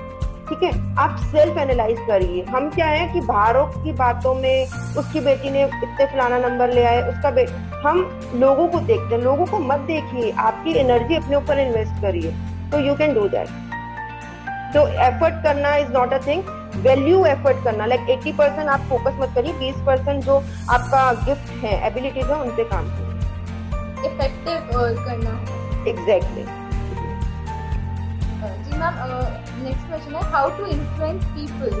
ठीक 0.49 0.63
है? 0.63 0.97
आप 0.97 1.15
सेल्फ 1.19 1.57
एनालाइज 1.57 1.97
करिए। 1.99 2.43
हम 2.43 2.69
क्या 2.69 2.85
है 2.85 3.13
कि 3.13 3.21
बाहरों 3.21 3.65
की 3.65 3.91
बातों 3.91 4.35
में, 4.35 4.67
उसकी 4.97 5.19
बेटी 5.19 5.49
ने 5.49 5.63
इतने 5.63 6.05
फलाना 6.05 6.37
नंबर 6.37 6.69
ले 6.69 6.83
आए, 6.83 7.01
उसका 7.01 7.31
बे, 7.31 7.45
हम 7.85 8.21
लोगों 8.35 8.67
को 8.67 8.79
देखते 8.79 9.15
हैं। 9.15 9.21
लोगों 9.21 9.45
को 9.45 9.59
मत 9.59 9.79
देखिए। 9.79 10.31
आपकी 10.31 10.73
एनर्जी 10.73 11.15
अपने 11.15 11.35
ऊपर 11.35 11.59
इन्वेस्ट 11.59 12.01
करिए। 12.01 12.35
तो 12.73 12.79
यू 12.79 12.95
कैन 12.95 13.13
डू 13.13 13.27
दैट 13.29 13.47
तो 14.73 14.87
एफर्ट 15.07 15.43
करना 15.43 15.75
is 15.77 15.91
not 15.93 16.13
a 16.13 16.17
thing 16.27 16.43
value 16.85 17.25
effort 17.25 17.63
करना 17.63 17.85
लाइक 17.85 18.09
एट्टी 18.09 18.31
परसेंट 18.33 18.69
आप 18.69 18.85
फोकस 18.89 19.17
मत 19.19 19.35
करिए 19.35 19.53
बीस 19.59 19.75
परसेंट 19.87 20.23
जो 20.23 20.37
आपका 20.71 21.01
गिफ्ट 21.25 21.51
है 21.63 21.73
एबिलिटीज 21.87 22.25
है 22.27 22.39
उन 22.41 22.49
पे 22.55 22.63
काम 22.71 22.87
करिए। 22.89 24.11
इफ़ेक्टिव 24.11 24.71
करना 25.05 25.33
एग्जैक्टली 25.89 26.45
जी 28.63 28.77
मैम 28.77 28.95
नेक्स्ट 29.63 29.87
क्वेश्चन 29.87 30.15
है 30.15 30.23
हाउ 30.31 30.49
टू 30.57 30.65
इन्फ्लुएंस 30.67 31.25
पीपल 31.35 31.73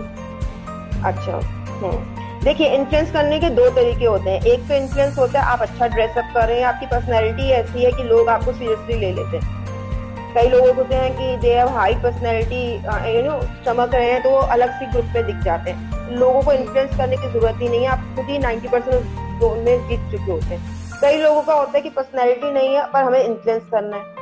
अच्छा 1.07 1.39
हम्म 1.81 1.97
देखिए 2.43 2.67
इन्फ्लुएंस 2.75 3.11
करने 3.11 3.39
के 3.39 3.49
दो 3.57 3.69
तरीके 3.75 4.05
होते 4.05 4.29
हैं। 4.29 4.41
एक 4.53 4.67
तो 4.69 4.73
इन्फ्लुएंस 4.75 5.17
होता 5.17 5.41
है 5.41 5.45
आप 5.47 5.61
अच्छा 5.61 5.87
ड्रेसअप 5.87 6.31
कर 6.33 6.47
रहे 6.47 6.59
हैं 6.59 6.65
आपकी 6.67 6.85
पर्सनैलिटी 6.85 7.49
ऐसी 7.57 7.83
है 7.83 7.91
कि 7.91 8.03
लोग 8.03 8.29
आपको 8.29 8.53
सीरियसली 8.53 8.95
ले 8.99 9.11
लेते 9.13 9.37
हैं। 9.37 9.62
कई 10.35 10.49
लोग 10.49 10.75
होते 10.77 10.95
हैं 10.95 11.11
कि 11.17 11.35
they 11.37 11.53
have 11.55 11.67
high 11.69 11.95
personality 12.03 12.63
you 13.15 13.21
know 13.23 13.39
चमक 13.65 13.93
रहे 13.95 14.11
हैं 14.11 14.21
तो 14.23 14.29
वो 14.29 14.39
अलग 14.55 14.71
सी 14.79 14.85
ग्रुप 14.91 15.05
में 15.15 15.25
दिख 15.25 15.43
जाते 15.43 15.71
हैं। 15.71 16.17
लोगों 16.17 16.41
को 16.41 16.51
इन्फ्लुएंस 16.51 16.97
करने 16.97 17.17
की 17.17 17.27
ज़रूरत 17.29 17.61
ही 17.61 17.69
नहीं 17.69 17.83
है 17.83 17.89
आप 17.89 18.15
खुद 18.15 18.25
ही 18.25 18.39
नाइन्टी 18.39 18.67
परसेंट 18.67 19.39
जोन 19.41 19.59
में 19.59 19.87
जीत 19.89 20.11
चुके 20.11 20.31
होते 20.31 20.55
हैं। 20.55 20.61
कई 21.01 21.21
लोगों 21.21 21.41
का 21.41 21.53
होता 21.53 21.71
है 21.75 21.81
कि 21.81 21.89
पर्सनैलिटी 21.91 22.51
नहीं 22.51 22.75
है 22.75 22.85
पर 22.93 23.03
हमें 23.03 23.23
इन्फ्लुएंस 23.23 23.63
करना 23.71 23.97
है। 23.97 24.21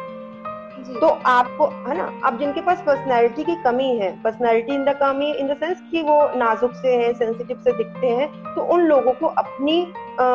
तो 0.92 1.08
आपको 1.28 1.66
है 1.88 1.98
ना 1.98 2.06
अब 2.26 2.40
जिनके 2.40 2.62
पास 2.62 2.82
पर्सनैलिटी 2.86 3.44
की 3.44 3.56
कमी 3.64 3.88
है 3.98 4.12
पर्सनैलिटी 4.24 4.74
इन 4.76 4.84
द 4.86 4.96
कमी 5.02 5.32
इन 5.34 5.48
द 5.48 5.56
सेंस 5.58 5.82
कि 5.92 6.02
वो 6.02 6.18
नाजुक 6.36 6.74
से 6.76 6.96
हैं 6.96 7.14
सेंसिटिव 7.14 7.62
से 7.64 7.72
दिखते 7.74 8.08
हैं 8.10 8.28
तो 8.56 8.62
उन 8.74 8.82
लोगों 8.82 9.12
को 9.14 9.28
अपनी 9.44 9.82
आ, 10.20 10.28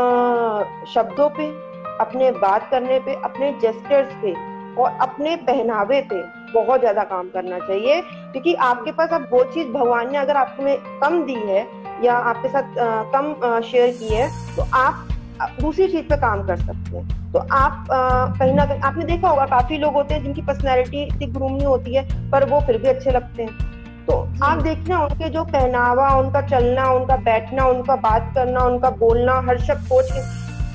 शब्दों 0.95 1.29
पे 1.31 1.49
अपने 2.01 2.31
बात 2.39 2.69
करने 2.71 2.99
पे 2.99 3.15
अपने 3.25 3.53
जेस्टर्स 3.61 4.15
पे 4.23 4.35
और 4.79 4.99
अपने 5.01 5.35
पहनावे 5.47 6.01
पे 6.11 6.23
बहुत 6.53 6.81
ज़्यादा 6.81 7.03
काम 7.05 7.29
करना 7.31 7.59
चाहिए। 7.59 8.01
क्योंकि 8.03 8.55
आपके 8.55 8.93
पास 8.93 9.11
अब 9.13 9.27
वो 9.33 9.43
चीज़ 9.45 9.69
भगवान 9.69 10.11
ने 10.13 10.19
अगर 10.19 10.37
आपको 10.37 10.77
कम 11.01 11.23
दी 11.25 11.35
है 11.43 11.67
या 12.05 12.15
आपके 12.15 12.49
साथ 12.49 12.79
आ, 12.79 13.03
कम 13.13 13.61
शेयर 13.63 13.91
की 13.93 14.15
है 14.15 14.29
तो 14.57 14.67
आप 14.75 15.09
दूसरी 15.61 15.87
चीज़ 15.89 16.05
पे 16.05 16.17
काम 16.17 16.47
कर 16.47 16.57
सकते 16.57 16.97
हैं। 16.97 17.33
तो 17.33 17.39
आप 17.39 17.87
कहीं 18.39 18.53
ना 18.55 18.65
कहीं 18.67 18.81
आपने 18.81 19.05
देखा 19.05 19.29
होगा 19.29 19.47
काफ़ी 19.47 19.79
लोग 19.79 19.95
होते 19.95 20.15
हैं 20.15 20.23
जिनकी 20.23 20.43
पर्सनैलिटी 20.43 21.03
इतनी 21.05 21.27
ग्रूम 21.27 21.53
नहीं 21.53 21.67
होती 21.67 21.95
है 21.95 22.31
पर 22.31 22.49
वो 22.51 22.61
फिर 22.61 22.79
भी 22.79 22.89
अच्छे 22.89 23.11
लगते 23.11 23.43
हैं। 23.43 23.75
तो 24.07 24.17
आप 24.45 24.59
देखना 24.63 24.99
उनके 25.05 25.29
जो 25.29 25.43
पहनावा 25.45 26.09
उनका 26.17 26.41
चलना 26.41 26.91
उनका 26.93 27.17
बैठना 27.25 27.67
उनका 27.67 27.97
बात 28.03 28.33
करना 28.35 28.65
उनका 28.65 28.91
बोलना 28.99 29.35
हर 29.47 29.59
शब्द 29.61 29.87
सोच 29.87 30.13
के 30.13 30.21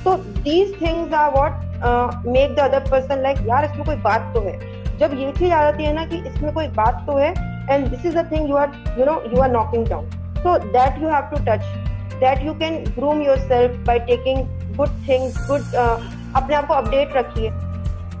तो 0.04 0.14
these 0.16 0.74
things 0.80 1.14
are 1.14 1.30
what 1.30 2.26
make 2.26 2.54
the 2.54 2.58
other 2.60 2.90
person 2.90 3.22
like 3.22 3.38
यार, 3.48 3.64
इसमें 3.64 3.84
कोई 3.86 3.96
बात 4.02 4.30
तो 4.34 4.40
है। 4.40 4.58
जब 4.98 5.14
ये 5.18 5.32
चीज़ 5.32 5.52
आ 5.52 5.62
जाती 5.62 5.84
है 5.84 5.92
ना 5.92 6.04
कि 6.06 6.16
इसमें 6.28 6.52
कोई 6.54 6.66
बात 6.76 7.02
तो 7.06 7.16
है 7.16 7.30
and 7.70 7.86
this 7.88 8.06
is 8.06 8.18
the 8.18 8.30
thing 8.32 8.48
you 8.50 8.56
are 8.56 8.72
you 8.98 9.04
know 9.04 9.22
you 9.34 9.40
are 9.42 9.50
knocking 9.50 9.86
down 9.88 10.10
so 10.36 10.58
that 10.58 11.02
you 11.02 11.08
have 11.08 11.30
to 11.30 11.44
touch 11.46 11.64
that 12.20 12.44
you 12.46 12.54
can 12.54 12.78
groom 12.94 13.22
yourself 13.38 13.76
by 13.86 13.98
taking 14.10 14.44
good 14.76 14.88
things 15.08 15.46
good 15.48 15.74
अपने 15.74 16.54
आप 16.54 16.66
को 16.66 16.74
अपडेट 16.74 17.16
रखिए। 17.16 17.50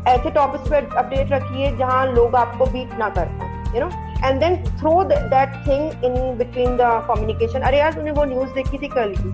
ऐसे 0.08 0.30
टॉपिक्स 0.30 0.70
पे 0.70 0.76
update 0.76 1.32
रखिए 1.32 1.70
जहाँ 1.76 2.06
लोग 2.06 2.34
आपको 2.36 2.66
बीट 2.66 2.98
ना 2.98 3.08
कर 3.10 3.26
पाए 3.40 3.74
you 3.74 3.84
know 3.84 3.90
and 4.24 4.40
then 4.40 4.56
throw 4.78 5.02
that 5.04 5.54
thing 5.66 6.04
in 6.04 6.14
between 6.38 6.76
the 6.76 6.90
communication 7.08 7.60
अरे 7.60 7.78
यार, 7.78 7.92
तूने 7.92 8.10
वो 8.10 8.24
न्यूज़ 8.24 8.50
देखी 8.54 8.78
थी 8.78 8.88
कल 8.88 9.14
की? 9.18 9.30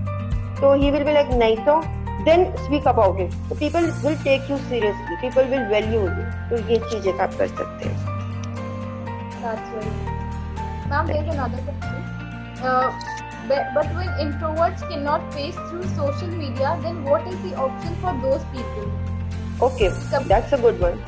तो 0.61 0.74
ही 0.74 0.90
विल 0.90 1.05
बी 1.05 1.12
लाइक 1.12 1.30
नहीं 1.34 1.57
तो 1.66 1.80
देन 2.28 2.45
स्पीक 2.65 2.88
अबाउट 2.88 3.19
इट 3.19 3.34
तो 3.49 3.55
people 3.59 3.91
will 4.05 4.17
take 4.24 4.49
you 4.51 4.57
seriously 4.57 5.15
people 5.21 5.49
will 5.55 5.65
value 5.74 6.01
you 6.01 6.26
तो 6.49 6.67
ये 6.71 6.78
चीजें 6.89 7.11
आप 7.13 7.38
कर 7.39 7.47
सकते 7.47 7.89
हैं 7.89 8.11
Ma'am, 10.89 11.07
there's 11.07 11.30
another 11.34 11.57
question. 11.65 12.03
Uh, 12.63 12.91
but 13.47 13.93
when 13.95 14.07
introverts 14.26 14.84
cannot 14.89 15.34
face 15.34 15.55
through 15.69 15.84
social 15.95 16.28
media, 16.28 16.78
then 16.84 17.03
what 17.03 17.28
is 17.28 17.36
the 17.41 17.55
option 17.55 17.95
for 18.03 18.13
those 18.21 18.43
people? 18.51 18.91
Okay, 19.61 19.89
that's 20.28 20.53
a 20.53 20.57
good 20.57 20.80
one. 20.80 21.01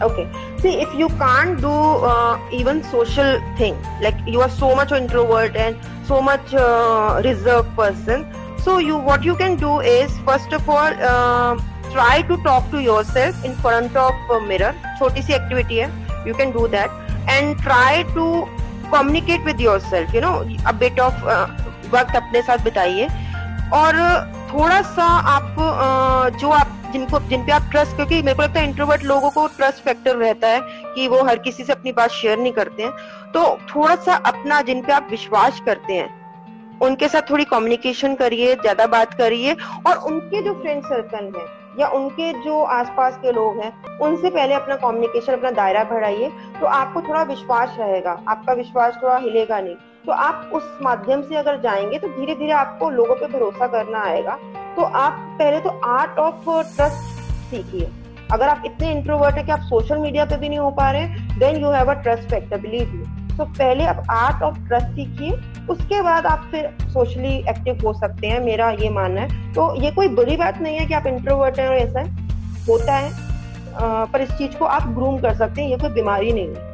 Okay, 0.00 0.26
see 0.58 0.74
if 0.80 0.94
you 0.94 1.08
can't 1.22 1.60
do 1.60 1.70
uh, 1.70 2.38
even 2.50 2.82
social 2.84 3.40
thing, 3.56 3.76
like 4.00 4.16
you 4.26 4.40
are 4.40 4.50
so 4.50 4.74
much 4.74 4.92
introvert 4.92 5.56
and 5.56 5.76
so 6.04 6.22
much 6.22 6.54
uh, 6.54 7.20
reserved 7.24 7.74
person, 7.76 8.24
so 8.65 8.75
you 8.79 8.97
what 9.07 9.25
you 9.29 9.37
can 9.39 9.55
do 9.63 9.71
is 9.93 10.13
first 10.27 10.53
of 10.57 10.69
all 10.75 11.01
uh, 11.07 11.55
try 11.95 12.21
to 12.29 12.37
talk 12.45 12.69
to 12.71 12.83
yourself 12.85 13.43
in 13.45 13.57
front 13.65 13.97
of 14.03 14.35
a 14.35 14.39
mirror. 14.51 14.73
छोटी 14.99 15.21
सी 15.23 15.33
activity 15.33 15.81
है, 15.81 15.89
you 16.27 16.33
can 16.39 16.53
do 16.55 16.67
that. 16.75 17.01
And 17.37 17.65
try 17.67 18.03
to 18.13 18.29
communicate 18.93 19.45
with 19.45 19.61
yourself 19.79 20.13
you 20.15 20.21
know 20.21 20.31
a 20.67 20.71
bit 20.79 20.99
of 20.99 21.23
वक्त 21.93 22.15
अपने 22.15 22.41
साथ 22.41 22.63
बिताइए। 22.63 23.07
और 23.73 23.95
थोड़ा 24.53 24.81
सा 24.81 25.05
आप 25.35 25.55
uh, 25.59 26.39
जो 26.39 26.49
आप 26.49 26.71
जिनको 26.93 27.19
जिन 27.29 27.45
पे 27.45 27.51
आप 27.51 27.69
ट्रस्ट 27.71 27.95
क्योंकि 27.95 28.21
मेरे 28.21 28.33
को 28.33 28.43
लगता 28.43 28.59
है 28.59 28.67
इंट्रोवर्ट 28.67 29.03
लोगों 29.03 29.29
को 29.29 29.47
ट्रस्ट 29.57 29.83
फैक्टर 29.83 30.15
रहता 30.15 30.47
है 30.47 30.59
कि 30.95 31.07
वो 31.07 31.23
हर 31.23 31.39
किसी 31.47 31.63
से 31.63 31.73
अपनी 31.73 31.91
बात 31.91 32.11
शेयर 32.11 32.37
नहीं 32.39 32.53
करते 32.53 32.83
हैं। 32.83 32.91
तो 33.33 33.57
थोड़ा 33.75 33.95
सा 33.95 34.15
अपना 34.31 34.61
जिन 34.69 34.81
पे 34.81 34.93
आप 34.93 35.07
विश्वास 35.11 35.61
करते 35.65 35.93
हैं 35.93 36.24
उनके 36.81 37.07
साथ 37.07 37.29
थोड़ी 37.29 37.43
कम्युनिकेशन 37.45 38.15
करिए, 38.15 38.55
ज़्यादा 38.55 38.85
बात 38.87 39.13
करिए, 39.13 39.55
और 39.87 39.97
उनके 40.07 40.41
जो 40.41 40.53
फ्रेंड 40.53 40.83
सर्कल 40.83 41.31
है, 41.37 41.45
या 41.79 41.87
उनके 41.89 42.31
जो 42.43 42.61
आसपास 42.63 43.17
के 43.21 43.31
लोग 43.31 43.59
हैं, 43.59 43.71
उनसे 43.99 44.29
पहले 44.29 44.53
अपना 44.53 44.75
कम्युनिकेशन 44.77 45.33
अपना 45.33 45.51
दायरा 45.53 45.83
बढ़ाइए 45.83 46.29
तो 46.59 46.65
आपको 46.67 47.01
थोड़ा 47.01 47.23
विश्वास 47.23 47.75
रहेगा। 47.79 48.11
आपका 48.29 48.53
विश्वास 48.53 48.99
थोड़ा 49.03 49.17
हिलेगा 49.17 49.59
नहीं। 49.59 49.75
तो 50.05 50.11
आप 50.11 50.51
उस 50.53 50.77
माध्यम 50.81 51.21
से 51.21 51.35
अगर 51.35 51.59
जाएँगे 51.61 51.99
तो 51.99 52.07
धीरे 52.09 52.35
धीरे 52.35 52.51
आपको 52.53 52.89
लोगों 52.91 53.15
पे 53.15 53.27
भरोसा 53.27 53.67
करना 53.67 54.03
आएगा। 54.03 54.37
तो 54.75 54.81
आप 54.81 55.19
पहले 55.39 55.59
तो 55.59 55.69
आर्ट 55.89 56.19
ऑफ़ 56.19 56.49
ट्रस्ट 56.75 57.51
सीखिए। 57.51 57.89
अगर 58.33 58.47
आप 58.49 58.63
इतने 58.65 58.91
इंट्रोवर्ट 58.91 59.35
है 59.35 59.43
कि 59.43 59.51
आप 59.51 59.61
सोशल 59.63 59.97
मीडिया 59.97 60.25
पे 60.25 60.37
भी 60.37 60.49
नहीं 60.49 60.59
हो 60.59 60.69
पा 60.71 60.89
रहे 60.91 61.07
then 61.39 61.61
you 61.61 61.71
have 61.71 61.91
a 61.91 61.93
trust 61.93 62.29
factor 62.29 62.57
believe 62.59 62.95
you 62.95 63.24
तो 63.37 63.45
पहले 63.45 63.83
आप 63.85 64.03
आर्ट 64.09 64.43
ऑफ़ 64.43 64.59
ट्रस्ट 64.67 64.85
सीखिए 64.85 65.31
उसके 65.69 66.01
बाद 66.01 66.25
आप 66.25 66.47
फिर 66.51 66.69
सोशली 66.83 67.33
एक्टिव 67.49 67.81
हो 67.85 67.93
सकते 67.93 68.27
हैं 68.27 68.39
मेरा 68.39 68.69
ये 68.71 68.89
मानना 68.89 69.21
है। 69.21 69.53
तो 69.53 69.81
ये 69.81 69.91
कोई 69.91 70.07
बुरी 70.07 70.37
बात 70.37 70.61
नहीं 70.61 70.77
है 70.77 70.85
कि 70.85 70.93
आप 70.93 71.07
इंट्रोवर्ट 71.07 71.59
हैं 71.59 71.67
और 71.67 71.75
ऐसा 71.75 71.99
है। 71.99 72.07
होता 72.67 72.95
है 72.95 73.09
आ, 73.75 74.05
पर 74.05 74.21
इस 74.21 74.31
चीज़ 74.31 74.57
को 74.57 74.65
आप 74.65 74.87
ग्रूम 74.89 75.19
कर 75.19 75.35
सकते 75.35 75.61
हैं 75.61 75.69
ये 75.69 75.77
कोई 75.77 75.89
बीमारी 75.89 76.31
नहीं 76.31 76.47
है। 76.47 76.73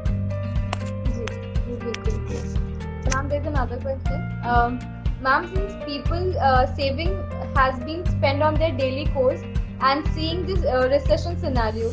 Ma'am 5.24 5.46
since 5.46 5.74
people 5.86 6.34
saving 6.76 7.10
has 7.58 7.84
been 7.84 8.04
spend 8.04 8.44
on 8.44 8.56
their 8.56 8.72
daily 8.76 9.06
course 9.06 9.42
and 9.84 10.06
seeing 10.06 10.46
this 10.46 10.64
recession 10.92 11.38
scenario 11.40 11.90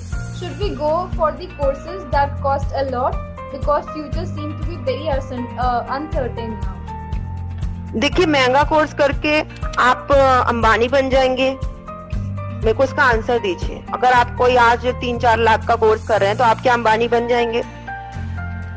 future 3.51 4.27
seem 4.27 4.53
to 4.59 4.67
be 4.67 4.77
very 4.85 5.09
uncertain 5.09 6.51
now. 6.61 6.75
देखिए, 7.95 8.27
महँगा 8.27 8.63
कोर्स 8.65 8.95
करके 8.95 9.41
आप 9.81 10.13
अंबानी 10.49 10.89
बन 10.89 11.09
जाएँगे। 11.11 11.51
मेरे 12.59 12.73
को 12.73 12.85
इसका 12.85 13.03
आंसर 13.03 13.39
दीजिए। 13.39 13.83
अगर 13.95 14.13
आप 14.13 14.35
कोई 14.37 14.57
आज 14.57 14.87
तीन 14.87 15.19
चार 15.19 15.39
लाख 15.39 15.67
का 15.67 15.77
कोर्स 15.77 16.07
कर 16.09 16.21
रहे 16.21 16.29
हैं 16.29 16.39
तो 16.39 16.45
आप 16.45 16.61
क्या 16.63 16.73
अंबानी 16.75 17.09
बन 17.09 17.29
जाएँगे? 17.29 17.63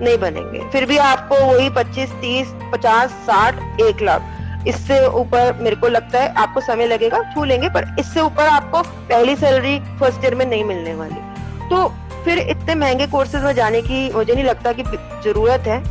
नहीं 0.02 0.18
बनेंगे। 0.18 0.60
फिर 0.70 0.86
भी 0.86 0.98
आपको 0.98 1.36
वही 1.36 1.70
पच्चीस, 1.70 2.12
तीस, 2.12 2.54
पचास, 2.74 3.10
साठ, 3.10 3.82
एक 3.82 4.02
लाख। 4.02 4.22
इससे 4.68 5.08
ऊपर 5.08 5.54
मेरे 5.62 5.76
को 5.76 5.88
लगता 5.88 6.20
है, 6.20 6.34
आपको 6.34 6.62
समय 6.62 6.86
लगेगा, 6.86 7.22
छू 7.34 7.44
लेंगे, 7.44 7.70
पर 7.70 7.96
इससे 8.00 8.22
ऊपर 8.22 8.48
आपको 8.48 8.82
पहली 8.82 9.36
सैलरी 9.36 9.80
फ़र्स्ट 10.00 10.24
ईयर 10.24 10.36
में 10.36 10.46
नहीं 10.46 10.64
मिलने 10.64 10.94
वाली। 10.96 11.70
तो 11.70 11.86
फिर 12.26 12.40
इतने 12.40 12.76
महँगे 12.76 13.08
कोर्सेज 13.08 13.44
में 13.44 13.54
जाने 13.56 13.82
की 13.82 14.10
मुझे 14.14 14.34
नहीं 14.34 14.44
लगता 14.44 14.72
कि 14.72 14.84
ज़रूरत 14.84 15.68
है। 15.68 15.82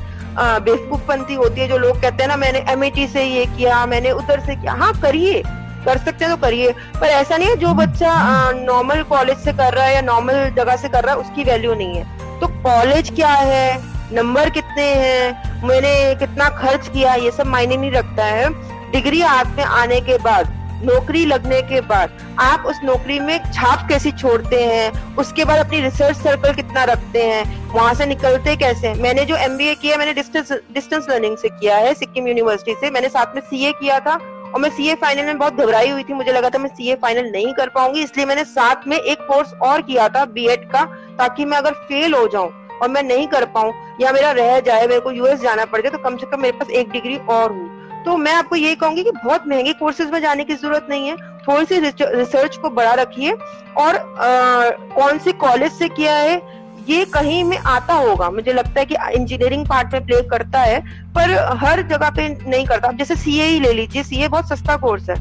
बेवकूफपंथी 0.64 1.34
होती 1.34 1.60
है 1.60 1.68
जो 1.68 1.78
लोग 1.78 2.00
कहते 2.02 2.22
हैं 2.22 2.28
ना, 2.28 2.36
मैंने 2.36 2.58
एम 2.70 3.06
से 3.06 3.24
ये 3.24 3.44
किया, 3.46 3.84
मैंने 3.86 4.10
उधर 4.12 4.40
से 4.40 4.56
किया। 4.56 4.72
हाँ 4.74 4.92
करिए, 5.02 5.42
कर 5.84 5.98
सकते 5.98 6.24
हैं 6.24 6.34
तो 6.34 6.40
करिए। 6.42 6.72
पर 7.00 7.06
ऐसा 7.08 7.36
नहीं 7.36 7.48
है 7.48 7.56
जो 7.56 7.72
बच्चा 7.74 8.12
नॉर्मल 8.54 9.02
कॉलेज 9.04 9.38
से 9.38 9.52
कर 9.52 9.74
रहा 9.74 9.84
है 9.84 9.94
या 9.94 10.00
नॉर्मल 10.02 10.50
जगह 10.56 10.76
से 10.76 10.88
कर 10.88 11.04
रहा 11.04 11.14
है, 11.14 11.20
उसकी 11.20 11.44
वैल्यू 11.44 11.74
नहीं 11.74 11.96
है। 11.96 12.38
तो 12.40 12.46
कॉलेज 12.62 13.10
क्या 13.10 13.28
है? 13.28 13.78
नंबर 14.12 14.50
कितने 14.50 14.82
हैं? 14.84 15.62
मैंने 15.64 16.14
कितना 16.16 16.48
खर्च 16.58 16.88
किया? 16.88 17.14
ये 17.16 17.30
सब 17.30 17.46
मायने 17.46 17.76
नहीं 17.76 17.90
रखता 17.92 18.24
है। 18.26 18.48
डिग्री 18.92 19.20
हाथ 19.20 19.56
में 19.56 19.64
आने 19.64 20.00
के 20.00 20.16
बाद 20.20 20.58
नौकरी 20.82 21.24
लगने 21.26 21.60
के 21.62 21.80
बाद 21.82 22.18
आप 22.40 22.64
उस 22.66 22.80
नौकरी 22.84 23.18
में 23.20 23.38
छाप 23.44 23.86
कैसी 23.88 24.10
छोड़ते 24.12 24.62
हैं? 24.64 25.16
उसके 25.16 25.44
बाद 25.44 25.64
अपनी 25.64 25.80
रिसर्च 25.80 26.16
सर्कल 26.16 26.54
कितना 26.54 26.84
रखते 26.84 27.22
हैं? 27.22 27.44
वहाँ 27.68 27.94
से 27.94 28.06
निकलते 28.06 28.56
कैसे 28.56 28.92
मैंने 28.96 29.24
जो 29.24 29.36
एमबीए 29.38 29.74
किया, 29.74 29.96
मैंने 29.96 30.14
डिस्टेंस 30.14 30.52
डिस्टेंस 30.52 31.06
लर्निंग 31.10 31.36
से 31.36 31.48
किया 31.50 31.76
है, 31.76 31.94
सिक्किम 31.94 32.28
यूनिवर्सिटी 32.28 32.74
से। 32.80 32.90
मैंने 32.90 33.08
साथ 33.08 33.34
में 33.34 33.42
सीए 33.42 33.72
किया 33.72 33.98
था 34.00 34.14
और 34.44 34.60
मैं 34.60 34.70
सीए 34.70 34.94
फाइनल 34.96 35.26
में 35.26 35.38
बहुत 35.38 35.54
घबराई 35.54 35.90
हुई 35.90 36.02
थी। 36.02 36.14
मुझे 36.14 36.32
लगा 36.32 36.50
था 36.50 36.58
मैं 36.58 36.68
सीए 36.70 36.94
फाइनल 37.02 37.30
नहीं 37.32 37.52
कर 37.54 37.68
पाऊँगी, 37.70 38.02
इसलिए 38.02 38.26
मैंने 38.26 38.44
साथ 38.46 38.88
में 38.88 38.96
एक 38.96 39.26
कोर्स 39.26 39.52
और 39.62 39.82
किया 39.82 40.08
था 40.08 40.24
बीएड 40.26 40.64
का, 40.70 40.84
ताकि 41.18 41.44
मैं 41.44 41.58
अगर 41.58 41.72
फेल 41.88 42.14
हो 42.14 42.26
जाऊँ 42.28 42.50
और 42.82 42.88
मैं 42.88 43.02
नहीं 43.02 43.26
कर 43.28 43.44
पाऊँ 43.46 43.72
या 44.00 44.12
मेरा 44.12 44.30
रह 44.32 44.58
जाए, 44.60 44.86
मेरे 44.86 45.00
को 45.00 45.10
यूएस 45.12 45.40
जाना 45.40 45.64
पड़ 45.64 45.80
जाए 45.80 45.90
तो 45.90 45.98
कम 46.00 46.16
से 46.16 46.26
कम 46.26 46.42
मेरे 46.42 46.58
पास 46.58 46.70
एक 46.70 46.90
डिग्री 46.90 47.16
और 47.30 47.52
हूँ 47.52 47.69
तो 48.04 48.16
मैं 48.16 48.32
आपको 48.34 48.56
यही 48.56 48.74
कहूँगी 48.74 49.02
कि 49.04 49.10
बहुत 49.14 49.46
महँगे 49.48 49.72
कोर्सेज 49.74 50.10
में 50.10 50.20
जाने 50.22 50.44
की 50.44 50.54
ज़रूरत 50.54 50.86
नहीं 50.90 51.08
है। 51.08 51.16
थोड़ी 51.40 51.64
सी 51.66 51.78
रिसर्च 51.80 52.56
को 52.56 52.70
बढ़ा 52.70 52.94
रखिए 52.94 53.32
और 53.32 53.96
आ, 53.96 54.70
कौन 54.94 55.18
से 55.18 55.32
कॉलेज 55.34 55.72
से 55.72 55.88
किया 55.90 56.14
है 56.14 56.40
ये 56.88 57.04
कहीं 57.06 57.42
में 57.44 57.56
आता 57.58 57.94
होगा। 57.94 58.28
मुझे 58.30 58.52
लगता 58.52 58.80
है 58.80 58.84
कि 58.86 58.96
इंजीनियरिंग 59.14 59.66
पार्ट 59.66 59.92
में 59.92 60.04
प्ले 60.06 60.20
करता 60.28 60.60
है 60.60 60.80
पर 61.14 61.30
हर 61.58 61.82
जगह 61.88 62.10
पे 62.10 62.28
नहीं 62.28 62.64
करता। 62.66 62.92
जैसे 62.92 63.16
सीए 63.16 63.44
ही 63.44 63.60
ले 63.60 63.72
लीजिए 63.72 64.02
सीए 64.02 64.28
बहुत 64.28 64.48
सस्ता 64.48 64.76
कोर्स 64.76 65.10
है। 65.10 65.16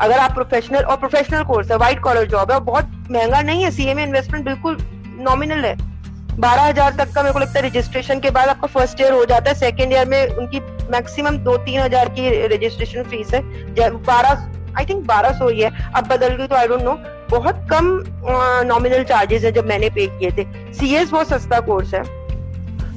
अगर 0.00 0.18
आप 0.18 0.32
प्रोफेशनल 0.34 0.82
और 0.82 0.96
प्रोफेशनल 0.96 1.42
कोर्स 1.44 1.70
है 1.70 1.76
व्हाइट 1.78 2.00
कॉलर 2.02 2.26
जॉब 2.28 2.50
है 2.50 2.56
और 2.56 2.62
बहुत 2.64 2.90
महँगा 3.10 3.40
नहीं 3.42 3.62
है। 3.64 3.70
सीए 3.70 3.94
में 3.94 4.04
इन्वेस्टमेंट 4.04 4.44
बिल्कुल 4.44 4.78
नॉमिनल 5.20 5.64
है। 5.64 5.76
बारह 6.36 6.62
हज़ार 6.62 6.94
तक 6.98 7.12
का 7.14 7.22
मेरे 7.22 7.32
को 7.32 7.38
लगता 7.38 7.60
है 7.60 7.66
रजिस्ट्रेशन 7.66 8.20
के 8.20 8.30
बाद 8.30 8.48
आपका 8.48 8.66
फ़र्स्ट 8.68 9.00
ईयर 9.00 9.12
हो 9.12 9.24
जाता 9.24 9.50
है। 9.50 9.54
सेकेंड 9.56 9.92
ईयर 9.92 10.08
में 10.08 10.26
उनकी 10.26 10.60
मैक्सिमम 10.92 11.36
दो 11.44 11.56
तीन 11.64 11.80
हज़ार 11.80 12.08
की 12.18 12.28
रजिस्ट्रेशन 12.54 13.02
फ़ीस 13.10 13.34
है। 13.34 13.40
बारह 14.06 14.76
आई 14.78 14.84
थिंक 14.86 15.04
बारह 15.06 15.32
सौ 15.38 15.48
ही 15.48 15.60
है। 15.60 15.70
अब 15.96 16.06
बदल 16.08 16.34
गई 16.36 16.46
तो 16.46 16.56
आई 16.56 16.66
डोंट 16.68 16.82
नो 16.82 16.96
बहुत 17.30 17.66
कम 17.70 17.86
नॉमिनल 18.66 19.04
चार्जेस 19.04 19.44
है 19.44 19.52
जब 19.52 19.66
मैंने 19.66 19.90
पे 19.90 20.06
किए 20.18 20.30
थे। 20.38 20.44
सी 20.74 20.94
एस 20.94 21.10
बहुत 21.10 21.28
सस्ता 21.28 21.60
कोर्स 21.68 21.94
है। 21.94 22.02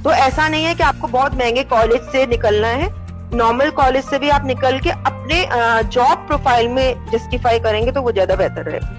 तो 0.03 0.11
ऐसा 0.11 0.47
नहीं 0.47 0.63
है 0.65 0.75
कि 0.75 0.83
आपको 0.83 1.07
बहुत 1.07 1.35
महँगे 1.35 1.63
कॉलेज 1.71 2.01
से 2.11 2.25
निकलना 2.27 2.67
है। 2.67 2.89
नॉर्मल 3.33 3.69
कॉलेज 3.77 4.03
से 4.05 4.19
भी 4.19 4.29
आप 4.29 4.45
निकल 4.45 4.79
के 4.79 4.89
अपने 4.89 5.45
जॉब 5.85 6.27
प्रोफ़ाइल 6.27 6.67
में 6.69 7.09
जस्टिफाई 7.11 7.59
करेंगे 7.59 7.91
तो 7.91 8.01
वो 8.01 8.11
ज़्यादा 8.11 8.35
बेहतर 8.35 8.71
रहेगा 8.71 8.95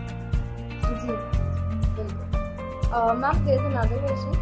Uh, 2.91 3.15
ma'am, 3.15 3.41
there's 3.47 3.65
another 3.65 3.97
question. 4.03 4.37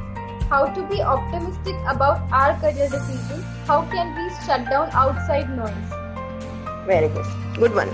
How 0.49 0.67
to 0.67 0.83
be 0.83 1.03
optimistic 1.03 1.75
about 1.89 2.21
our 2.33 2.55
career 2.57 2.89
decisions? 2.89 3.43
How 3.67 3.83
can 3.85 4.15
we 4.15 4.31
shut 4.47 4.69
down 4.71 4.91
outside 4.95 5.51
noise? 5.53 5.95
Very 6.87 7.09
good 7.09 7.59
good 7.59 7.73
one 7.75 7.89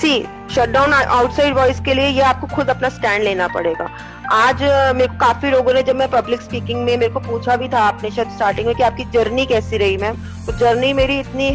see 0.00 0.10
shut 0.54 0.70
down 0.70 0.92
outside 0.92 1.54
voice 1.54 1.80
के 1.80 1.94
लिए 1.94 2.08
ये 2.08 2.22
आपको 2.22 2.46
खुद 2.46 2.70
अपना 2.70 2.88
स्टैंड 2.88 3.24
लेना 3.24 3.46
पड़ेगा 3.54 3.88
आज 4.32 4.62
मेरे 4.96 5.06
को 5.06 5.18
काफ़ी 5.20 5.50
लोगों 5.50 5.74
ने 5.74 5.82
जब 5.82 5.96
मैं 5.96 6.10
पब्लिक 6.10 6.40
स्पीकिंग 6.40 6.84
में 6.84 6.96
मेरे 6.96 7.08
को 7.12 7.20
पूछा 7.28 7.56
भी 7.56 7.68
था 7.68 7.80
आपने 7.84 8.10
शायद 8.10 8.30
स्टार्टिंग 8.36 8.66
में 8.66 8.74
कि 8.76 8.82
आपकी 8.82 9.04
जर्नी 9.14 9.46
कैसी 9.54 9.78
रही 9.84 9.96
मैम 10.04 10.16
तो 10.46 10.58
जर्नी 10.58 10.92
मेरी 11.00 11.18
इतनी 11.20 11.50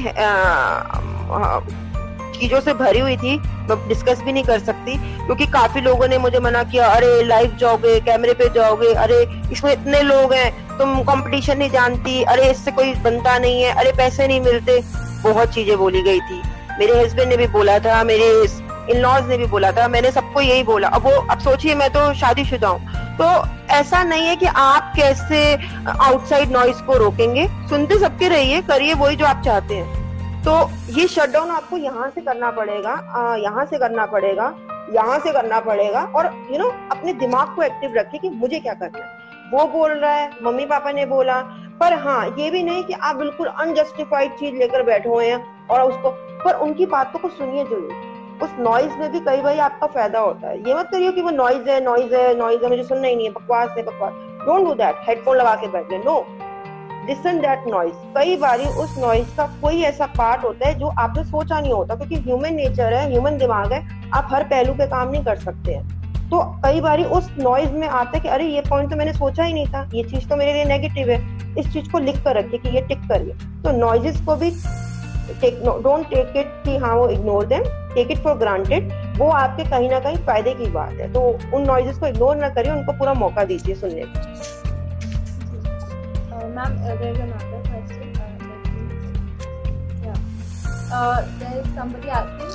चीज़ों 2.39 2.61
से 2.61 2.73
भरी 2.73 2.99
हुई 2.99 3.17
थी, 3.17 3.37
मैं 3.37 3.87
डिस्कस 3.87 4.21
भी 4.21 4.33
नहीं 4.33 4.43
कर 4.43 4.59
सकती, 4.59 4.97
क्योंकि 4.97 5.45
काफ़ी 5.45 5.81
लोगों 5.81 6.07
ने 6.07 6.17
मुझे 6.17 6.39
मना 6.39 6.63
किया, 6.63 6.87
अरे 6.87 7.23
लाइव 7.23 7.57
जाओगे 7.59 7.99
कैमरे 7.99 8.33
पे 8.33 8.49
जाओगे, 8.49 8.93
अरे, 8.93 9.41
इसमें 9.51 9.73
इतने 9.73 10.01
लोग 10.01 10.33
हैं, 10.33 10.77
तुम 10.77 11.03
कंपटीशन 11.03 11.57
नहीं 11.57 11.69
जानती, 11.69 12.23
अरे, 12.23 12.51
इससे 12.51 12.71
कोई 12.71 12.93
बनता 12.93 13.39
नहीं 13.39 13.63
है, 13.63 13.71
अरे, 13.71 13.91
पैसे 13.91 14.27
नहीं 14.27 14.41
मिलते। 14.41 14.83
बहुत 15.23 15.53
चीज़ें 15.53 15.77
बोली 15.77 16.01
गई 16.01 16.19
थी। 16.19 16.41
मेरे 16.79 17.03
हस्बैंड 17.03 17.29
ने 17.29 17.37
भी 17.37 17.47
बोला 17.47 17.79
था, 17.79 18.03
मेरे 18.03 18.47
इन 18.89 19.01
लॉज 19.01 19.27
ने 19.27 19.37
भी 19.37 19.45
बोला 19.45 19.71
था, 19.71 19.87
मैंने 19.87 20.11
सबको 20.11 20.41
यही 20.41 20.63
बोला। 20.63 20.87
अब 20.87 21.03
वो, 21.03 21.11
अब 21.11 21.39
सोचिए, 21.39 21.75
मैं 21.75 21.89
तो 21.89 22.13
शादीशुदा 22.13 22.67
हूँ। 22.67 22.87
तो 23.21 23.47
ऐसा 23.69 24.03
नहीं 24.03 24.23
है 24.23 24.35
कि 24.35 24.45
आप 24.45 24.93
कैसे 24.95 25.59
आउटसाइड 26.01 26.51
नॉइस 26.51 26.75
को 26.75 26.93
रोकेंगे। 26.93 27.47
सुनते 27.47 27.99
सबके 27.99 28.27
रहिए, 28.27 28.61
करिए 28.61 28.93
वही 28.93 29.15
जो 29.15 29.25
आप 29.25 29.41
चाहते 29.45 29.75
हैं। 29.75 29.98
तो 30.39 30.51
ये 30.91 31.07
शटडाउन 31.07 31.49
आपको 31.51 31.77
यहाँ 31.77 32.09
से 32.09 32.21
करना 32.21 32.49
पड़ेगा 32.51 32.93
यहाँ 33.37 33.65
से 33.65 33.77
करना 33.77 34.05
पड़ेगा 34.05 34.45
यहाँ 34.93 35.17
से 35.19 35.31
करना 35.33 35.59
पड़ेगा 35.59 36.03
और 36.05 36.25
यू 36.25 36.49
you 36.49 36.59
नो 36.59 36.65
know, 36.65 36.91
अपने 36.91 37.13
दिमाग 37.13 37.55
को 37.55 37.63
एक्टिव 37.63 37.95
रखे 37.95 38.17
कि 38.17 38.29
मुझे 38.29 38.59
क्या 38.59 38.73
करना 38.73 38.99
है। 38.99 39.51
वो 39.51 39.65
बोल 39.67 39.91
रहा 39.91 40.11
है 40.11 40.29
मम्मी 40.43 40.65
पापा 40.65 40.91
ने 40.91 41.05
बोला 41.05 41.41
पर 41.79 41.93
हाँ 41.99 42.25
ये 42.39 42.49
भी 42.51 42.63
नहीं 42.63 42.83
कि 42.83 42.93
आप 42.93 43.15
बिल्कुल 43.15 43.47
अनजस्टिफाइड 43.47 44.31
चीज़ 44.39 44.55
लेकर 44.55 44.83
बैठे 44.83 45.09
हुए 45.09 45.27
हैं 45.27 45.67
और 45.67 45.81
उसको 45.81 46.09
पर 46.43 46.59
उनकी 46.59 46.85
बातों 46.87 47.19
को 47.19 47.29
सुनिए 47.29 47.63
ज़रूर। 47.65 48.41
उस 48.43 48.49
नॉइज़ 48.59 48.97
में 48.97 49.11
भी 49.11 49.19
कई 49.19 49.41
बार 49.41 49.59
आपका 49.59 49.87
फ़ायदा 49.87 50.19
होता 50.19 50.47
है। 50.47 50.57
ये 50.59 50.75
मत 50.75 50.89
करिए 50.91 51.11
कि 51.11 51.21
वो 51.21 51.29
नॉइज़ 51.31 51.69
है 51.69 51.83
नॉइज़ 51.85 52.15
है 52.15 52.35
नॉइज़ 52.37 52.63
है 52.63 52.69
मुझे 52.69 52.83
सुनना 52.83 53.07
ही 53.07 53.15
नहीं 53.15 53.27
है 53.27 53.33
बकवास 53.33 53.73
है 53.77 53.83
बकवास। 53.85 54.13
डोंट 54.45 54.65
डू 54.65 54.73
दैट 54.75 55.07
हेडफोन 55.07 55.37
लगा 55.37 55.55
के 55.55 55.67
बैठ 55.67 56.05
नो 56.05 56.19
लिसन 57.09 57.39
दैट 57.41 57.63
नॉइज़ 57.67 57.93
कई 58.15 58.35
बार 58.37 58.59
उस 58.59 58.97
नॉइज़ 58.99 59.35
का 59.37 59.45
कोई 59.61 59.81
ऐसा 59.83 60.05
पार्ट 60.17 60.43
होता 60.43 60.67
है 60.67 60.77
जो 60.79 60.87
आपने 60.99 61.23
सोचा 61.25 61.59
नहीं 61.59 61.71
होता, 61.73 61.95
क्योंकि 61.95 62.15
ह्यूमन 62.17 62.53
नेचर 62.55 62.93
है 62.93 63.07
ह्यूमन 63.11 63.37
दिमाग 63.37 63.71
है, 63.73 63.81
आप 64.13 64.27
हर 64.31 64.43
पहलू 64.45 64.73
पे 64.73 64.87
काम 64.87 65.09
नहीं 65.09 65.23
कर 65.23 65.37
सकते 65.39 65.73
हैं। 65.73 66.29
तो 66.29 66.39
कई 66.63 66.81
बार 66.81 67.01
उस 67.01 67.29
नॉइज़ 67.39 67.71
में 67.71 67.87
आता 67.87 68.11
है 68.13 68.19
कि 68.19 68.27
अरे, 68.27 68.45
ये 68.45 68.61
पॉइंट 68.69 68.89
तो 68.89 68.95
मैंने 68.95 69.13
सोचा 69.13 69.43
ही 69.43 69.53
नहीं 69.53 69.65
था, 69.67 69.89
ये 69.93 70.03
चीज़ 70.03 70.27
तो 70.29 70.35
मेरे 70.35 70.53
लिए 70.53 70.65
नेगेटिव 70.65 71.09
है, 71.09 71.17
इस 71.57 71.71
चीज़ 71.73 71.89
को 71.91 71.99
लिख 71.99 72.23
कर 72.23 72.37
रखिए 72.37 72.59
कि 72.59 72.75
ये 72.75 72.81
टिक 72.87 72.99
करिए। 73.09 73.33
तो 73.63 73.71
नॉइजेस 73.77 74.21
को 74.25 74.35
भी 74.35 74.51
टेक 75.41 75.59
डोंट 75.63 76.09
टेक 76.09 76.37
इट 76.37 76.53
कि 76.65 76.77
हाँ 76.77 76.95
वो 76.95 77.07
ignore 77.09 77.45
them 77.45 77.63
take 77.95 78.11
it 78.11 78.23
for 78.23 78.37
granted 78.37 78.91
वो 79.17 79.29
आपके 79.31 79.63
कहीं 79.69 79.89
ना 79.89 79.99
कहीं 79.99 80.17
फ़ायदे 80.25 80.53
की 80.53 80.69
बात 80.71 80.91
है। 80.91 81.11
तो 81.13 81.21
उन 81.53 81.65
नॉइजेस 81.67 81.97
को 81.97 82.07
इग्नोर 82.07 82.35
ना 82.35 82.49
करिए, 82.49 82.71
उनको 82.71 82.91
पूरा 82.93 83.13
मौका 83.15 83.43
दीजिए 83.43 83.75
सुनने 83.75 84.01
का 84.03 84.21
ma'am 86.55 86.75
there 86.77 87.01
is 87.09 87.21
another 87.21 87.61
question 87.67 88.07
there 91.39 91.57
is 91.59 91.75
somebody 91.75 92.09
asking 92.09 92.51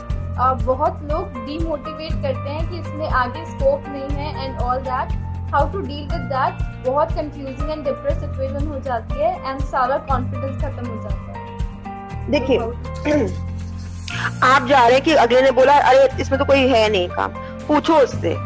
बहुत 0.64 1.02
लोग 1.10 1.36
डीमोटिवेट 1.46 2.12
करते 2.22 2.50
हैं 2.50 2.68
कि 2.70 2.78
इसमें 2.78 3.08
आगे 3.08 3.44
स्कोप 3.46 3.84
नहीं 3.88 4.16
है 4.16 4.44
and 4.44 4.60
all 4.62 4.78
that 4.88 5.12
how 5.54 5.70
to 5.72 5.80
deal 5.80 6.06
with 6.12 6.24
that 6.32 6.62
बहुत 6.86 7.12
कंफ्यूजिंग 7.12 7.70
एंड 7.70 7.84
डिप्रेस 7.84 8.18
सिचुएशन 8.18 8.66
हो 8.66 8.78
जाती 8.80 9.20
है 9.20 9.30
एंड 9.50 9.60
सारा 9.64 9.96
कॉन्फिडेंस 10.10 10.62
खत्म 10.62 10.86
हो 10.86 11.02
जाता 11.02 11.38
है. 11.38 12.30
देखिए 12.30 12.58
आप 14.44 14.66
जा 14.66 14.80
रहे 14.86 14.92
हैं 14.92 15.02
कि 15.04 15.12
अगले 15.12 15.40
ने 15.42 15.50
बोला 15.50 15.72
अरे 15.90 16.08
इसमें 16.22 16.38
तो 16.38 16.44
कोई 16.44 16.66
है 16.68 16.88
नहीं 16.90 17.08
काम. 17.08 17.30
पूछो 17.68 17.94
उससे 17.94 18.36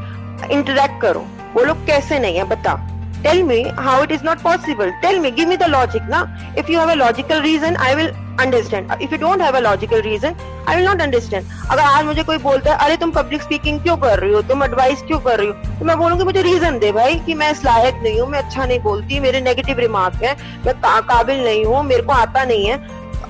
इंटरेक्ट 0.53 1.01
करो। 1.03 1.21
बोलो 1.55 1.75
कैसे 1.87 2.19
नहीं 2.19 2.37
है? 2.37 2.45
बता। 2.45 2.75
Tell 3.23 3.43
me 3.43 3.63
how 3.79 4.03
it 4.03 4.13
is 4.13 4.25
not 4.25 4.43
possible 4.43 4.91
tell 5.03 5.19
me 5.21 5.31
give 5.31 5.49
me 5.49 5.57
the 5.57 5.69
logic 5.69 6.03
ना 6.11 6.23
if 6.59 6.71
you 6.73 6.79
have 6.79 6.91
a 6.91 6.95
logical 6.95 7.41
reason 7.43 7.77
I 7.77 7.95
will 7.95 8.13
understand 8.41 8.93
if 9.03 9.13
you 9.13 9.19
don't 9.19 9.43
have 9.43 9.57
a 9.57 9.61
logical 9.61 10.01
reason 10.01 10.35
I 10.69 10.77
will 10.77 10.85
not 10.87 11.01
understand 11.03 11.45
अगर 11.71 11.83
आज 11.83 12.05
मुझे 12.05 12.23
कोई 12.23 12.39
बोलता 12.39 12.73
है, 12.73 12.79
अरे 12.79 12.97
तुम 12.97 13.11
public 13.13 13.43
speaking 13.43 13.81
क्यों 13.83 13.97
कर 13.97 14.19
रही 14.19 14.33
हो? 14.33 14.43
तुम 14.43 14.63
एडवाइस 14.65 15.03
क्यों 15.07 15.19
कर 15.21 15.39
रही 15.39 15.47
हो? 15.49 15.53
तो 15.79 15.85
मैं 15.85 15.97
बोलूँगी, 15.99 16.25
मुझे 16.25 16.43
रीजन 16.43 16.79
दे 16.79 16.93
भाई 16.93 17.19
कि 17.27 17.35
मैं 17.35 17.51
इस 17.53 17.65
लायक 17.65 18.01
नहीं 18.03 18.21
हूँ, 18.21 18.29
मैं 18.31 18.39
अच्छा 18.39 18.65
नहीं 18.65 18.79
बोलती, 18.81 19.21
मेरे 19.21 19.41
नेगेटिव 19.41 19.79
रिमार्क 19.81 20.23
है, 20.23 20.37
मैं 20.67 20.75
काबिल 20.85 21.45
नहीं 21.45 21.65
हूँ, 21.65 21.83
मेरे 21.85 22.03
को 22.03 22.13
आता 22.13 22.45
नहीं 22.45 22.67
है। 22.67 22.77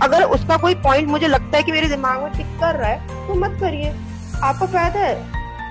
अगर 0.03 0.23
उसका 0.25 0.57
कोई 0.57 0.75
पॉइंट 0.83 1.09
मुझे 1.09 1.29
लगता 1.29 1.57
है 1.57 1.63
कि 1.63 1.73
मेरे 1.73 1.89
दिमाग 1.89 2.23
में 2.23 2.33
टिक 2.33 2.47
कर 2.61 2.77
रहा 2.77 2.89
है 2.89 3.27
तो 3.29 3.35
मत 3.41 3.57
करिए। 3.61 3.93
आपका 4.43 4.67
फ़ायदा 4.67 5.01
है, 5.01 5.15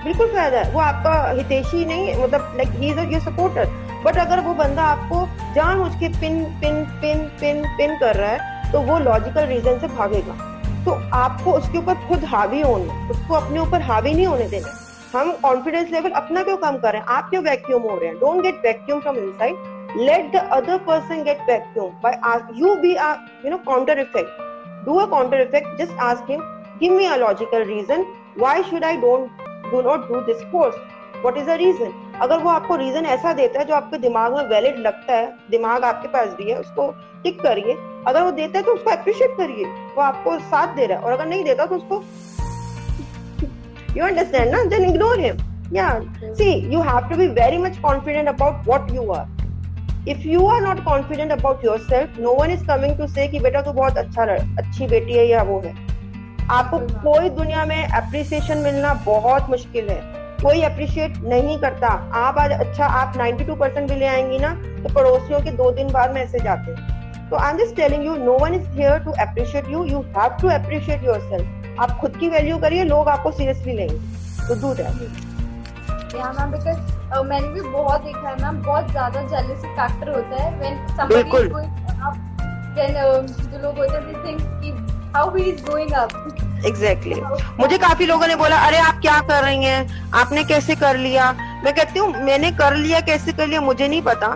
बिल्कुल 0.04 0.26
फ़ायदा 0.32 0.58
है। 0.58 0.72
वो 0.72 0.80
आपका 0.80 1.12
हितेशी 1.30 1.84
नहीं 1.84 2.14
मतलब 2.22 2.54
like 2.56 2.80
he 2.80 2.90
is 2.90 3.12
your 3.12 3.20
supporter 3.22 3.86
but 4.04 4.18
अगर 4.18 4.40
वो 4.40 4.54
बंदा 4.54 4.82
आपको 4.84 5.26
जान 5.54 5.84
के 6.00 6.08
pin 6.20 6.44
pin 6.60 6.84
pin 7.00 7.24
pin 7.40 7.62
pin 7.78 7.96
कर 8.00 8.16
रहा 8.16 8.30
है 8.30 8.72
तो 8.72 8.80
वो 8.82 8.98
लॉजिकल 9.00 9.46
रीजन 9.46 9.78
से 9.78 9.88
भागेगा। 9.88 10.34
तो 10.84 10.92
आपको 11.16 11.52
उसके 11.52 11.78
ऊपर 11.78 11.94
खुद 12.08 12.24
हावी 12.26 12.60
होने, 12.60 12.84
उसको 13.10 13.34
अपने 13.34 13.58
ऊपर 13.60 13.82
हावी 13.82 14.12
नहीं 14.14 14.26
होने 14.26 14.48
देना। 14.48 14.68
हम 15.12 15.32
कॉन्फिडेंस 15.42 15.90
लेवल 15.92 16.10
अपना 16.20 16.42
क्यों 16.42 16.56
कम 16.56 16.76
कर? 16.78 16.92
रहे 16.92 17.00
हैं 17.00 17.08
आप 17.08 17.28
क्यों 17.30 17.42
वैक्यूम 17.44 17.82
हो 17.82 17.96
रहे 17.96 18.08
हैं? 18.08 18.16
Don't 18.18 18.42
get 18.42 18.60
vacuum 18.64 19.00
from 19.00 19.16
inside 19.18 20.00
let 20.00 20.32
the 20.32 20.48
other 20.52 20.78
person 20.86 21.22
get 21.24 21.40
vacuum 21.48 21.90
you 22.58 22.74
be 22.82 22.94
are 22.96 23.16
you 23.44 23.50
know 23.50 23.56
counter 23.68 23.98
effect 23.98 24.84
do 24.86 24.96
a 24.96 25.06
counter 25.10 25.40
effect 25.40 25.78
just 25.78 26.00
ask 26.02 26.30
him 26.30 26.40
give 26.80 26.92
me 26.92 27.06
a 27.06 27.16
logical 27.16 27.64
reason 27.68 28.06
why 28.38 28.62
should 28.70 28.84
I 28.84 28.96
don't 29.06 29.46
do 29.70 29.80
not 29.82 30.08
do 30.08 30.20
this 30.26 30.42
course 30.52 30.76
what 31.22 31.38
is 31.38 31.46
the 31.46 31.56
reason 31.62 31.92
अगर 32.22 32.38
वो 32.38 32.50
आपको 32.50 32.76
reason 32.76 33.06
ऐसा 33.06 33.32
देता 33.32 33.58
है 33.60 33.64
जो 33.66 33.74
आपके 33.74 33.98
दिमाग 33.98 34.36
में 34.36 34.44
वैलिड 34.48 34.78
लगता 34.86 35.14
है 35.14 35.26
दिमाग 35.50 35.84
आपके 35.84 36.08
पास 36.08 36.28
भी 36.38 36.50
है 36.50 36.58
उसको 36.60 36.90
टिक 37.22 37.40
करिए। 37.42 37.76
अगर 38.06 38.22
वो 38.22 38.30
देता 38.30 38.58
है 38.58 38.64
तो 38.64 38.74
उसको 38.74 38.90
अप्रिशिएट 38.90 39.36
करिए। 39.38 39.64
वो 39.96 40.02
आपको 40.02 40.38
साथ 40.40 40.74
दे 40.76 40.86
रहा 40.86 40.98
है 40.98 41.04
और 41.04 41.12
अगर 41.12 41.26
नहीं 41.26 41.44
देता 41.44 41.66
तो 41.66 41.76
उसको 41.76 42.02
यू 43.96 44.04
अंडरस्टैंड 44.06 44.50
ना? 44.52 44.64
Then 44.64 44.84
ignore 44.84 45.20
him 45.20 45.36
yeah. 45.72 45.96
See 46.36 46.52
you 46.72 46.82
have 46.82 47.08
to 47.08 47.16
be 47.16 47.24
very 47.38 47.56
much 47.58 47.74
confident 47.80 48.28
about 48.28 48.68
what 48.68 48.92
you 48.92 49.02
are. 49.14 49.26
If 50.08 50.26
you 50.28 50.46
are 50.48 50.60
not 50.62 50.78
confident 50.84 51.32
about 51.32 51.64
yourself 51.80 52.18
no 52.20 52.32
one 52.34 52.50
is 52.50 52.66
coming 52.66 52.96
to 52.98 53.06
say 53.06 53.26
कि 53.28 53.40
बेटा 53.40 53.62
तू 53.62 53.72
बहुत 53.72 53.98
अच्छा 53.98 54.24
अच्छी 54.58 54.86
बेटी 54.86 55.16
है 55.16 55.26
या 55.28 55.42
वो 55.42 55.60
है। 55.60 55.74
आपको 56.50 56.78
कोई 57.02 57.28
दुनिया 57.30 57.64
में 57.64 57.84
अप्रिसिएशन 57.84 58.58
मिलना 58.58 58.94
बहुत 59.06 59.50
मुश्किल 59.50 59.88
है। 59.88 60.00
कोई 60.42 60.62
अप्रिशिएट 60.62 61.16
नहीं 61.24 61.58
करता। 61.60 61.88
आप 62.16 62.38
आज 62.38 62.52
अच्छा 62.52 62.86
आप 62.86 63.16
92 63.16 63.56
परसेंट 63.60 63.90
भी 63.90 63.96
ले 63.96 64.06
आएँगी 64.06 64.38
ना 64.38 64.52
तो 64.82 64.94
पड़ोसियों 64.94 65.40
के 65.40 65.50
दो 65.52 65.70
दिन 65.72 65.92
बाद 65.92 66.14
मैसेज 66.14 66.46
आते 66.46 66.72
हैं। 66.72 67.30
तो 67.30 67.36
I 67.36 67.50
am 67.50 67.58
just 67.58 67.76
telling 67.76 68.04
you 68.06 68.16
no 68.18 68.36
one 68.38 68.54
is 68.54 68.68
here 68.70 68.98
to 69.04 69.10
appreciate 69.22 69.68
you 69.70 69.84
you 69.84 70.00
have 70.16 70.36
to 70.40 70.48
appreciate 70.50 71.04
yourself 71.30 71.80
आप 71.80 71.98
खुद 72.00 72.16
की 72.16 72.28
वैल्यू 72.28 72.58
करिए 72.58 72.84
लोग 72.84 73.08
आपको 73.08 73.30
सीरियसली 73.32 73.72
लेंगे। 73.72 73.96
तो 74.48 74.60
डू 74.60 74.74
दैट 74.74 76.14
या 76.16 76.32
मैम 76.32 76.50
बिकॉज़ 76.52 77.24
मैंने 77.24 77.48
भी 77.48 77.60
बहुत 77.62 78.02
देखा 78.02 78.28
है 78.28 78.36
मैम 78.42 78.62
बहुत 78.62 78.90
ज़्यादा 78.90 79.22
जेलसी 79.28 79.68
फैक्टर 79.68 80.08
होता 80.08 80.42
है 80.42 80.58
when 80.58 80.86
somebody 80.88 81.38
is 81.38 81.52
going 81.52 81.70
up 82.02 82.14
then 82.76 82.92
जो 83.26 83.62
लोग 83.62 83.78
होते 83.78 83.96
हैं 83.96 84.24
थिंक 84.24 84.40
कि 84.62 84.70
how 85.16 85.36
he 85.36 85.44
is 85.50 85.64
going 85.66 85.92
up 85.94 86.10
exactly 86.66 87.14
exactly. 87.14 87.58
मुझे 87.60 87.78
काफ़ी 87.78 88.06
लोगों 88.06 88.26
ने 88.26 88.36
बोला 88.36 88.56
अरे 88.66 88.78
आप 88.80 89.00
क्या 89.00 89.18
कर 89.28 89.42
रही 89.44 89.64
हैं? 89.64 90.10
आपने 90.14 90.44
कैसे 90.44 90.74
कर 90.76 90.96
लिया? 90.98 91.32
मैं 91.64 91.74
कहती 91.74 91.98
हूँ 91.98 92.24
मैंने 92.24 92.50
कर 92.52 92.76
लिया 92.76 93.00
कैसे 93.02 93.32
कर 93.32 93.46
लिया 93.46 93.60
मुझे 93.60 93.88
नहीं 93.88 94.02
पता। 94.02 94.26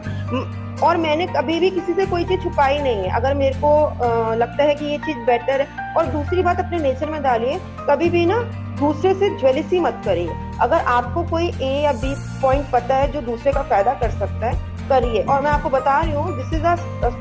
और 0.82 0.96
मैंने 0.96 1.26
कभी 1.26 1.58
भी 1.60 1.70
किसी 1.70 1.92
से 1.94 2.06
कोई 2.06 2.24
चीज़ 2.24 2.40
छुपाई 2.42 2.78
नहीं 2.78 2.96
है। 2.96 3.10
अगर 3.16 3.34
मेरे 3.34 3.60
को 3.60 3.72
आ, 3.84 4.34
लगता 4.34 4.64
है 4.64 4.74
कि 4.74 4.84
ये 4.84 4.98
चीज़ 4.98 5.18
बेटर 5.26 5.60
है 5.60 5.94
और 5.96 6.06
दूसरी 6.08 6.42
बात 6.42 6.60
अपने 6.60 6.78
नेचर 6.78 7.10
में 7.10 7.22
डालिए 7.22 7.58
कभी 7.90 8.08
भी 8.10 8.24
ना 8.26 8.40
दूसरे 8.78 9.14
से 9.14 9.28
ज्वेलिसी 9.38 9.78
मत 9.80 10.00
करिए। 10.04 10.28
अगर 10.60 10.80
आपको 10.88 11.22
कोई 11.30 11.48
ए 11.62 11.72
या 11.82 11.92
बी 11.94 12.14
पॉइंट 12.42 12.70
पता 12.72 12.96
है 12.96 13.10
जो 13.12 13.20
दूसरे 13.22 13.52
का 13.52 13.62
फ़ायदा 13.62 13.94
कर 14.00 14.10
सकता 14.10 14.50
है 14.50 14.70
करिए। 14.88 15.22
और 15.22 15.40
मैं 15.42 15.50
आपको 15.50 15.68
बता 15.70 16.00
रही 16.00 16.12
हूँ 16.12 16.36
दिस 16.36 16.52
इज़ 16.54 16.64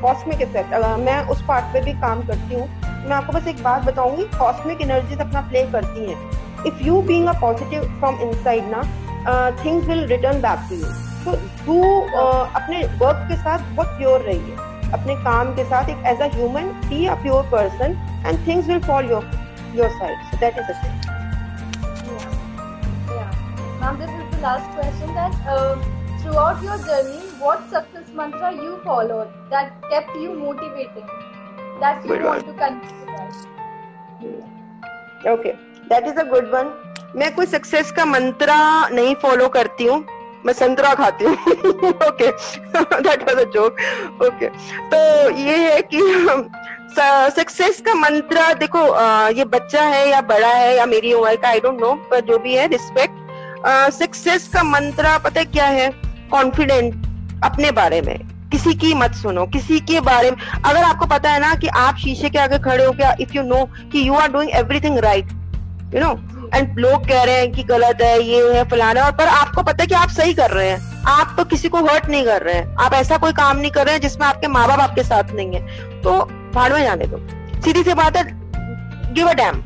कॉस्मिक 0.02 0.42
इफ़ेक्ट 0.42 0.74
मैं 1.00 1.20
उस 1.28 1.44
पार्ट 1.48 1.72
पे 1.72 1.80
भी 1.80 1.92
काम 2.00 2.26
करती 2.26 2.54
हूँ। 2.54 2.68
मैं 3.02 3.16
आपको 3.16 3.32
बस 3.32 3.46
एक 3.48 3.62
बात 3.62 3.84
बताऊँगी 3.84 4.24
कॉस्मिक 4.38 4.80
एनर्जीज 4.82 5.20
अपना 5.20 5.40
प्ले 5.48 5.62
करती 5.72 6.10
हैं। 6.10 6.64
If 6.66 6.82
you 6.86 7.00
being 7.02 7.28
a 7.28 7.32
positive 7.40 7.84
from 8.00 8.20
inside 8.28 8.64
ना 8.70 8.82
things 9.64 9.86
will 9.88 10.04
return 10.12 10.40
back 10.42 10.68
to 10.68 10.76
you 10.76 10.90
तो 11.24 11.36
तू 11.66 11.80
अपने 12.60 12.82
वर्क 13.02 13.26
के 13.28 13.36
साथ 13.36 13.58
बहुत 13.76 13.96
प्योर 13.98 14.20
रहिए। 14.20 14.56
अपने 14.94 15.14
काम 15.24 15.54
के 15.56 15.64
साथ 15.64 15.88
एक 15.90 16.06
as 16.06 16.20
a 16.22 16.26
human 16.34 16.66
be 16.88 17.06
a 17.06 17.14
pure 17.22 17.42
person 17.52 17.96
and 18.26 18.46
things 18.46 18.66
will 18.68 18.82
fall 18.88 19.10
your 19.10 19.30
your 19.76 19.88
side 19.98 20.30
so 20.30 20.36
that 20.40 20.58
is 20.58 20.70
a 20.70 20.74
Now 23.82 23.92
this 24.00 24.10
is 24.16 24.26
the 24.32 24.40
last 24.42 24.66
question 24.74 25.08
that 25.14 25.46
uh, 25.52 25.70
throughout 26.18 26.60
your 26.66 26.74
journey, 26.82 27.22
what 27.44 27.64
success 27.70 28.12
mantra 28.18 28.50
you 28.58 28.74
followed 28.84 29.32
that 29.54 29.72
kept 29.92 30.12
you 30.24 30.34
motivating, 30.42 31.08
that 31.82 32.02
you 32.02 32.08
good 32.08 32.22
want 32.22 32.46
one. 32.46 32.54
to 32.54 32.60
continue? 32.62 33.02
Okay, 35.26 35.54
that 35.90 36.06
is 36.06 36.16
a 36.16 36.26
good 36.26 36.50
one. 36.52 36.72
मैं 37.16 37.34
कोई 37.34 37.46
success 37.46 37.90
का 37.92 38.04
मंत्रा 38.04 38.56
नहीं 38.88 39.14
follow 39.22 39.48
करती 39.56 39.86
हूँ 39.86 39.98
मैं 40.46 40.52
संतरा 40.52 40.94
खाती 40.94 41.24
हूँ 41.24 41.34
okay 42.06 42.30
that 43.02 43.22
was 43.28 43.36
a 43.36 43.44
joke 43.56 43.76
okay 44.26 44.48
तो 44.92 45.00
ये 45.38 45.56
है 45.64 45.82
कि 45.92 46.00
सक्सेस 47.36 47.80
का 47.86 47.94
मंत्र 47.94 48.52
देखो 48.58 48.86
ये 49.36 49.44
बच्चा 49.52 49.82
है 49.82 50.08
या 50.10 50.20
बड़ा 50.32 50.54
है 50.54 50.74
या 50.76 50.86
मेरी 50.86 51.12
उम्र 51.12 51.36
का 51.42 51.48
आई 51.48 51.60
डोंट 51.60 51.80
नो 51.80 51.92
पर 52.10 52.20
जो 52.30 52.38
भी 52.38 52.54
है 52.54 52.66
रिस्पेक्ट 52.68 53.16
सक्सेस 54.00 54.48
का 54.54 54.62
मंत्र 54.72 55.18
पता 55.24 55.40
है 55.40 55.46
क्या 55.52 55.66
है 55.78 55.90
कॉन्फिडेंट 56.30 57.06
अपने 57.44 57.70
बारे 57.80 58.00
में 58.02 58.18
किसी 58.52 58.74
की 58.74 58.94
मत 58.94 59.14
सुनो, 59.14 59.46
किसी 59.46 59.80
के 59.80 60.00
बारे 60.00 60.30
में। 60.30 60.36
अगर 60.64 60.82
आपको 60.82 61.06
पता 61.06 61.30
है 61.30 61.40
ना 61.40 61.54
कि 61.54 61.68
आप 61.68 61.96
शीशे 61.96 62.30
के 62.30 62.38
आगे 62.38 62.58
खड़े 62.58 62.84
हो 62.84 62.92
क्या 62.92 63.14
इफ़ 63.20 63.32
यू 63.32 63.42
नो 63.42 63.64
कि 63.92 64.08
you 64.08 64.14
are 64.14 64.32
doing 64.32 64.50
everything 64.54 64.98
right 64.98 65.32
you 65.94 66.00
know 66.00 66.10
and 66.54 66.78
लोग 66.78 67.06
कह 67.08 67.22
रहे 67.22 67.34
हैं 67.34 67.50
कि 67.52 67.62
गलत 67.62 68.02
है, 68.02 68.22
ये 68.22 68.52
है, 68.54 68.64
फलाना 68.64 69.04
और 69.04 69.12
पर 69.12 69.28
आपको 69.28 69.62
पता 69.62 69.82
है 69.82 69.86
कि 69.86 69.94
आप 69.94 70.08
सही 70.08 70.34
कर 70.34 70.50
रहे 70.50 70.68
हैं। 70.68 71.02
आप 71.08 71.34
तो 71.36 71.44
किसी 71.44 71.68
को 71.68 71.78
हर्ट 71.78 72.08
नहीं 72.08 72.24
कर 72.24 72.42
रहे 72.42 72.54
हैं। 72.54 72.74
आप 72.76 72.94
ऐसा 72.94 73.16
कोई 73.18 73.32
काम 73.32 73.56
नहीं 73.56 73.70
कर 73.70 73.86
रहे 73.86 73.94
हैं 73.94 74.00
जिसमें 74.02 74.26
आपके 74.26 74.46
माँ 74.48 74.66
बाप 74.68 74.80
आपके 74.80 75.02
साथ 75.02 75.32
नहीं 75.34 75.54
है। 75.54 76.00
तो 76.02 76.18
भाड़ 76.54 76.72
में 76.72 76.82
जाने 76.82 77.06
दो। 77.06 77.26
सीधी 77.60 77.82
सी 77.82 77.94
बात 77.94 78.16
है 78.16 78.24
give 79.14 79.28
a 79.28 79.32
damn 79.32 79.62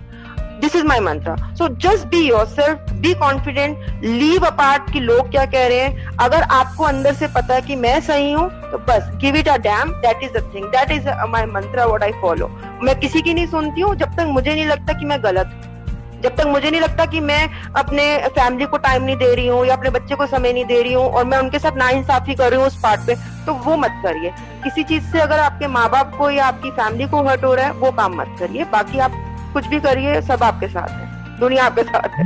this 0.66 0.76
is 0.76 0.84
my 0.86 1.00
mantra 1.00 1.34
so 1.56 1.66
just 1.82 2.06
be 2.08 2.20
yourself 2.48 2.92
be 3.02 3.12
confident 3.14 4.04
leave 4.04 4.44
apart 4.46 4.90
कि 4.92 5.00
लोग 5.00 5.30
क्या 5.30 5.44
कह 5.46 5.66
रहे 5.66 5.80
हैं। 5.80 6.16
अगर 6.18 6.42
आपको 6.42 6.84
अंदर 6.84 7.12
से 7.14 7.26
पता 7.34 7.54
है 7.54 7.62
कि 7.62 7.76
मैं 7.76 8.00
सही 8.00 8.32
हूँ 8.32 8.48
तो 8.70 8.78
बस 8.88 9.10
give 9.22 9.36
it 9.36 9.48
a 9.48 9.56
damn 9.66 9.90
that 10.02 10.24
is 10.24 10.36
a 10.36 10.40
thing 10.54 10.64
that 10.70 10.90
is 10.92 11.08
my 11.28 11.46
mantra 11.48 11.84
what 11.84 12.02
I 12.02 12.12
follow 12.22 12.48
मैं 12.82 12.98
किसी 13.00 13.22
की 13.22 13.34
नहीं 13.34 13.46
सुनती 13.46 13.80
हूँ, 13.80 13.94
जब 13.94 14.16
तक 14.16 14.26
मुझे 14.28 14.54
नहीं 14.54 14.66
लगता 14.66 14.92
कि 14.92 15.04
मैं 15.04 15.22
गलत 15.24 15.52
हूँ। 15.54 15.74
जब 16.22 16.36
तक 16.36 16.46
मुझे 16.46 16.70
नहीं 16.70 16.80
लगता 16.80 17.04
कि 17.06 17.20
मैं 17.20 17.48
अपने 17.76 18.06
फैमिली 18.28 18.66
को 18.66 18.76
टाइम 18.78 19.02
नहीं 19.04 19.16
दे 19.16 19.34
रही 19.34 19.46
हूँ 19.46 19.64
या 19.66 19.74
अपने 19.74 19.90
बच्चे 19.90 20.14
को 20.14 20.26
समय 20.26 20.52
नहीं 20.52 20.64
दे 20.64 20.82
रही 20.82 20.92
हूँ 20.92 21.04
और 21.04 21.24
मैं 21.24 21.38
उनके 21.38 21.58
साथ 21.58 21.76
ना 21.76 21.88
इंसाफी 21.90 22.34
कर 22.34 22.50
रही 22.50 22.60
हूँ 22.60 22.66
उस 22.66 22.80
पार्ट 22.82 23.06
पे 23.06 23.14
तो 23.46 23.54
वो 23.66 23.76
मत 23.76 24.02
करिए। 24.04 24.32
किसी 24.64 24.82
चीज़ 24.84 25.04
से 25.12 25.20
अगर 25.20 25.38
आपके 25.40 25.66
माँ 25.68 25.88
बाप 25.90 26.16
को 26.18 26.30
या 26.30 26.46
आपकी 26.46 26.70
फैमिली 26.72 27.08
को 27.08 27.22
हर्ट 27.28 27.44
हो 27.44 27.54
रहा 27.54 27.66
है, 27.66 27.72
वो 27.72 27.90
काम 27.92 28.16
मत 28.20 28.36
करिए। 28.38 28.64
बाकी 28.72 28.98
आप 28.98 29.22
कुछ 29.52 29.66
भी 29.66 29.80
करिए 29.80 30.20
सब 30.22 30.42
आपके 30.42 30.68
साथ 30.68 30.88
है। 30.88 31.38
दुनिया 31.40 31.64
आपके 31.66 31.82
साथ 31.82 32.18
है। 32.18 32.24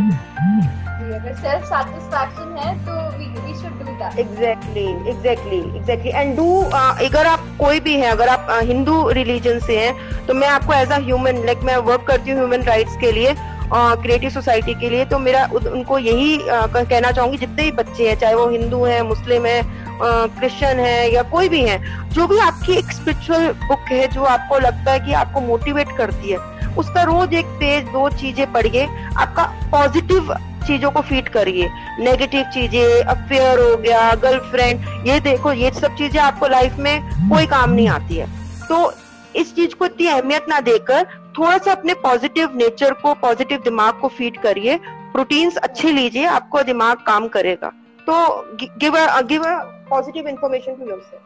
अगर 1.10 1.34
सेल्फ 1.34 1.64
सेटिस्फैक्शन 1.66 2.56
है 2.58 2.74
तो 2.86 2.92
we 3.18 3.54
should 3.54 3.78
do 3.78 3.92
that 4.00 4.18
exactly 4.18 4.84
exactly 5.10 5.58
exactly 5.78 6.10
and 6.10 6.36
do 6.36 6.60
अगर 7.06 7.26
आप 7.26 7.46
कोई 7.60 7.80
भी 7.80 7.94
है 8.00 8.10
अगर 8.10 8.28
आप 8.28 8.46
हिंदू 8.50 9.00
uh, 9.02 9.12
रिलीजन 9.12 9.58
से 9.60 9.78
हैं 9.78 10.26
तो 10.26 10.34
मैं 10.34 10.48
आपको 10.48 10.72
एज 10.74 10.92
अ 10.92 10.98
ह्यूमन 10.98 11.42
लाइक 11.46 11.62
मैं 11.64 11.76
वर्क 11.88 12.04
करती 12.08 12.30
हूँ 12.30 12.38
ह्यूमन 12.38 12.66
राइट्स 12.66 12.96
के 12.96 13.12
लिए 13.12 13.34
क्रिएटिव 13.72 14.30
सोसाइटी 14.30 14.74
के 14.74 14.88
लिए 14.90 15.04
तो 15.04 15.18
मेरा 15.18 15.44
उनको 15.54 15.98
यही 15.98 16.38
uh, 16.38 16.68
कहना 16.76 17.10
चाहूँगी 17.10 17.38
जितने 17.38 17.62
भी 17.62 17.72
बच्चे 17.72 18.08
हैं 18.08 18.16
चाहे 18.18 18.34
वो 18.34 18.48
हिंदू 18.48 18.84
हैं 18.84 19.02
मुस्लिम 19.02 19.46
है 19.46 19.62
क्रिश्चियन 20.02 20.78
है 20.80 21.12
या 21.14 21.22
कोई 21.32 21.48
भी 21.48 21.62
है 21.64 21.78
जो 22.10 22.26
भी 22.26 22.38
आपकी 22.38 22.72
एक 22.72 22.92
स्पिरिचुअल 22.92 23.48
बुक 23.66 23.92
है 23.92 24.06
जो 24.08 24.24
आपको 24.24 24.58
लगता 24.58 24.92
है 24.92 25.00
कि 25.00 25.12
आपको 25.12 25.40
मोटिवेट 25.40 25.96
करती 25.98 26.30
है 26.30 26.38
उसका 26.80 27.02
रोज 27.04 27.34
एक 27.34 27.46
पेज 27.60 27.84
दो 27.88 28.08
चीज़ें 28.10 28.52
पढ़िए, 28.52 28.86
आपका 29.18 29.44
पॉजिटिव 29.72 30.34
चीज़ों 30.66 30.90
को 30.90 31.00
फ़ीड 31.02 31.28
करिए। 31.28 31.68
नेगेटिव 32.00 32.44
चीज़ें 32.54 33.04
अफेयर 33.04 33.58
हो 33.60 33.76
गया 33.76 34.14
गर्लफ्रेंड 34.16 35.06
ये 35.08 35.20
देखो, 35.20 35.52
ये 35.52 35.70
सब 35.72 35.96
चीज़ें 35.96 36.20
आपको 36.22 36.46
लाइफ 36.48 36.76
में 36.78 37.00
कोई 37.30 37.46
काम 37.48 37.70
नहीं 37.70 37.88
आती 37.90 38.16
है। 38.16 38.26
तो 38.68 38.92
इस 39.36 39.54
चीज़ 39.56 39.74
को 39.74 39.84
इतनी 39.86 40.06
अहमियत 40.08 40.46
ना 40.48 40.60
देकर 40.62 41.04
थोड़ा 41.38 41.56
सा 41.58 41.72
अपने 41.72 41.94
पॉजिटिव 42.02 42.56
नेचर 42.56 42.92
को 43.02 43.14
पॉजिटिव 43.16 43.60
दिमाग 43.64 44.00
को 44.00 44.08
फ़ीड 44.10 44.40
करिए। 44.42 44.76
प्रोटीन्स 45.12 45.56
अच्छे 45.58 45.92
लीजिए, 45.92 46.24
आपको 46.26 46.62
दिमाग 46.62 46.96
काम 47.06 47.28
करेगा। 47.28 47.68
तो 48.06 48.14
give 48.56 48.96
give 49.28 49.44
a 49.44 49.58
positive 49.90 50.28
information 50.28 50.74
to 50.74 50.88
yourself 50.88 51.22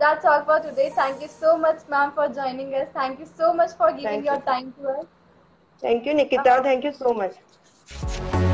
that's 0.00 0.24
all 0.24 0.44
for 0.44 0.58
today. 0.60 0.90
Thank 0.96 1.22
you 1.22 1.28
so 1.28 1.56
much, 1.56 1.86
ma'am, 1.88 2.12
for 2.12 2.28
joining 2.28 2.74
us. 2.74 2.88
Thank 2.94 3.20
you 3.20 3.26
so 3.26 3.52
much 3.52 3.76
for 3.76 3.92
giving 3.92 4.04
Thank 4.04 4.24
your 4.24 4.36
you. 4.36 4.42
time 4.52 4.72
to 4.80 4.88
us. 4.88 5.06
Thank 5.80 6.06
you, 6.06 6.14
Nikita. 6.14 6.58
Okay. 6.58 6.62
Thank 6.62 6.84
you 6.84 6.92
so 6.92 7.14
much. 7.14 8.49